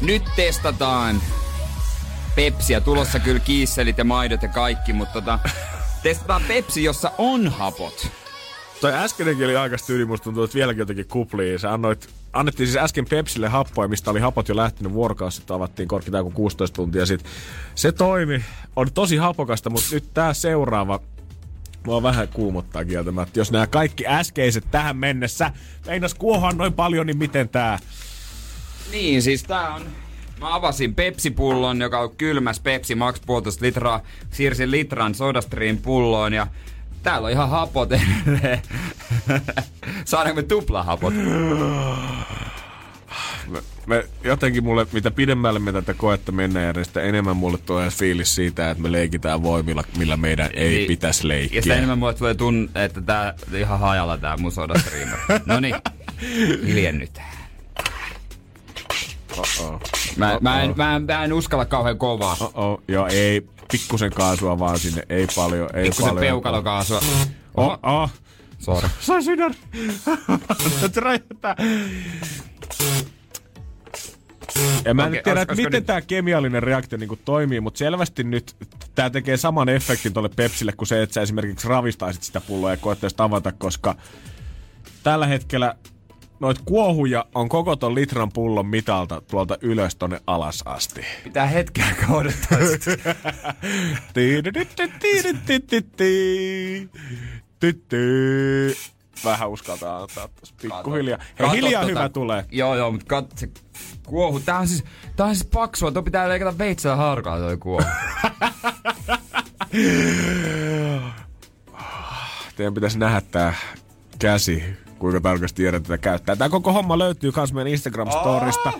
[0.00, 1.22] Nyt testataan
[2.34, 2.80] Pepsiä.
[2.80, 5.38] Tulossa kyllä kiisselit ja maidot ja kaikki, mutta tota,
[6.02, 8.08] testataan Pepsi, jossa on hapot.
[8.80, 11.58] Toi äskenenkin oli aika tyyli, musta tuntuu, että vieläkin jotenkin kuplii.
[11.58, 15.88] Sä annoit, annettiin siis äsken Pepsille happoja, mistä oli hapot jo lähtenyt vuorokausi sitten avattiin
[15.88, 17.32] korkeintaan kuin 16 tuntia sitten.
[17.74, 18.44] Se toimi,
[18.76, 21.00] on tosi hapokasta, mutta nyt tää seuraava,
[21.86, 23.40] Mua vähän kuumottaa kieltämättä.
[23.40, 25.52] Jos nämä kaikki äskeiset tähän mennessä
[25.86, 27.78] meinas kuohua noin paljon, niin miten tää?
[28.92, 29.82] Niin, siis tää on...
[30.40, 34.00] Mä avasin Pepsi-pullon, joka on kylmäs Pepsi Max puolitoista litraa.
[34.30, 36.46] Siirsin litran SodaStream pulloon ja
[37.02, 38.62] täällä on ihan hapot edelleen.
[40.04, 41.14] Saadaanko me tuplahapot?
[43.48, 47.90] Me, me, jotenkin mulle, mitä pidemmälle me tätä koetta mennään, niin sitä enemmän mulle tulee
[47.90, 50.86] fiilis siitä, että me leikitään voimilla, millä meidän ei Niin.
[50.88, 51.58] pitäisi leikkiä.
[51.58, 55.18] Ja sitä enemmän mulle tulee tunne, että tää ihan hajalla tää mun SodaStreamer.
[55.46, 55.74] Noniin,
[56.66, 57.32] hiljennytään.
[59.38, 59.80] Oh-oh.
[60.16, 62.36] Mä, mä, en, mä, en, mä en uskalla kauhean kovaa.
[62.54, 66.20] Oh, joo, ei pikkusen kaasua vaan sinne, ei paljon, ei Pikkusen paljon.
[66.26, 67.00] peukalokaasua.
[67.54, 68.10] Oh, oh.
[68.58, 68.88] Sorry.
[69.00, 69.54] Sai sydän.
[70.94, 71.56] Se räjähtää.
[74.84, 77.78] Ja mä en nyt tiedä, olis- että miten nyt- tämä kemiallinen reaktio niinku toimii, mutta
[77.78, 78.56] selvästi nyt
[78.94, 82.76] tämä tekee saman efektin tuolle Pepsille kuin se, että sä esimerkiksi ravistaisit sitä pulloa ja
[82.76, 83.94] koettaisit avata, koska
[85.02, 85.74] tällä hetkellä
[86.40, 91.00] noit kuohuja on koko ton litran pullon mitalta tuolta ylös tonne alas asti.
[91.24, 92.58] Pitää hetken aikaa odottaa.
[99.24, 101.18] Vähän uskaltaa antaa tossa pikkuhiljaa.
[101.38, 102.44] Hei, hiljaa hyvä tulee.
[102.50, 103.48] Joo, joo, mutta kat, se
[104.12, 104.40] kuohu.
[104.40, 104.84] Tää on siis,
[105.16, 105.92] tää on siis paksua.
[105.92, 107.84] Tuo pitää leikata veitsellä harkaa toi kuohu.
[112.56, 113.54] Teidän pitäisi nähdä tää
[114.18, 114.64] käsi,
[114.98, 116.36] kuinka tarkasti Jere tätä käyttää.
[116.36, 118.72] Tää koko homma löytyy myös meidän Instagram-storista.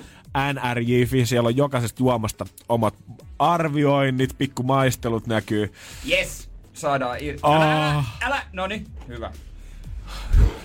[0.52, 2.94] NRJ.fi, siellä on jokaisesta juomasta omat
[3.38, 5.72] arvioinnit, pikkumaistelut näkyy.
[6.10, 6.48] yes!
[6.72, 7.38] Saadaan ir...
[7.42, 7.62] Ah.
[7.62, 8.42] Älä, älä, älä.
[8.52, 9.32] Noni, hyvä.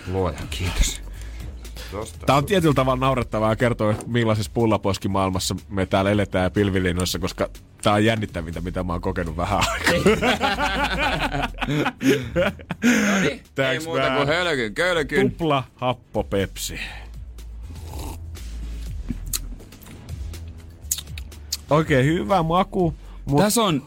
[0.07, 1.06] Luoja, kiitos.
[2.25, 7.49] Tää on tietyllä tavalla naurettavaa kertoa, että millaisessa pullaposkimaailmassa me täällä eletään pilvilinnoissa, koska
[7.81, 9.93] tää on jännittävintä, mitä mä oon kokenut vähän aikaa.
[13.11, 15.31] Noni, ei Thanks, muuta kuin hölkyn, kölkyn.
[15.31, 16.79] Tupla happo Pepsi.
[21.69, 22.93] Oikein hyvä maku.
[23.25, 23.41] Mut...
[23.41, 23.83] Tässä on,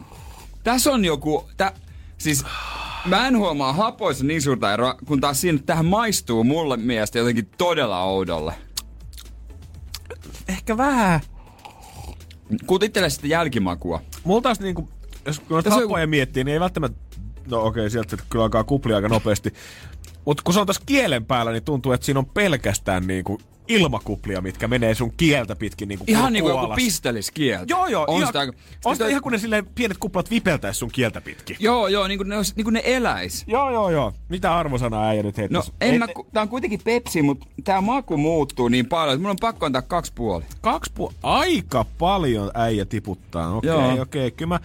[0.65, 1.73] tässä on joku, tä,
[2.19, 2.45] siis
[3.05, 7.49] mä en huomaa hapoissa niin suurta eroa, kun taas siinä, tähän maistuu mulle mielestä jotenkin
[7.59, 8.55] todella oudolle.
[10.49, 11.21] Ehkä vähän.
[12.67, 14.03] Kutittele sitä jälkimakua.
[14.25, 14.89] Mulla taas niinku,
[15.27, 16.99] jos kun on hapoja miettii, niin ei välttämättä...
[17.51, 19.55] No okei, okay, sieltä kyllä alkaa kuplia aika nopeasti.
[20.25, 23.41] Mutta kun se on tässä kielen päällä, niin tuntuu, että siinä on pelkästään niinku
[23.71, 27.65] ilmakuplia, mitkä menee sun kieltä pitkin niinku Ihan niinku kurkku joku pistelis kieltä.
[27.69, 28.05] Joo, joo.
[28.09, 28.41] On ihan, sitä,
[28.85, 31.57] on sitä ihan kun ne silleen pienet kuplat vipeltäis sun kieltä pitkin.
[31.61, 33.45] Joo, joo, niin kuin ne, niin kuin ne eläis.
[33.47, 34.13] Joo, joo, joo.
[34.29, 35.67] Mitä arvosanaa äijä nyt heittäis?
[35.67, 39.23] No, en mä, ku- tää on kuitenkin Pepsi, mutta tää maku muuttuu niin paljon, että
[39.23, 40.45] mulla on pakko antaa kaksi puoli.
[40.61, 43.57] Kaksi pu- Aika paljon äijä tiputtaa.
[43.57, 43.93] Okei, Joo.
[43.93, 44.01] okei.
[44.01, 44.31] Okay.
[44.31, 44.61] Kyllä mä,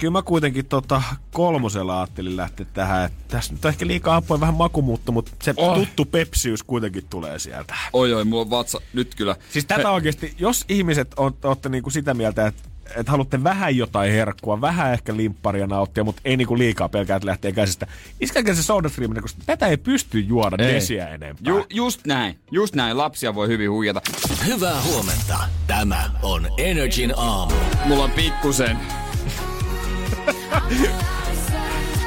[0.00, 3.04] kyllä mä kuitenkin tota kolmosella ajattelin lähteä tähän.
[3.04, 5.74] Et Tässä nyt on ehkä liikaa happoja vähän makumuutta, mutta se Oh.
[5.74, 7.74] tuttu pepsiys kuitenkin tulee sieltä.
[7.92, 9.36] Oi, oi, mulla on vatsa nyt kyllä.
[9.50, 12.62] Siis tätä oikeasti, jos ihmiset on, olette niinku sitä mieltä, että
[12.96, 17.26] et haluatte vähän jotain herkkua, vähän ehkä limpparia nauttia, mutta ei niinku liikaa pelkää, että
[17.26, 17.86] lähtee käsistä.
[18.20, 20.74] Iskääkää se SodaStreamina, koska tätä ei pysty juoda Ei.
[20.74, 21.52] desiä enempää.
[21.52, 22.98] Ju, just näin, just näin.
[22.98, 24.00] Lapsia voi hyvin huijata.
[24.46, 25.38] Hyvää huomenta.
[25.66, 27.54] Tämä on Energin aamu.
[27.86, 28.78] Mulla on pikkusen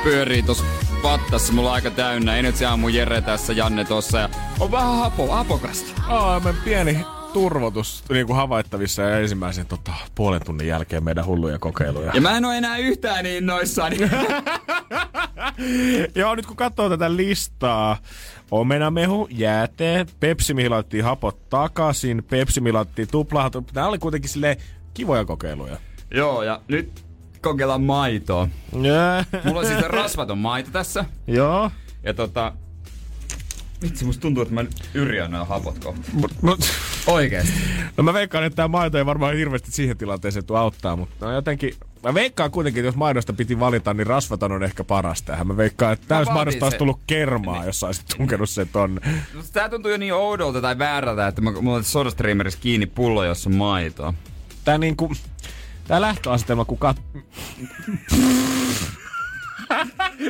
[0.03, 0.65] pyörii tos
[1.03, 2.35] vattassa, mulla on aika täynnä.
[2.35, 4.29] Ei nyt se aamu Jere tässä, Janne tossa ja
[4.59, 6.01] on vähän hapo, hapokasta.
[6.07, 6.97] Aamen pieni
[7.33, 12.11] turvotus niin kuin havaittavissa ja ensimmäisen tota, puolen tunnin jälkeen meidän hulluja kokeiluja.
[12.13, 13.97] Ja mä en oo enää yhtään niin noissani.
[16.15, 17.97] Joo, nyt kun katsoo tätä listaa,
[18.51, 23.65] omenamehu, jääteet, Pepsi, mihin laitettiin hapot takaisin, Pepsi, mihin laitettiin tuplahatu.
[23.73, 24.57] Nämä oli kuitenkin silleen
[24.93, 25.77] kivoja kokeiluja.
[26.11, 27.02] Joo, ja nyt
[27.43, 28.47] kokeillaan maitoa.
[29.43, 31.05] Mulla on siis rasvaton maito tässä.
[31.27, 31.71] Joo.
[32.03, 32.53] Ja tota...
[33.81, 36.01] Vitsi, musta tuntuu, että mä yrjään nämä hapot kohta.
[36.41, 36.59] Mut,
[37.07, 37.53] Oikeesti.
[37.97, 41.31] no mä veikkaan, että tämä maito ei varmaan hirveästi siihen tilanteeseen tuu auttaa, mutta no
[41.31, 41.73] jotenkin...
[42.03, 45.47] Mä veikkaan kuitenkin, että jos maidosta piti valita, niin rasvaton on ehkä paras tähän.
[45.47, 49.01] Mä veikkaan, että täysmaidosta valtin olisi tullut kermaa, jos olisit tunkenut sen tonne.
[49.53, 53.49] Tää tuntuu jo niin oudolta tai väärältä, että mä, mulla on SodaStreamerissä kiinni pullo, jossa
[53.49, 54.13] on maitoa.
[54.65, 55.11] Tää niinku...
[55.87, 57.01] Tää lähtöasetelma, kun kat...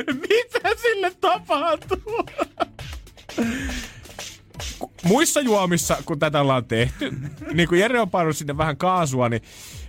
[0.06, 2.26] Mitä sille tapahtuu?
[5.04, 7.12] Muissa juomissa, kun tätä ollaan tehty,
[7.52, 9.42] niin kun Jere on painanut sinne vähän kaasua, niin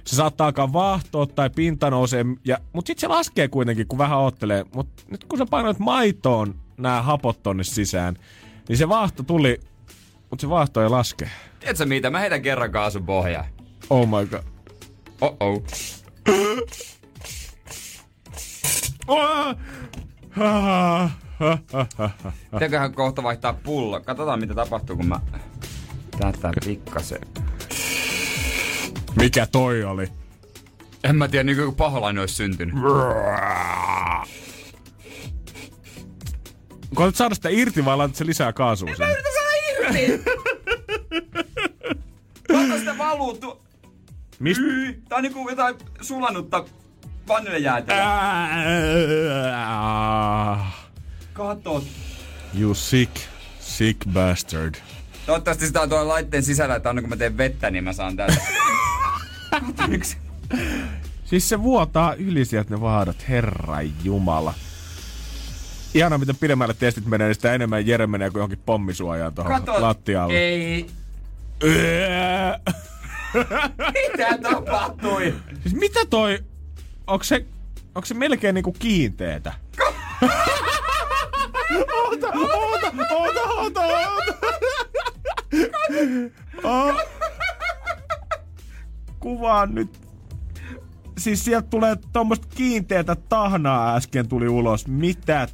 [0.06, 2.26] se saattaa alkaa vaahtoa tai pinta nousee.
[2.46, 4.66] Ja, mutta sitten se laskee kuitenkin, kun vähän ottelee.
[4.76, 8.16] Mutta nyt kun sä painoit maitoon nämä hapot tonne sisään,
[8.70, 9.60] niin se vaahto tuli,
[10.30, 11.30] mutta se vaahto ei laske.
[11.60, 12.10] Tiedätkö mitä?
[12.10, 13.46] Mä heitän kerran kaasun pohjaan.
[13.90, 14.55] Oh my god.
[19.08, 19.56] Oh-oh.
[22.52, 24.00] Pitäköhän kohta vaihtaa pullo.
[24.00, 25.20] Katsotaan mitä tapahtuu, kun mä
[26.20, 27.22] tätä pikkasen.
[29.16, 30.08] Mikä toi oli?
[31.04, 32.76] En mä tiedä, niin kuin paholainen olisi syntynyt.
[36.96, 39.08] Koetat saada sitä irti vai laitat se lisää kaasua sinne?
[39.08, 39.40] Mitä sä
[39.72, 40.24] irti?
[42.54, 43.65] Laita sitä valuu tu...
[44.40, 44.62] Mist?
[44.62, 46.66] Hyi, Tää on niinku jotain sulanutta
[47.28, 48.04] vaniljajäätelöä.
[51.34, 51.84] Katot.
[52.60, 53.12] You sick,
[53.60, 54.76] sick bastard.
[55.26, 58.16] Toivottavasti sitä on tuolla laitteen sisällä, että aina kun mä teen vettä, niin mä saan
[58.16, 58.38] täältä.
[61.26, 64.54] Siis se vuotaa yli sieltä ne vaadat, herra jumala.
[65.94, 70.34] Ihana, miten pidemmälle testit menee, niin sitä enemmän Jere menee kuin johonkin pommisuojaan tuohon lattialle.
[70.38, 70.88] Ei.
[73.94, 75.36] Mitä tapahtui?
[75.62, 76.40] Siis mitä toi...
[77.08, 77.46] Onks se...
[77.96, 79.54] Onks se melkein niinku kiinteetä?
[81.94, 84.46] oota, oota, oota, oota, oota.
[86.64, 86.96] Oh.
[89.20, 90.00] Kuvaan nyt.
[91.18, 94.88] Siis sieltä tulee tommoista kiinteätä tahnaa äsken tuli ulos.
[94.88, 95.48] Mitä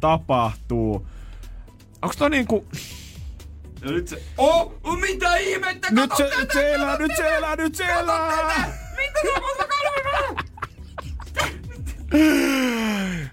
[0.00, 1.06] tapahtuu?
[2.02, 2.66] Onks toi niinku...
[3.84, 4.22] Ja nyt se...
[4.36, 5.88] Oh, oh mitä ihmettä?
[5.90, 8.84] Nyt se, tätä, nyt se elää, nyt se elää, nyt se elää!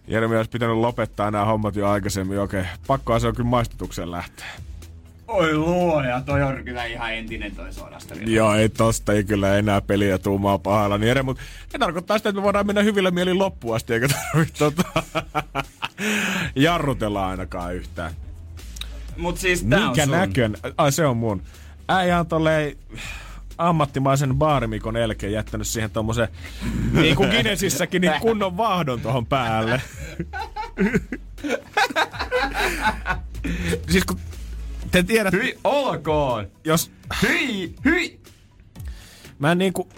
[0.03, 2.39] Mitä olisi pitänyt lopettaa nämä hommat jo aikaisemmin.
[2.39, 4.45] Okei, pakkoa se on kyllä maistutukseen lähteä.
[5.27, 8.15] Oi luoja, toi on kyllä ihan entinen toi sodasta.
[8.25, 10.97] Joo, ei tosta ei kyllä enää peliä tuumaa pahalla.
[10.97, 14.07] Niin eri, mutta se tarkoittaa sitä, että me voidaan mennä hyvillä mielin loppuun asti, eikä
[14.07, 15.03] tarvitse tota,
[16.55, 18.13] jarrutella ainakaan yhtään.
[19.21, 20.17] Mut siis tää Minkä on sun.
[20.17, 20.57] näkön?
[20.77, 21.41] Ai se on mun.
[21.87, 22.75] Äijä on tolleen
[23.57, 26.27] ammattimaisen baarimikon elkeen jättänyt siihen tommosen,
[26.91, 29.81] niin kuin Guinnessissäkin, niin kunnon vahdon tohon päälle.
[33.89, 34.19] siis kun
[34.91, 36.47] te tiedät, Hyi, olkoon.
[36.65, 36.91] jos
[37.21, 38.19] Hyi, hyi.
[39.39, 39.89] mä en niinku,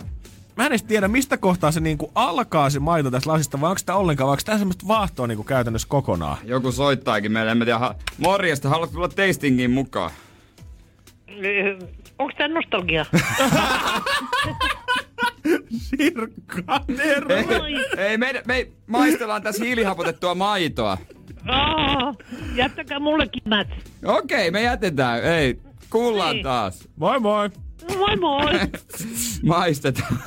[0.55, 3.77] mä en edes tiedä, mistä kohtaa se niinku alkaa se maito tässä lasista, vai onko
[3.79, 6.37] sitä ollenkaan, vai onko tämä semmoista vaahtoa niinku käytännössä kokonaan?
[6.43, 7.79] Joku soittaakin meille, en mä tiedä.
[7.79, 10.11] Ha- Morjesta, haluatko tulla tastingiin mukaan?
[12.19, 13.05] Onko tämä nostalgia?
[15.77, 17.35] Sirkka, terve!
[17.39, 20.97] Ei, ei me, me maistellaan tässä hiilihapotettua maitoa.
[21.47, 22.13] Aa,
[22.55, 23.67] jättäkää mullekin mät.
[24.05, 25.23] Okei, me jätetään.
[25.23, 25.59] Ei,
[25.93, 26.43] kuullaan Niin.
[26.43, 26.87] taas.
[26.95, 27.49] Moi moi!
[27.97, 28.53] Moi moi!
[29.43, 30.19] Maistetaan.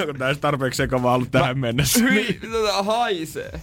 [0.00, 2.00] Onko näistä tarpeeksi sekavaa ollut tähän mennessä?
[2.00, 3.60] Hyi, tota haisee.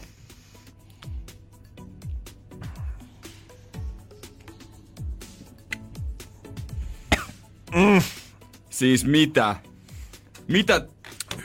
[8.69, 9.55] Siis mitä?
[10.47, 10.87] Mitä?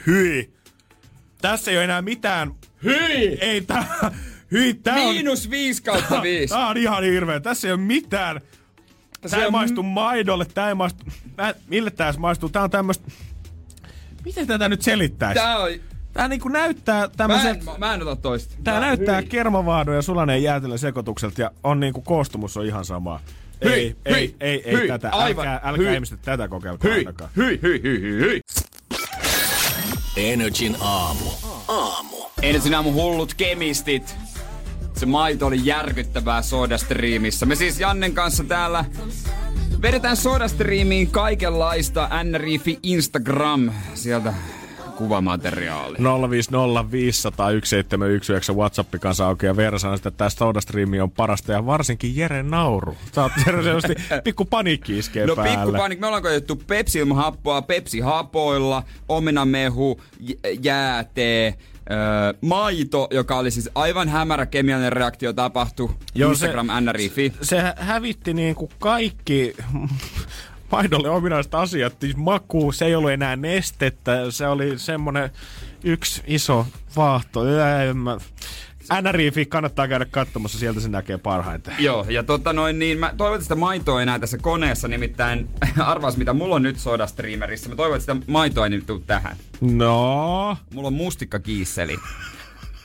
[0.07, 0.53] Hyi!
[1.41, 2.51] Tässä ei ole enää mitään...
[2.83, 3.37] Hyi!
[3.41, 4.11] Ei tää...
[4.51, 5.13] Hyi, tää on...
[5.13, 6.47] Miinus 5 kautta 5.
[6.53, 7.39] Tää on ihan hirveä.
[7.39, 8.41] Tässä ei ole mitään...
[9.29, 11.05] Tää ei on- maistu maidolle, tää ei maistu...
[11.37, 12.49] Mä, mille tää edes maistuu?
[12.49, 13.11] Tää on tämmöstä...
[14.25, 15.39] Miten tätä nyt selittäisi?
[15.41, 15.69] Tää on...
[16.13, 17.55] Tää niinku näyttää Mä tämmösen...
[17.55, 18.55] en, mä, mä en ota toista.
[18.63, 23.19] Tää näyttää kermavaadon ja sulaneen jäätelön sekoitukselta ja on niinku koostumus on ihan sama.
[23.65, 25.09] Hyi, ei, ei, hyi, ei, ei, hyi, tätä.
[25.09, 25.93] aivan, älkää, älkää hyi.
[25.95, 27.29] ihmiset tätä kokeilkaa Hyi, ainakaan.
[27.35, 28.41] hyi, hyi, hyi, hyi, hyi.
[30.17, 31.25] Energin aamu.
[31.67, 32.15] Aamu.
[32.41, 34.15] Ensin aamu hullut kemistit.
[35.01, 37.45] Se maito oli järkyttävää sodastriimissä.
[37.45, 38.85] Me siis Jannen kanssa täällä
[39.81, 43.71] vedetään sodastriimiin kaikenlaista NRIFI Instagram.
[43.93, 44.33] Sieltä
[44.95, 45.97] kuvamateriaali.
[45.97, 46.01] 050501719
[48.55, 52.97] WhatsApp kanssa auki ja Veera sanoi, että tämä Sodastriimi on parasta ja varsinkin Jere nauru.
[53.15, 55.57] Sä oot selvästi pikku paniikki iskee No päälle.
[55.57, 60.01] pikkupanik, me ollaan koitettu Pepsi ilman happoa, Pepsi hapoilla, omenamehu,
[60.63, 61.53] jäätee,
[61.91, 61.97] öö,
[62.41, 65.89] maito, joka oli siis aivan hämärä kemiallinen reaktio tapahtui.
[66.15, 67.33] Joo, Instagram NRIFI.
[67.41, 69.55] Se hä- hävitti niin kuin kaikki
[70.71, 71.95] maidolle ominaiset asiat.
[71.99, 74.31] Siis maku, se ei ollut enää nestettä.
[74.31, 75.29] Se oli semmonen
[75.83, 77.41] yksi iso vaahto.
[77.93, 78.17] Mä-
[79.01, 81.73] NRIFI kannattaa käydä katsomassa, sieltä se näkee parhaiten.
[81.79, 85.49] Joo, ja tota noin niin, mä toivon, että sitä maitoa enää tässä koneessa, nimittäin
[85.85, 87.69] arvaas mitä mulla on nyt sodastreamerissä.
[87.69, 89.35] Mä toivon, että sitä maitoa ei nyt tuu tähän.
[89.61, 91.97] No, Mulla on mustikkakiisseli.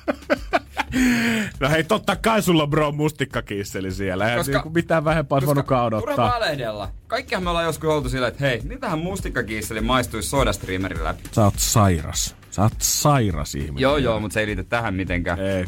[1.60, 4.24] no hei totta kai sulla on bro mustikkakiisseli siellä.
[4.24, 6.30] Eihän Koska- niinku mitään vähempää olisi voinutkaan turha odottaa.
[6.34, 6.90] valehdella.
[7.06, 11.22] Kaikkihan me ollaan joskus oltu silleen, että hei, miltähän mustikkakiisseli maistuisi sodastreamerin läpi.
[11.32, 12.36] Sä oot sairas.
[12.56, 13.78] Sä oot sairas ihminen.
[13.80, 15.38] Joo, joo, mutta se ei liity tähän mitenkään.
[15.40, 15.64] Ei.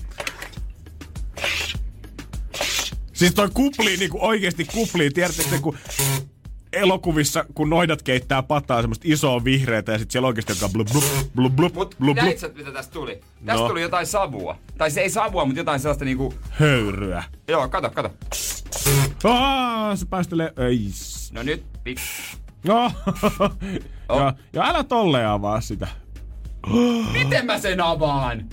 [3.12, 5.10] Siis toi kuplii niinku oikeesti kuplii.
[5.10, 5.78] Tiedättekö te, kun
[6.72, 11.04] elokuvissa, kun noidat keittää pataa semmoista isoa vihreätä ja sit siellä oikeesti alkaa blub blub
[11.34, 13.20] blub blub Mut blub blub näit mitä tästä tuli?
[13.46, 13.68] Tästä No.
[13.68, 14.58] tuli jotain savua.
[14.78, 16.34] Tai se ei savua, mutta jotain sellaista niinku...
[16.50, 17.24] höyryä.
[17.48, 18.10] Joo, kato, kato.
[19.24, 20.52] Aa, se päästelee...
[20.56, 20.88] Ei.
[20.92, 21.98] s- No nyt, pik.
[22.64, 22.92] No.
[24.10, 24.20] Oh.
[24.20, 25.88] ja, ja älä tolleen avaa sitä.
[27.12, 28.48] Miten mä sen avaan?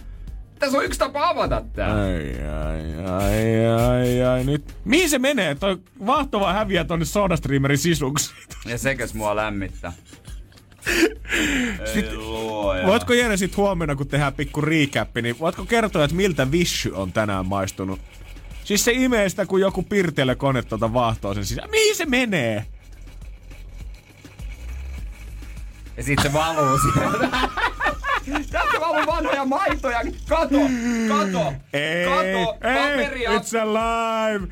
[0.59, 1.95] Tässä on yksi tapa avata tää.
[1.95, 4.75] Ai, ai, ai, ai, ai, nyt.
[4.85, 5.55] Mihin se menee?
[5.55, 8.33] Toi vahtova häviää tonne SodaStreamerin sisuksi.
[8.65, 9.93] Ja sekäs mua lämmittää.
[12.15, 12.87] Luoja.
[12.87, 17.11] Voitko Jere sit huomenna, kun tehdään pikku recap, niin voitko kertoa, että miltä Vishy on
[17.11, 17.99] tänään maistunut?
[18.63, 21.69] Siis se imee sitä, kun joku pirteelle kone tuota vaahtoa sen sisään.
[21.69, 22.65] Mihin se menee?
[25.97, 27.29] Ja sit se valuu sieltä.
[28.51, 29.99] Tästä valuu vanhoja maitoja.
[30.29, 30.57] Kato,
[31.07, 33.29] kato, Ei, kato, paperia.
[33.31, 34.47] ei, it's alive,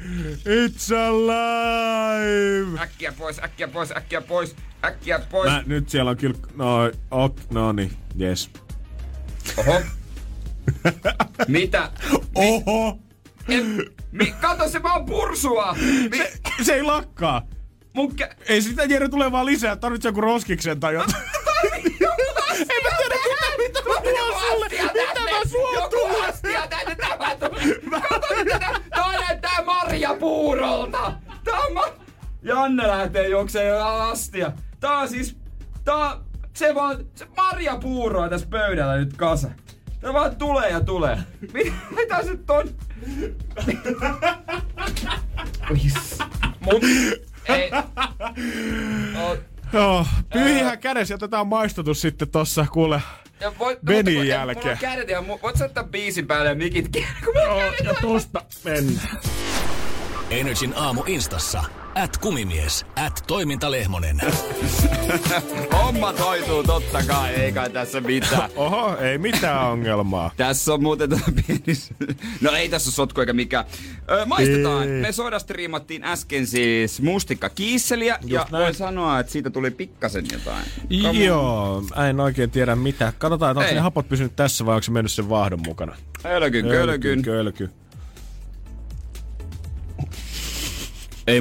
[0.46, 2.80] it's alive.
[2.82, 4.56] Äkkiä pois, äkkiä pois, äkkiä pois,
[4.86, 5.52] äkkiä pois.
[5.52, 7.92] Mä, nyt siellä on kyllä, no, ok, no niin,
[8.22, 8.50] yes.
[9.58, 9.82] Oho.
[11.48, 11.92] Mitä?
[12.36, 13.00] Oho!
[13.50, 15.76] En, mi, kato, se vaan pursua.
[16.12, 16.34] Mi, Se,
[16.64, 17.48] se ei lakkaa.
[17.94, 21.24] mun kä- Ei sitä Jere tulee vaan lisää, tarvitsee joku roskiksen tai jotain.
[22.68, 22.83] Tiedä,
[23.74, 24.68] mitä, mitä mä tuon sulle.
[24.70, 26.28] Mitä mä suon tulle?
[26.28, 27.50] astia tänne tapahtuu.
[28.10, 28.82] Kato tätä.
[28.90, 31.14] Tää näyttää marjapuurolta.
[31.44, 31.84] Tää on ma...
[32.42, 34.52] Janne lähtee juokseen astia.
[34.80, 35.38] Tää on siis...
[35.84, 36.26] Tää on...
[36.54, 37.06] Se vaan...
[37.16, 39.50] Se marjapuuroa tässä pöydällä nyt kasa.
[40.02, 41.18] Tää vaan tulee ja tulee.
[41.54, 42.70] Mit- Mitä se nyt on?
[46.60, 46.82] Mun...
[47.50, 47.72] Ei.
[49.74, 53.02] Joo, pyyhihä kädessä ja otetaan maistutus sitten tossa, kuule.
[53.40, 54.58] Ja voi, Benin mutta jälkeen.
[54.66, 55.26] Mulla on kädet ihan...
[55.26, 58.42] mu- Voit sä ottaa biisin päälle ja mikit kiinni, kun mulla on kädet Ja tosta
[58.64, 59.20] mennään.
[60.30, 61.64] Energin aamu instassa.
[61.96, 64.20] At kumimies, at toimintalehmonen.
[65.84, 68.50] Hommat hoituu totta kai, ei kai tässä mitään.
[68.56, 70.32] Oho, ei mitään ongelmaa.
[70.38, 71.64] Tässä on muuten tämä pieni...
[72.42, 73.66] No ei tässä ole sotku eikä mikään.
[74.12, 74.90] Ö, maistetaan.
[74.90, 75.02] Ei.
[75.02, 78.18] Me sodastriimattiin äsken siis mustikka kiisseliä.
[78.26, 78.64] Ja näin.
[78.64, 80.66] voin sanoa, että siitä tuli pikkasen jotain.
[81.08, 81.18] On.
[81.18, 83.14] Joo, en oikein tiedä mitä.
[83.18, 83.76] Katsotaan, että onko Ei.
[83.76, 85.96] ne hapot pysynyt tässä vai onko se mennyt sen vahdon mukana.
[86.24, 87.22] Kölkyn, kölkyn.
[87.22, 87.70] Kölky.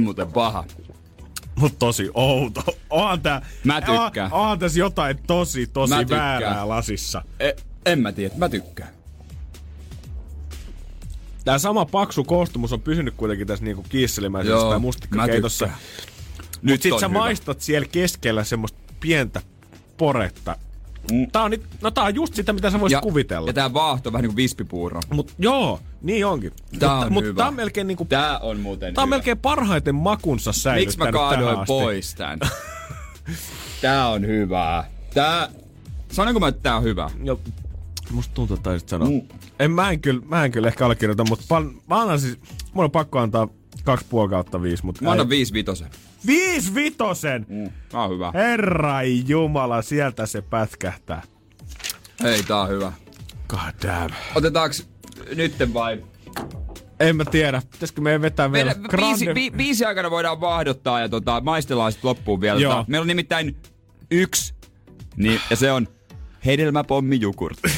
[0.01, 0.65] Muuten paha.
[1.57, 2.63] Mut tosi outo.
[2.91, 3.47] Onhan tää...
[3.65, 4.33] Mä tykkään.
[4.33, 6.21] On, onhan tässä jotain tosi, tosi Mä tykkään.
[6.21, 7.23] väärää lasissa.
[7.41, 7.51] E,
[7.87, 8.91] en mä tiedä, mä tykkään.
[11.45, 15.67] Tää sama paksu koostumus on pysynyt kuitenkin tässä niinku kiisselimäisessä tai mustikkakeitossa.
[15.67, 15.75] Nyt
[16.63, 17.19] Nyt sit sä hyvä.
[17.19, 19.43] maistat siellä keskellä semmoista pientä
[19.97, 20.57] poretta.
[21.11, 21.31] Mm.
[21.33, 23.49] Tää on, nyt, no tää on just sitä, mitä sä voisit Ja, kuvitella.
[23.49, 25.01] ja tää vaahto on vähän niinku vispipuuro.
[25.11, 26.53] Mut joo, niin onkin.
[26.79, 27.37] Tää mutta, on mutta hyvä.
[27.37, 28.05] tää on melkein niinku...
[28.05, 29.17] Tää on muuten Tää on hyvä.
[29.17, 32.39] melkein parhaiten makunsa säilyttänyt Miksi mä tähän kaadoin pois tän?
[33.83, 34.91] tää on hyvää.
[35.15, 35.49] Tää...
[36.13, 37.11] Sanonko mä, että tää on hyvä?
[37.25, 37.41] Jo,
[38.11, 39.09] musta tuntuu, että taisit sanoa.
[39.09, 39.23] Mm.
[39.59, 42.39] En, mä, en kyllä, mä en kyllä ehkä allekirjoita, mutta pan, mä annan siis,
[42.73, 43.49] mun on pakko antaa
[43.85, 45.91] kaksi puoli kautta viisi, mutta Mä annan viisi vitosen.
[46.27, 47.47] Viisi vitosen!
[47.49, 48.33] Mm, tää on hyvä.
[48.35, 51.23] Herrai Jumala, sieltä se pätkähtää.
[52.23, 52.93] Hei, tää on hyvä.
[53.49, 54.15] God damn.
[54.35, 54.75] Otetaanko
[55.35, 56.05] nytten vai?
[57.01, 61.09] En mä tiedä, pitäisikö meidän vetää vielä Meillä biisi, bi, biisi aikana voidaan vaahdottaa ja
[61.09, 62.61] tota, maistellaan sitten loppuun vielä.
[62.61, 62.73] Joo.
[62.73, 63.57] Tota, meillä on nimittäin
[64.11, 64.55] yksi,
[65.17, 65.89] niin, ja se on
[66.47, 67.59] hedelmäpommi jukurt.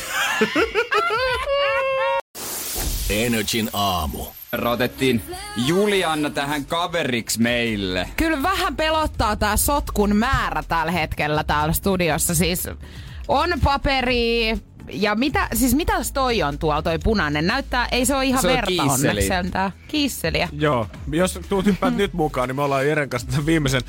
[3.11, 4.27] Energin aamu.
[4.63, 5.23] Otettiin
[5.67, 8.09] Julianna tähän kaveriksi meille.
[8.17, 12.35] Kyllä vähän pelottaa tää sotkun määrä tällä hetkellä täällä studiossa.
[12.35, 12.69] Siis
[13.29, 14.55] on paperi
[14.93, 17.47] ja mitä, siis mitäs toi on tuolla toi punainen?
[17.47, 19.09] Näyttää, ei se ole ihan Se on verta kiisseli.
[19.09, 19.73] onneksi sentään.
[19.89, 20.49] Kiisseliä.
[20.53, 23.83] Joo, jos tuut hyppäät nyt mukaan, niin me ollaan Jeren kanssa tämän viimeisen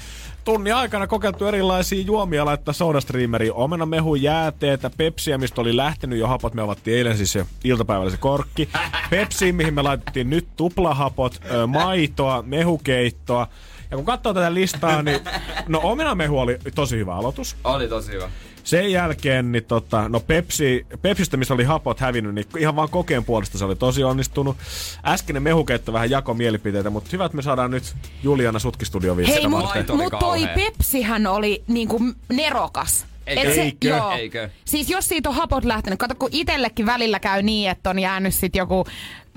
[0.46, 3.54] tunnin aikana kokeiltu erilaisia juomia laittaa sodastreameriin.
[3.54, 6.54] Omenamehu, jääteetä, pepsiä, mistä oli lähtenyt jo hapot.
[6.54, 8.70] Me avattiin eilen siis se iltapäivällä se korkki.
[9.10, 13.48] Pepsi, mihin me laitettiin nyt tuplahapot, maitoa, mehukeittoa.
[13.92, 15.20] Ja kun katsoo tätä listaa, niin
[15.68, 17.56] no omenamehu oli tosi hyvä aloitus.
[17.64, 18.30] Oli tosi hyvä.
[18.66, 23.26] Sen jälkeen, niin tota, no Pepsi, Pepsistä, missä oli hapot hävinnyt, niin ihan vaan kokeen
[23.26, 24.58] puolesta se oli tosi onnistunut.
[25.06, 29.94] Äskeinen mehukeitto vähän jako mielipiteitä, mutta hyvä, että me saadaan nyt Juliana Sutkistudio Hei, viimeistä
[29.94, 30.48] mut, toi.
[30.56, 33.06] Pepsihän oli niinku nerokas.
[33.28, 33.42] Eikö?
[33.50, 33.88] Et se, Eikö?
[33.88, 34.12] Joo.
[34.12, 34.50] Eikö?
[34.66, 38.34] Siis jos siitä on hapot lähtenyt, kato kun itellekin välillä käy niin, että on jäänyt
[38.34, 38.86] sit joku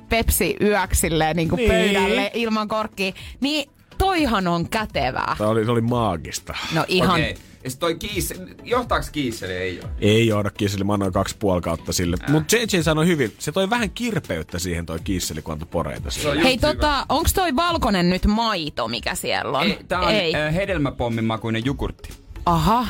[0.09, 1.71] Pepsi yöksi silleen niinku Niin.
[1.71, 5.35] pöydälle ilman korkkia, niin toihan on kätevää.
[5.39, 6.55] Tämä oli, se oli maagista.
[6.75, 7.21] No ihan.
[7.21, 7.37] Okei.
[7.65, 8.35] Ja sit toi kiis...
[8.65, 9.53] Johtaaks kiisseli?
[9.53, 9.91] Ei oo.
[10.01, 12.17] Ei johda kiisseli, mä annoin kaksi puoli kautta sille.
[12.23, 12.31] Äh.
[12.31, 16.25] Mutta JJ sanoi hyvin, se toi vähän kirpeyttä siihen toi kiisseli, kun antoi poreita just
[16.25, 16.75] Hei hyvä.
[16.75, 19.67] tota, onks toi valkoinen nyt maito, mikä siellä on?
[19.67, 20.35] Ei, tää on Ei.
[20.35, 22.09] Äh, hedelmäpommin makuinen jogurtti.
[22.47, 22.87] Aha.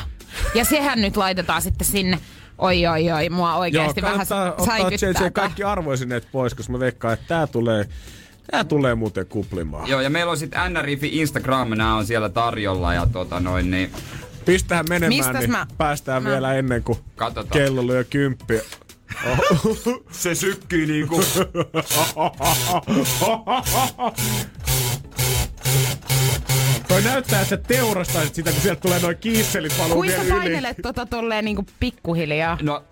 [0.55, 2.19] Ja sehän nyt laitetaan sitten sinne.
[2.57, 5.25] Oi, oi, oi, mua Joo, oikeasti vähän kannattaa ottaa säikyttää.
[5.25, 7.85] JJ kaikki arvoisineet pois, koska mä veikkaan, että tää tulee,
[8.51, 9.87] tää tulee muuten kuplimaan.
[9.87, 13.91] Joo, ja meillä on sitten NRIFi Instagram, nämä on siellä tarjolla ja tota noin, niin
[14.45, 17.49] Pistähän menemään, Mistäs niin mä- päästään mä- vielä ennen kuin Katsotaan.
[17.51, 18.61] kello lyö kymppi.
[20.11, 21.23] se sykkii niinku...
[26.87, 30.41] Toi näyttää, että sä teurastaisit sitä, kun sieltä tulee noin kiisselit valuu Kuinka vielä yli.
[30.41, 32.57] painelet tota tolleen niinku pikkuhiljaa?
[32.61, 32.83] No,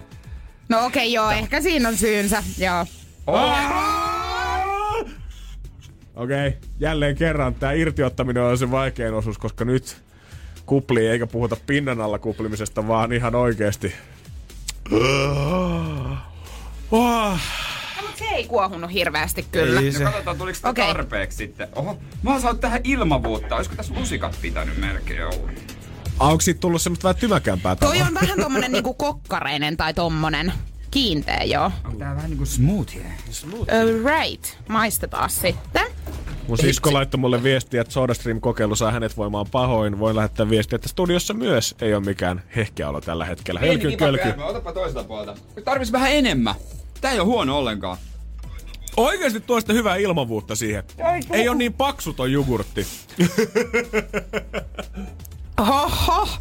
[0.69, 2.85] No okei, okay, joo, ehkä siinä on syynsä, joo.
[6.15, 9.97] Okei, okay, jälleen kerran tämä irtiottaminen on se vaikein osuus, koska nyt
[10.67, 13.93] kupli eikä puhuta pinnan alla kuplimisesta, vaan ihan oikeesti.
[16.91, 17.37] Oh,
[18.01, 19.79] No, se ei kuohunut hirveästi kyllä.
[19.79, 20.03] Ei no se.
[20.03, 20.87] katsotaan tuliko sitä Okei.
[20.87, 21.67] tarpeeksi sitten.
[21.75, 23.55] Oho, mä oon saanut tähän ilmavuutta.
[23.55, 25.51] Olisiko tässä lusikat pitänyt melkein olla?
[26.19, 28.07] Onko siitä tullut semmoista vähän tymäkämpää Toi tavaa?
[28.07, 30.53] on vähän tommonen niinku kokkareinen tai tommonen
[30.91, 31.71] kiinteä, joo.
[31.85, 33.05] Onko tää vähän niinku smoothie?
[33.53, 35.87] Uh, right, maistetaan sitten.
[36.47, 39.99] Mun sisko laittoi mulle viestiä, että SodaStream-kokeilu saa hänet voimaan pahoin.
[39.99, 43.59] Voin lähettää viestiä, että studiossa myös ei ole mikään hehkeä olo tällä hetkellä.
[43.59, 44.33] Hölky, kölky.
[44.43, 45.41] Otapa toiselta puolelta.
[45.65, 46.55] Tarvis vähän enemmän.
[47.01, 47.97] Tää ei oo huono ollenkaan.
[48.97, 50.83] Oikeesti tuo sitä hyvää ilmavuutta siihen.
[51.31, 52.87] Ei ole niin paksu toi jogurtti.
[55.59, 56.27] Oho!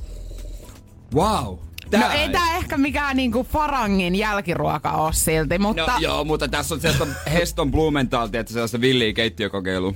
[1.15, 1.57] Wow.
[1.93, 5.93] No ei tää ehkä mikään niinku Farangin jälkiruoka oo silti, No mutta...
[5.99, 9.93] joo, mutta tässä on sellaista Heston Blumenthaltia, että sellaista villiä keittiökokeilua.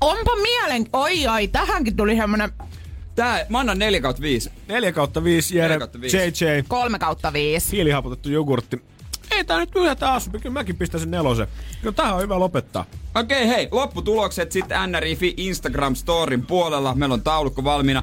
[0.00, 0.86] Onpa mielen...
[0.92, 2.52] Oi oi, tähänkin tuli semmonen
[3.14, 4.50] Tää, mä annan 4 kautta 5.
[4.68, 6.16] 4 kautta 5, Jere, 4 kautta viisi.
[6.16, 7.72] JJ, kolme kautta viisi.
[7.72, 8.82] hiilihapotettu jogurtti.
[9.30, 11.46] Ei tää nyt yhä taas, kyllä mäkin pistän sen nelosen.
[11.80, 12.84] Kyllä tähän on hyvä lopettaa.
[13.14, 16.94] Okei, okay, hei, lopputulokset sitten NRIFI Instagram-storin puolella.
[16.94, 18.02] Meillä on taulukko valmiina.